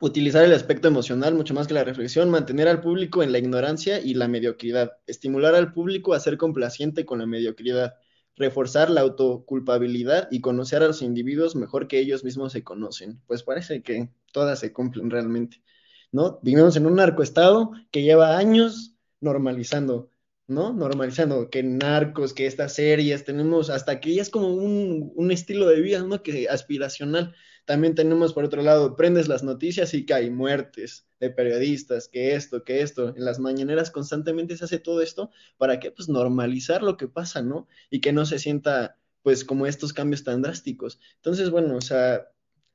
Utilizar 0.00 0.44
el 0.44 0.52
aspecto 0.52 0.88
emocional 0.88 1.34
mucho 1.34 1.54
más 1.54 1.68
que 1.68 1.74
la 1.74 1.84
reflexión, 1.84 2.28
mantener 2.28 2.66
al 2.66 2.80
público 2.80 3.22
en 3.22 3.30
la 3.30 3.38
ignorancia 3.38 4.00
y 4.00 4.14
la 4.14 4.26
mediocridad, 4.26 4.92
estimular 5.06 5.54
al 5.54 5.72
público 5.72 6.14
a 6.14 6.20
ser 6.20 6.36
complaciente 6.36 7.04
con 7.04 7.20
la 7.20 7.26
mediocridad, 7.26 7.94
reforzar 8.36 8.90
la 8.90 9.02
autoculpabilidad 9.02 10.28
y 10.32 10.40
conocer 10.40 10.82
a 10.82 10.88
los 10.88 11.02
individuos 11.02 11.54
mejor 11.54 11.86
que 11.86 12.00
ellos 12.00 12.24
mismos 12.24 12.52
se 12.52 12.64
conocen. 12.64 13.20
Pues 13.26 13.44
parece 13.44 13.82
que 13.82 14.10
todas 14.32 14.58
se 14.58 14.72
cumplen 14.72 15.10
realmente, 15.10 15.62
¿no? 16.10 16.40
Vivimos 16.42 16.76
en 16.76 16.86
un 16.86 16.96
narcoestado 16.96 17.72
que 17.92 18.02
lleva 18.02 18.36
años 18.36 18.96
normalizando, 19.20 20.10
¿no? 20.48 20.72
Normalizando 20.72 21.50
que 21.50 21.62
narcos, 21.62 22.34
que 22.34 22.46
estas 22.46 22.74
series, 22.74 23.24
tenemos 23.24 23.70
hasta 23.70 24.00
que 24.00 24.14
ya 24.14 24.22
es 24.22 24.30
como 24.30 24.48
un, 24.54 25.12
un 25.14 25.30
estilo 25.30 25.68
de 25.68 25.80
vida, 25.80 26.02
¿no? 26.02 26.22
Que 26.22 26.48
aspiracional. 26.48 27.34
También 27.64 27.94
tenemos, 27.94 28.32
por 28.34 28.44
otro 28.44 28.62
lado, 28.62 28.96
prendes 28.96 29.28
las 29.28 29.42
noticias 29.42 29.94
y 29.94 30.04
que 30.06 30.14
hay 30.14 30.30
muertes 30.30 31.06
de 31.20 31.30
periodistas, 31.30 32.08
que 32.08 32.34
esto, 32.34 32.64
que 32.64 32.82
esto. 32.82 33.14
En 33.16 33.24
las 33.24 33.38
mañaneras 33.38 33.90
constantemente 33.90 34.56
se 34.56 34.64
hace 34.64 34.78
todo 34.78 35.00
esto 35.02 35.30
para 35.56 35.80
que, 35.80 35.90
pues, 35.90 36.08
normalizar 36.08 36.82
lo 36.82 36.96
que 36.96 37.08
pasa, 37.08 37.42
¿no? 37.42 37.66
Y 37.90 38.00
que 38.00 38.12
no 38.12 38.26
se 38.26 38.38
sienta, 38.38 38.98
pues, 39.22 39.44
como 39.44 39.66
estos 39.66 39.92
cambios 39.92 40.24
tan 40.24 40.42
drásticos. 40.42 41.00
Entonces, 41.16 41.50
bueno, 41.50 41.76
o 41.76 41.80
sea, 41.80 42.28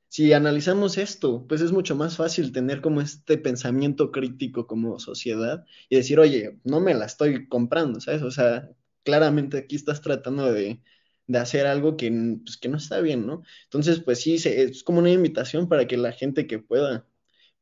si 0.08 0.32
analizamos 0.32 0.98
esto, 0.98 1.46
pues 1.46 1.60
es 1.60 1.70
mucho 1.72 1.94
más 1.94 2.16
fácil 2.16 2.52
tener 2.52 2.80
como 2.80 3.00
este 3.00 3.38
pensamiento 3.38 4.10
crítico 4.10 4.66
como 4.66 4.98
sociedad 4.98 5.64
y 5.88 5.96
decir, 5.96 6.18
oye, 6.18 6.58
no 6.64 6.80
me 6.80 6.94
la 6.94 7.06
estoy 7.06 7.46
comprando, 7.48 8.00
¿sabes? 8.00 8.22
O 8.22 8.30
sea, 8.32 8.70
claramente 9.04 9.58
aquí 9.58 9.76
estás 9.76 10.00
tratando 10.02 10.52
de 10.52 10.82
de 11.30 11.38
hacer 11.38 11.66
algo 11.66 11.96
que, 11.96 12.10
pues, 12.44 12.56
que 12.56 12.68
no 12.68 12.76
está 12.76 13.00
bien, 13.00 13.24
¿no? 13.24 13.44
Entonces, 13.64 14.00
pues 14.00 14.20
sí, 14.20 14.34
es 14.34 14.82
como 14.82 14.98
una 14.98 15.12
invitación 15.12 15.68
para 15.68 15.86
que 15.86 15.96
la 15.96 16.10
gente 16.10 16.48
que 16.48 16.58
pueda, 16.58 17.06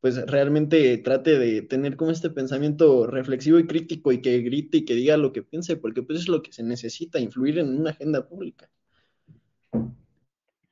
pues 0.00 0.26
realmente 0.26 0.96
trate 0.98 1.38
de 1.38 1.60
tener 1.60 1.96
como 1.96 2.10
este 2.10 2.30
pensamiento 2.30 3.06
reflexivo 3.06 3.58
y 3.58 3.66
crítico 3.66 4.10
y 4.10 4.22
que 4.22 4.40
grite 4.40 4.78
y 4.78 4.84
que 4.86 4.94
diga 4.94 5.18
lo 5.18 5.34
que 5.34 5.42
piense, 5.42 5.76
porque 5.76 6.02
pues 6.02 6.20
es 6.20 6.28
lo 6.28 6.42
que 6.42 6.50
se 6.50 6.62
necesita, 6.62 7.20
influir 7.20 7.58
en 7.58 7.78
una 7.78 7.90
agenda 7.90 8.26
pública. 8.26 8.70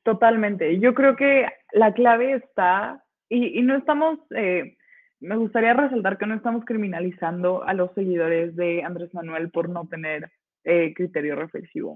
Totalmente. 0.03 0.81
Yo 0.81 0.95
creo 0.95 1.17
que 1.17 1.45
la 1.73 1.93
clave 1.93 2.37
está, 2.37 3.05
y, 3.29 3.59
y 3.59 3.63
no 3.63 3.77
estamos, 3.77 4.21
eh, 4.35 4.79
me 5.21 5.37
gustaría 5.37 5.75
resaltar 5.75 6.17
que 6.17 6.27
no 6.27 6.35
estamos 6.35 6.65
criminalizando 6.65 7.63
a 7.63 7.75
los 7.75 7.93
seguidores 7.93 8.57
de 8.57 8.83
Andrés 8.85 9.13
Manuel 9.13 9.51
por 9.51 9.69
no 9.69 9.87
tener 9.87 10.31
eh, 10.65 10.95
criterio 10.95 11.37
reflexivo. 11.37 11.95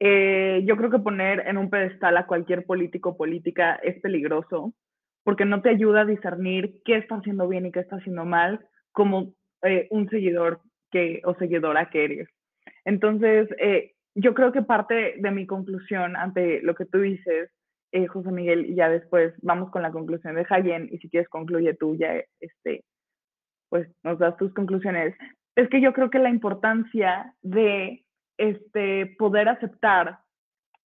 Eh, 0.00 0.62
yo 0.66 0.76
creo 0.76 0.90
que 0.90 0.98
poner 0.98 1.46
en 1.46 1.56
un 1.56 1.70
pedestal 1.70 2.16
a 2.16 2.26
cualquier 2.26 2.64
político 2.64 3.16
política 3.16 3.76
es 3.76 4.00
peligroso 4.00 4.74
porque 5.22 5.44
no 5.44 5.62
te 5.62 5.70
ayuda 5.70 6.02
a 6.02 6.04
discernir 6.06 6.82
qué 6.84 6.96
está 6.96 7.16
haciendo 7.16 7.48
bien 7.48 7.66
y 7.66 7.72
qué 7.72 7.80
está 7.80 7.96
haciendo 7.96 8.24
mal 8.24 8.66
como 8.92 9.32
eh, 9.62 9.86
un 9.90 10.08
seguidor 10.10 10.60
que, 10.90 11.22
o 11.24 11.34
seguidora 11.36 11.88
que 11.90 12.04
eres. 12.04 12.28
Entonces, 12.84 13.48
eh, 13.58 13.92
yo 14.14 14.34
creo 14.34 14.52
que 14.52 14.62
parte 14.62 15.14
de 15.18 15.30
mi 15.30 15.46
conclusión 15.46 16.16
ante 16.16 16.60
lo 16.62 16.74
que 16.74 16.84
tú 16.84 16.98
dices, 17.00 17.50
José 18.08 18.32
Miguel, 18.32 18.66
y 18.66 18.74
ya 18.74 18.88
después 18.88 19.34
vamos 19.40 19.70
con 19.70 19.82
la 19.82 19.92
conclusión 19.92 20.34
de 20.34 20.44
Jayen, 20.44 20.88
y 20.90 20.98
si 20.98 21.08
quieres 21.08 21.28
concluye 21.28 21.74
tú 21.74 21.94
ya, 21.96 22.20
este, 22.40 22.82
pues 23.68 23.88
nos 24.02 24.18
das 24.18 24.36
tus 24.36 24.52
conclusiones, 24.52 25.14
es 25.56 25.68
que 25.68 25.80
yo 25.80 25.92
creo 25.92 26.10
que 26.10 26.18
la 26.18 26.30
importancia 26.30 27.32
de 27.42 28.03
este, 28.38 29.14
poder 29.18 29.48
aceptar 29.48 30.18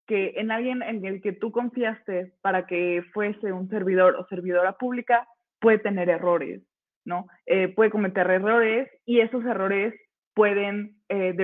que 0.09 0.35
en 0.37 0.51
alguien 0.51 0.83
en 0.83 1.05
el 1.05 1.21
que 1.21 1.33
tú 1.33 1.53
confiaste 1.53 2.33
para 2.41 2.67
que 2.67 3.05
fuese 3.13 3.53
un 3.53 3.69
servidor 3.69 4.17
o 4.17 4.27
servidora 4.27 4.73
pública 4.73 5.29
puede 5.61 5.79
tener 5.79 6.09
errores, 6.09 6.63
¿no? 7.05 7.27
Eh, 7.45 7.69
puede 7.69 7.91
cometer 7.91 8.29
errores 8.31 8.89
y 9.05 9.21
esos 9.21 9.45
errores 9.45 9.95
pueden 10.35 10.97
eh, 11.11 11.35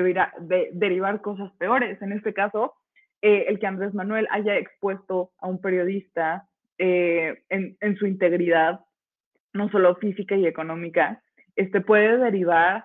derivar 0.72 1.20
cosas 1.20 1.52
peores. 1.58 2.00
En 2.00 2.12
este 2.12 2.32
caso, 2.32 2.74
eh, 3.20 3.46
el 3.48 3.58
que 3.58 3.66
Andrés 3.66 3.92
Manuel 3.92 4.26
haya 4.30 4.56
expuesto 4.56 5.32
a 5.38 5.48
un 5.48 5.60
periodista 5.60 6.48
en, 6.78 7.76
en, 7.80 7.96
su 7.96 8.06
integridad, 8.06 8.80
no 9.52 9.68
solo 9.70 9.94
física 9.96 10.36
y 10.36 10.46
económica, 10.46 11.22
este 11.54 11.80
puede 11.80 12.18
derivar 12.18 12.84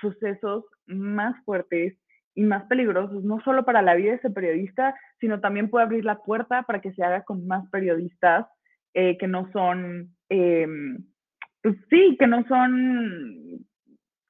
sucesos 0.00 0.64
más 0.86 1.34
fuertes 1.44 1.96
y 2.34 2.42
más 2.42 2.64
peligrosos, 2.64 3.24
no 3.24 3.40
solo 3.40 3.64
para 3.64 3.82
la 3.82 3.94
vida 3.94 4.10
de 4.10 4.16
ese 4.16 4.30
periodista, 4.30 4.94
sino 5.20 5.40
también 5.40 5.68
puede 5.68 5.84
abrir 5.84 6.04
la 6.04 6.22
puerta 6.22 6.62
para 6.62 6.80
que 6.80 6.92
se 6.92 7.02
haga 7.02 7.24
con 7.24 7.46
más 7.46 7.68
periodistas 7.70 8.46
eh, 8.94 9.18
que 9.18 9.26
no 9.26 9.50
son, 9.52 10.14
pues 10.28 11.76
sí, 11.90 12.16
que 12.18 12.26
no 12.26 12.44
son 12.48 13.66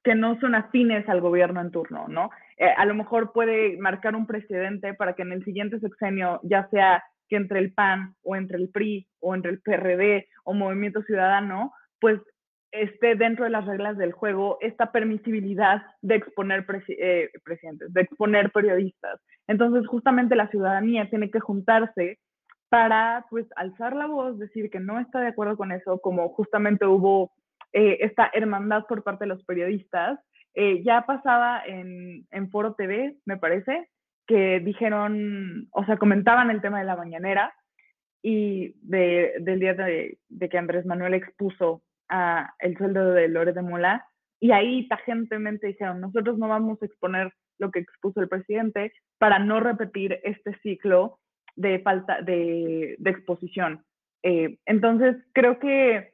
que 0.03 0.15
no 0.15 0.39
son 0.39 0.55
afines 0.55 1.07
al 1.07 1.21
gobierno 1.21 1.61
en 1.61 1.71
turno, 1.71 2.07
¿no? 2.07 2.31
Eh, 2.57 2.73
a 2.75 2.85
lo 2.85 2.95
mejor 2.95 3.33
puede 3.33 3.77
marcar 3.77 4.15
un 4.15 4.25
precedente 4.25 4.93
para 4.93 5.13
que 5.13 5.21
en 5.21 5.31
el 5.31 5.43
siguiente 5.43 5.79
sexenio, 5.79 6.39
ya 6.43 6.67
sea 6.69 7.03
que 7.29 7.35
entre 7.35 7.59
el 7.59 7.73
PAN 7.73 8.15
o 8.23 8.35
entre 8.35 8.57
el 8.57 8.69
PRI 8.69 9.07
o 9.19 9.35
entre 9.35 9.51
el 9.51 9.61
PRD 9.61 10.27
o 10.43 10.53
Movimiento 10.53 11.01
Ciudadano, 11.03 11.71
pues 11.99 12.19
esté 12.71 13.15
dentro 13.15 13.43
de 13.43 13.51
las 13.51 13.65
reglas 13.65 13.97
del 13.97 14.13
juego 14.13 14.57
esta 14.61 14.91
permisibilidad 14.91 15.83
de 16.01 16.15
exponer 16.15 16.65
eh, 16.87 17.29
presidentes, 17.43 17.93
de 17.93 18.01
exponer 18.01 18.51
periodistas. 18.51 19.19
Entonces, 19.47 19.87
justamente 19.87 20.35
la 20.35 20.47
ciudadanía 20.47 21.09
tiene 21.09 21.29
que 21.29 21.39
juntarse 21.39 22.19
para, 22.69 23.25
pues, 23.29 23.45
alzar 23.57 23.95
la 23.95 24.07
voz, 24.07 24.39
decir 24.39 24.69
que 24.69 24.79
no 24.79 24.99
está 24.99 25.19
de 25.19 25.27
acuerdo 25.27 25.57
con 25.57 25.73
eso, 25.73 25.99
como 25.99 26.29
justamente 26.29 26.85
hubo 26.85 27.31
eh, 27.73 27.97
esta 28.01 28.31
hermandad 28.33 28.85
por 28.87 29.03
parte 29.03 29.25
de 29.25 29.29
los 29.29 29.43
periodistas. 29.43 30.19
Eh, 30.53 30.81
ya 30.83 31.05
pasaba 31.05 31.61
en, 31.65 32.25
en 32.31 32.49
Foro 32.49 32.73
TV, 32.75 33.17
me 33.25 33.37
parece, 33.37 33.89
que 34.25 34.61
dijeron, 34.61 35.67
o 35.71 35.85
sea, 35.85 35.97
comentaban 35.97 36.49
el 36.49 36.61
tema 36.61 36.79
de 36.79 36.85
la 36.85 36.95
mañanera 36.95 37.53
y 38.21 38.75
de, 38.81 39.33
del 39.41 39.59
día 39.59 39.73
de, 39.73 40.19
de 40.29 40.49
que 40.49 40.57
Andrés 40.57 40.85
Manuel 40.85 41.15
expuso 41.15 41.81
el 42.59 42.77
sueldo 42.77 43.13
de 43.13 43.27
Lore 43.27 43.53
de 43.53 43.61
Mola 43.61 44.05
y 44.41 44.51
ahí 44.51 44.87
tajentemente 44.87 45.67
dijeron, 45.67 46.01
nosotros 46.01 46.37
no 46.39 46.47
vamos 46.47 46.81
a 46.81 46.85
exponer 46.85 47.31
lo 47.59 47.69
que 47.69 47.79
expuso 47.79 48.19
el 48.19 48.27
presidente 48.27 48.91
para 49.19 49.37
no 49.37 49.59
repetir 49.59 50.19
este 50.23 50.57
ciclo 50.61 51.19
de 51.55 51.79
falta 51.79 52.23
de, 52.23 52.97
exposición. 53.05 53.85
Eh, 54.23 54.57
entonces, 54.65 55.15
creo 55.33 55.59
que 55.59 56.13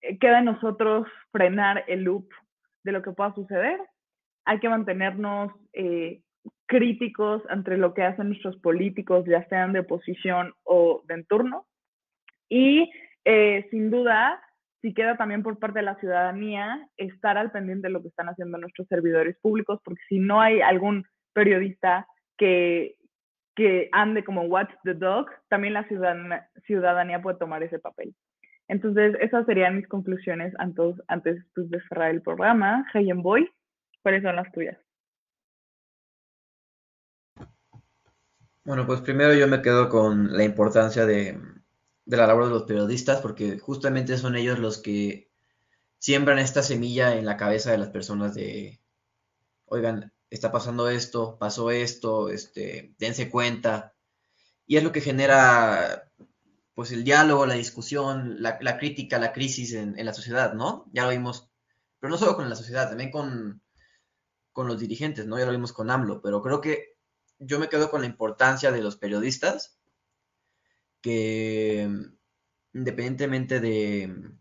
eh, 0.00 0.18
queda 0.18 0.38
en 0.38 0.46
nosotros 0.46 1.06
frenar 1.30 1.84
el 1.88 2.04
loop 2.04 2.26
de 2.84 2.92
lo 2.92 3.02
que 3.02 3.12
pueda 3.12 3.34
suceder. 3.34 3.78
Hay 4.46 4.58
que 4.58 4.70
mantenernos 4.70 5.52
eh, 5.74 6.22
críticos 6.64 7.42
entre 7.50 7.76
lo 7.76 7.92
que 7.92 8.02
hacen 8.02 8.28
nuestros 8.28 8.56
políticos, 8.56 9.26
ya 9.26 9.46
sean 9.48 9.74
de 9.74 9.80
oposición 9.80 10.54
o 10.64 11.02
de 11.06 11.14
entorno. 11.14 11.66
Y 12.48 12.90
sin 13.70 13.90
duda, 13.90 14.42
si 14.82 14.92
queda 14.92 15.16
también 15.16 15.44
por 15.44 15.58
parte 15.58 15.78
de 15.78 15.84
la 15.84 15.98
ciudadanía 16.00 16.88
estar 16.96 17.38
al 17.38 17.52
pendiente 17.52 17.86
de 17.86 17.92
lo 17.92 18.02
que 18.02 18.08
están 18.08 18.28
haciendo 18.28 18.58
nuestros 18.58 18.88
servidores 18.88 19.38
públicos, 19.40 19.80
porque 19.84 20.02
si 20.08 20.18
no 20.18 20.40
hay 20.40 20.60
algún 20.60 21.06
periodista 21.32 22.06
que, 22.36 22.96
que 23.54 23.88
ande 23.92 24.24
como 24.24 24.42
watch 24.42 24.70
the 24.82 24.94
dog, 24.94 25.30
también 25.48 25.74
la 25.74 25.86
ciudadanía, 25.86 26.48
ciudadanía 26.66 27.22
puede 27.22 27.38
tomar 27.38 27.62
ese 27.62 27.78
papel. 27.78 28.14
Entonces, 28.66 29.16
esas 29.20 29.46
serían 29.46 29.76
mis 29.76 29.86
conclusiones 29.86 30.52
antes, 30.58 30.96
antes 31.06 31.44
pues, 31.54 31.70
de 31.70 31.80
cerrar 31.88 32.10
el 32.10 32.22
programa. 32.22 32.84
Hayen 32.92 33.22
Boy, 33.22 33.48
¿cuáles 34.02 34.22
son 34.22 34.34
las 34.34 34.50
tuyas? 34.50 34.76
Bueno, 38.64 38.86
pues 38.86 39.00
primero 39.00 39.34
yo 39.34 39.46
me 39.46 39.62
quedo 39.62 39.88
con 39.88 40.36
la 40.36 40.44
importancia 40.44 41.04
de, 41.04 41.38
de 42.04 42.16
la 42.16 42.26
labor 42.26 42.44
de 42.44 42.50
los 42.50 42.64
periodistas, 42.64 43.20
porque 43.20 43.58
justamente 43.58 44.18
son 44.18 44.36
ellos 44.36 44.58
los 44.58 44.78
que 44.78 45.30
siembran 45.98 46.38
esta 46.38 46.62
semilla 46.62 47.16
en 47.16 47.24
la 47.24 47.36
cabeza 47.36 47.70
de 47.70 47.78
las 47.78 47.90
personas 47.90 48.34
de, 48.34 48.80
oigan, 49.66 50.12
está 50.30 50.50
pasando 50.50 50.88
esto, 50.88 51.38
pasó 51.38 51.70
esto, 51.70 52.28
este, 52.28 52.94
dense 52.98 53.30
cuenta. 53.30 53.94
Y 54.66 54.76
es 54.76 54.84
lo 54.84 54.92
que 54.92 55.00
genera, 55.00 56.10
pues, 56.74 56.90
el 56.92 57.04
diálogo, 57.04 57.46
la 57.46 57.54
discusión, 57.54 58.42
la, 58.42 58.78
crítica, 58.78 59.18
la 59.18 59.32
crisis 59.32 59.74
en, 59.74 59.94
la 60.04 60.14
sociedad, 60.14 60.54
¿no? 60.54 60.86
Ya 60.92 61.04
lo 61.04 61.10
vimos, 61.10 61.50
pero 62.00 62.10
no 62.10 62.18
solo 62.18 62.34
con 62.34 62.48
la 62.48 62.56
sociedad, 62.56 62.88
también 62.88 63.10
con, 63.10 63.62
con 64.52 64.66
los 64.66 64.80
dirigentes, 64.80 65.26
¿no? 65.26 65.38
Ya 65.38 65.46
lo 65.46 65.52
vimos 65.52 65.72
con 65.72 65.90
AMLO, 65.90 66.22
pero 66.22 66.42
creo 66.42 66.60
que 66.60 66.96
yo 67.38 67.58
me 67.58 67.68
quedo 67.68 67.90
con 67.90 68.00
la 68.00 68.06
importancia 68.06 68.72
de 68.72 68.82
los 68.82 68.96
periodistas 68.96 69.78
que 71.02 71.88
independientemente 72.72 73.60
de, 73.60 74.32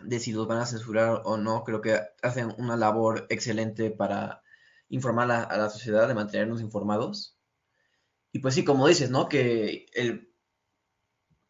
de 0.00 0.20
si 0.20 0.32
los 0.32 0.46
van 0.46 0.58
a 0.58 0.66
censurar 0.66 1.22
o 1.24 1.36
no, 1.36 1.64
creo 1.64 1.80
que 1.80 1.98
hacen 2.22 2.54
una 2.58 2.76
labor 2.76 3.26
excelente 3.30 3.90
para 3.90 4.42
informar 4.88 5.30
a, 5.30 5.56
la 5.56 5.70
sociedad, 5.70 6.06
de 6.08 6.14
mantenernos 6.14 6.60
informados. 6.60 7.38
Y 8.32 8.40
pues 8.40 8.54
sí, 8.54 8.64
como 8.64 8.88
dices, 8.88 9.10
¿no? 9.10 9.28
Que 9.28 9.86
el... 9.94 10.30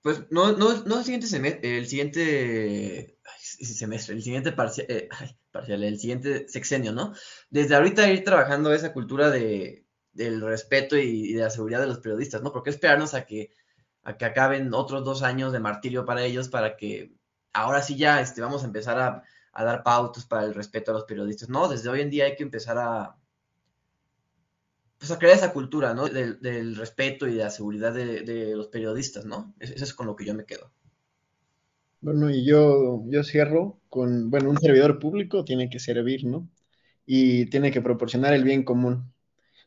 Pues 0.02 0.22
no, 0.30 0.52
no, 0.52 0.70
el 0.70 1.04
siguiente 1.04 1.26
semestre, 1.26 1.78
el 1.78 1.88
siguiente 1.88 3.18
semestre, 3.40 4.14
el 4.14 4.22
siguiente 4.22 4.52
parcial, 4.52 4.86
eh, 4.88 5.08
parcial, 5.50 5.82
el 5.82 5.98
siguiente 5.98 6.48
sexenio, 6.48 6.92
¿no? 6.92 7.12
Desde 7.50 7.74
ahorita 7.74 8.08
ir 8.12 8.22
trabajando 8.22 8.72
esa 8.72 8.92
cultura 8.92 9.30
de, 9.30 9.84
del 10.12 10.40
respeto 10.42 10.96
y, 10.96 11.32
de 11.32 11.40
la 11.42 11.50
seguridad 11.50 11.80
de 11.80 11.88
los 11.88 11.98
periodistas, 11.98 12.40
¿no? 12.42 12.52
Porque 12.52 12.70
esperarnos 12.70 13.14
a 13.14 13.26
que, 13.26 13.50
a 14.06 14.16
que 14.16 14.24
acaben 14.24 14.72
otros 14.72 15.04
dos 15.04 15.24
años 15.24 15.52
de 15.52 15.58
martirio 15.58 16.04
para 16.04 16.22
ellos 16.22 16.48
para 16.48 16.76
que 16.76 17.12
ahora 17.52 17.82
sí 17.82 17.96
ya 17.96 18.20
este, 18.20 18.40
vamos 18.40 18.62
a 18.62 18.66
empezar 18.66 18.98
a, 19.00 19.24
dar 19.64 19.82
pautas 19.82 20.24
para 20.26 20.44
el 20.44 20.54
respeto 20.54 20.90
a 20.90 20.94
los 20.94 21.04
periodistas. 21.04 21.48
No, 21.48 21.66
desde 21.66 21.88
hoy 21.88 22.02
en 22.02 22.10
día 22.10 22.26
hay 22.26 22.36
que 22.36 22.44
empezar 22.44 22.78
a, 22.78 23.16
pues 24.98 25.10
a 25.10 25.18
crear 25.18 25.34
esa 25.34 25.52
cultura, 25.52 25.92
¿no? 25.92 26.06
Del, 26.08 26.76
respeto 26.76 27.26
y 27.26 27.34
de 27.34 27.42
la 27.42 27.50
seguridad 27.50 27.92
de, 27.94 28.54
los 28.54 28.68
periodistas, 28.68 29.24
¿no? 29.24 29.54
Eso 29.58 29.82
es 29.82 29.94
con 29.94 30.06
lo 30.06 30.14
que 30.14 30.26
yo 30.26 30.34
me 30.34 30.44
quedo. 30.44 30.70
Bueno, 32.00 32.30
y 32.30 32.44
yo, 32.44 33.02
yo 33.06 33.24
cierro 33.24 33.80
con, 33.88 34.30
bueno, 34.30 34.50
un 34.50 34.58
servidor 34.58 35.00
público 35.00 35.44
tiene 35.44 35.68
que 35.68 35.80
servir, 35.80 36.26
¿no? 36.26 36.48
Y 37.06 37.46
tiene 37.46 37.72
que 37.72 37.80
proporcionar 37.80 38.34
el 38.34 38.44
bien 38.44 38.62
común, 38.62 39.12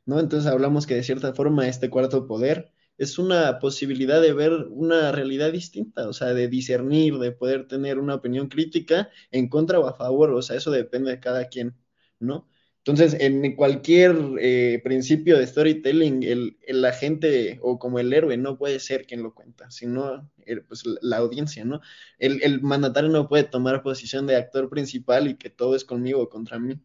¿no? 0.06 0.20
Entonces 0.20 0.50
hablamos 0.50 0.86
que 0.88 0.96
de 0.96 1.04
cierta 1.04 1.34
forma 1.34 1.68
este 1.68 1.90
cuarto 1.90 2.28
poder 2.28 2.72
es 3.00 3.18
una 3.18 3.60
posibilidad 3.60 4.22
de 4.22 4.34
ver 4.34 4.52
una 4.70 5.12
realidad 5.12 5.52
distinta, 5.54 6.08
o 6.08 6.14
sea, 6.14 6.34
de 6.34 6.50
discernir, 6.50 7.18
de 7.18 7.32
poder 7.32 7.68
tener 7.68 7.98
una 7.98 8.16
opinión 8.16 8.50
crítica 8.50 9.10
en 9.32 9.48
contra 9.50 9.80
o 9.80 9.88
a 9.88 9.96
favor, 9.96 10.32
o 10.32 10.42
sea, 10.42 10.58
eso 10.58 10.70
depende 10.70 11.12
de 11.12 11.20
cada 11.20 11.48
quien, 11.48 11.76
¿no? 12.20 12.48
Entonces, 12.80 13.16
en 13.20 13.56
cualquier 13.56 14.16
eh, 14.40 14.82
principio 14.84 15.38
de 15.38 15.48
storytelling, 15.48 16.24
el, 16.24 16.58
el, 16.66 16.84
agente 16.86 17.60
o 17.62 17.78
como 17.78 18.00
el 18.00 18.12
héroe 18.14 18.36
no 18.38 18.58
puede 18.58 18.80
ser 18.80 19.06
quien 19.06 19.22
lo 19.22 19.34
cuenta, 19.36 19.70
sino 19.70 20.30
pues, 20.68 20.84
la 21.02 21.18
audiencia, 21.18 21.66
¿no? 21.66 21.82
El, 22.18 22.42
el 22.44 22.62
mandatario 22.62 23.10
no 23.10 23.28
puede 23.28 23.44
tomar 23.44 23.84
posición 23.84 24.28
de 24.28 24.38
actor 24.38 24.70
principal 24.70 25.28
y 25.28 25.36
que 25.38 25.50
todo 25.50 25.76
es 25.76 25.86
conmigo 25.86 26.22
o 26.22 26.30
contra 26.30 26.60
mí. 26.60 26.80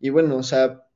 Y 0.00 0.10
bueno, 0.10 0.36
o 0.36 0.42
sea, 0.42 0.89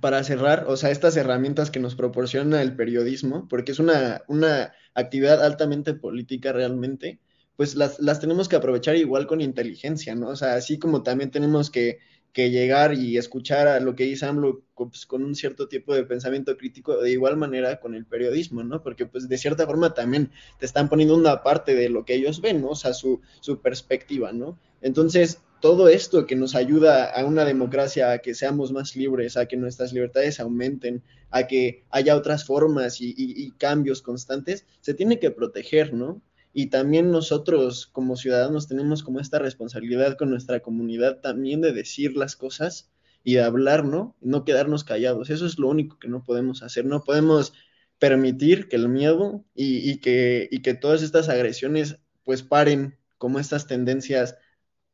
para 0.00 0.22
cerrar, 0.24 0.66
o 0.68 0.76
sea, 0.76 0.90
estas 0.90 1.16
herramientas 1.16 1.70
que 1.70 1.80
nos 1.80 1.94
proporciona 1.94 2.62
el 2.62 2.76
periodismo, 2.76 3.48
porque 3.48 3.72
es 3.72 3.78
una, 3.78 4.22
una 4.28 4.72
actividad 4.94 5.44
altamente 5.44 5.94
política 5.94 6.52
realmente, 6.52 7.20
pues 7.56 7.74
las, 7.74 8.00
las, 8.00 8.20
tenemos 8.20 8.48
que 8.48 8.56
aprovechar 8.56 8.96
igual 8.96 9.26
con 9.26 9.40
inteligencia, 9.40 10.14
¿no? 10.14 10.28
O 10.28 10.36
sea, 10.36 10.54
así 10.54 10.78
como 10.78 11.02
también 11.02 11.30
tenemos 11.30 11.70
que, 11.70 11.98
que 12.32 12.50
llegar 12.50 12.94
y 12.94 13.18
escuchar 13.18 13.68
a 13.68 13.80
lo 13.80 13.94
que 13.94 14.04
dice 14.04 14.26
AMLO 14.26 14.64
pues, 14.74 15.06
con 15.06 15.22
un 15.22 15.34
cierto 15.34 15.68
tipo 15.68 15.94
de 15.94 16.04
pensamiento 16.04 16.56
crítico, 16.56 16.96
de 16.96 17.10
igual 17.10 17.36
manera 17.36 17.78
con 17.78 17.94
el 17.94 18.06
periodismo, 18.06 18.64
¿no? 18.64 18.82
Porque 18.82 19.06
pues 19.06 19.28
de 19.28 19.38
cierta 19.38 19.66
forma 19.66 19.92
también 19.94 20.30
te 20.58 20.66
están 20.66 20.88
poniendo 20.88 21.14
una 21.14 21.42
parte 21.42 21.74
de 21.74 21.90
lo 21.90 22.04
que 22.04 22.14
ellos 22.14 22.40
ven, 22.40 22.62
¿no? 22.62 22.70
O 22.70 22.74
sea, 22.74 22.94
su, 22.94 23.20
su 23.40 23.60
perspectiva, 23.60 24.32
¿no? 24.32 24.58
Entonces, 24.80 25.40
todo 25.62 25.88
esto 25.88 26.26
que 26.26 26.34
nos 26.34 26.56
ayuda 26.56 27.04
a 27.04 27.24
una 27.24 27.44
democracia, 27.44 28.10
a 28.10 28.18
que 28.18 28.34
seamos 28.34 28.72
más 28.72 28.96
libres, 28.96 29.36
a 29.36 29.46
que 29.46 29.56
nuestras 29.56 29.92
libertades 29.92 30.40
aumenten, 30.40 31.04
a 31.30 31.46
que 31.46 31.84
haya 31.88 32.16
otras 32.16 32.44
formas 32.44 32.96
y, 33.00 33.52
cambios 33.58 34.02
constantes, 34.02 34.66
se 34.80 34.92
tiene 34.92 35.20
que 35.20 35.30
proteger, 35.30 35.94
¿no? 35.94 36.20
Y 36.52 36.66
también 36.66 37.12
nosotros 37.12 37.86
como 37.86 38.16
ciudadanos 38.16 38.66
tenemos 38.66 39.04
como 39.04 39.20
esta 39.20 39.38
responsabilidad 39.38 40.18
con 40.18 40.30
nuestra 40.30 40.60
comunidad 40.60 41.20
también 41.20 41.60
de 41.60 41.72
decir 41.72 42.16
las 42.16 42.34
cosas 42.34 42.90
y 43.22 43.34
de 43.34 43.42
hablar, 43.42 43.84
¿no? 43.84 44.16
No 44.20 44.44
quedarnos 44.44 44.82
callados. 44.82 45.30
Eso 45.30 45.46
es 45.46 45.60
lo 45.60 45.68
único 45.68 45.96
que 46.00 46.08
no 46.08 46.24
podemos 46.24 46.64
hacer. 46.64 46.86
No 46.86 47.04
podemos 47.04 47.54
permitir 48.00 48.68
que 48.68 48.74
el 48.74 48.88
miedo 48.88 49.44
y, 49.54 49.98
que, 49.98 50.48
y 50.50 50.60
que 50.60 50.74
todas 50.74 51.02
estas 51.02 51.28
agresiones 51.28 52.00
pues 52.24 52.42
paren 52.42 52.98
como 53.16 53.38
estas 53.38 53.68
tendencias 53.68 54.34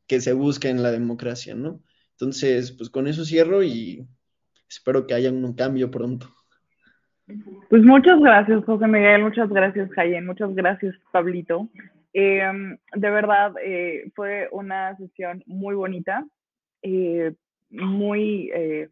que 0.09 0.21
se 0.21 0.33
busca 0.33 0.69
en 0.69 0.83
la 0.83 0.91
democracia, 0.91 1.55
¿no? 1.55 1.81
Entonces, 2.13 2.73
pues 2.73 2.91
con 2.91 3.07
eso 3.07 3.25
cierro 3.25 3.63
y 3.63 4.07
espero 4.69 5.07
que 5.07 5.15
haya 5.15 5.31
un 5.31 5.55
cambio 5.55 5.91
pronto. 5.91 6.35
Pues 7.69 7.83
muchas 7.83 8.19
gracias, 8.21 8.65
José 8.65 8.87
Miguel, 8.87 9.23
muchas 9.23 9.51
gracias, 9.51 9.91
Jayen, 9.91 10.27
muchas 10.27 10.55
gracias, 10.55 10.95
Pablito. 11.13 11.69
Em, 12.15 12.79
de 12.95 13.11
verdad, 13.11 13.53
eh, 13.63 14.11
fue 14.15 14.49
una 14.51 14.97
sesión 14.97 15.45
muy 15.47 15.75
bonita, 15.75 16.25
eh, 16.83 17.35
muy, 17.69 18.51
eh, 18.55 18.89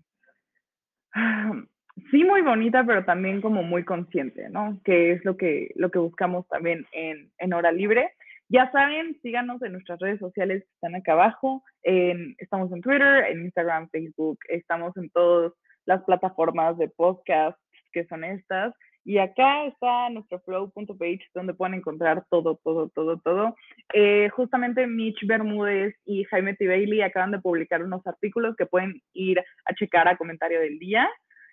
sí, 2.10 2.24
muy 2.24 2.42
bonita, 2.42 2.84
pero 2.86 3.06
también 3.06 3.40
como 3.40 3.62
muy 3.62 3.84
consciente, 3.84 4.50
¿no? 4.50 4.78
Que 4.84 5.12
es 5.12 5.24
lo 5.24 5.38
que, 5.38 5.72
lo 5.76 5.90
que 5.90 5.98
buscamos 5.98 6.46
también 6.48 6.86
en, 6.92 7.30
en 7.38 7.52
Hora 7.54 7.72
Libre. 7.72 8.12
Ya 8.48 8.70
saben, 8.70 9.18
síganos 9.22 9.60
en 9.62 9.72
nuestras 9.72 9.98
redes 9.98 10.20
sociales 10.20 10.62
que 10.62 10.74
están 10.74 10.94
acá 10.94 11.12
abajo. 11.12 11.64
estamos 11.82 12.72
en 12.72 12.80
Twitter, 12.80 13.24
en 13.26 13.44
Instagram, 13.44 13.88
Facebook, 13.90 14.38
estamos 14.48 14.96
en 14.96 15.10
todas 15.10 15.52
las 15.84 16.02
plataformas 16.04 16.78
de 16.78 16.88
podcast 16.88 17.58
que 17.92 18.04
son 18.06 18.24
estas. 18.24 18.74
Y 19.04 19.18
acá 19.18 19.66
está 19.66 20.10
nuestro 20.10 20.40
flow.page 20.40 21.20
donde 21.32 21.54
pueden 21.54 21.74
encontrar 21.74 22.24
todo, 22.28 22.60
todo, 22.64 22.88
todo, 22.88 23.18
todo. 23.20 23.56
Eh, 23.94 24.28
justamente 24.30 24.86
Mitch 24.88 25.24
Bermúdez 25.26 25.94
y 26.04 26.24
Jaime 26.24 26.54
T. 26.54 26.66
Bailey 26.66 27.02
acaban 27.02 27.30
de 27.30 27.38
publicar 27.38 27.84
unos 27.84 28.04
artículos 28.04 28.56
que 28.56 28.66
pueden 28.66 29.00
ir 29.12 29.38
a 29.38 29.74
checar 29.74 30.08
a 30.08 30.16
comentario 30.16 30.60
del 30.60 30.80
día. 30.80 31.08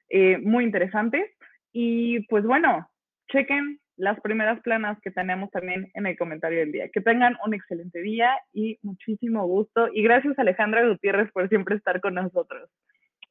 Eh, 0.09 0.39
muy 0.39 0.63
interesantes. 0.63 1.29
Y 1.71 2.25
pues 2.27 2.43
bueno, 2.43 2.89
chequen 3.31 3.79
las 3.95 4.19
primeras 4.21 4.59
planas 4.61 4.99
que 5.01 5.11
tenemos 5.11 5.51
también 5.51 5.91
en 5.93 6.05
el 6.05 6.17
comentario 6.17 6.59
del 6.59 6.71
día. 6.71 6.89
Que 6.89 7.01
tengan 7.01 7.37
un 7.45 7.53
excelente 7.53 8.01
día 8.01 8.31
y 8.53 8.79
muchísimo 8.81 9.45
gusto. 9.45 9.87
Y 9.93 10.03
gracias 10.03 10.37
Alejandra 10.37 10.87
Gutiérrez 10.87 11.31
por 11.31 11.49
siempre 11.49 11.75
estar 11.75 12.01
con 12.01 12.15
nosotros. 12.15 12.69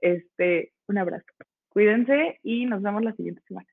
Este, 0.00 0.72
un 0.88 0.98
abrazo. 0.98 1.26
Cuídense 1.68 2.38
y 2.42 2.66
nos 2.66 2.82
vemos 2.82 3.02
la 3.02 3.12
siguiente 3.12 3.42
semana. 3.46 3.68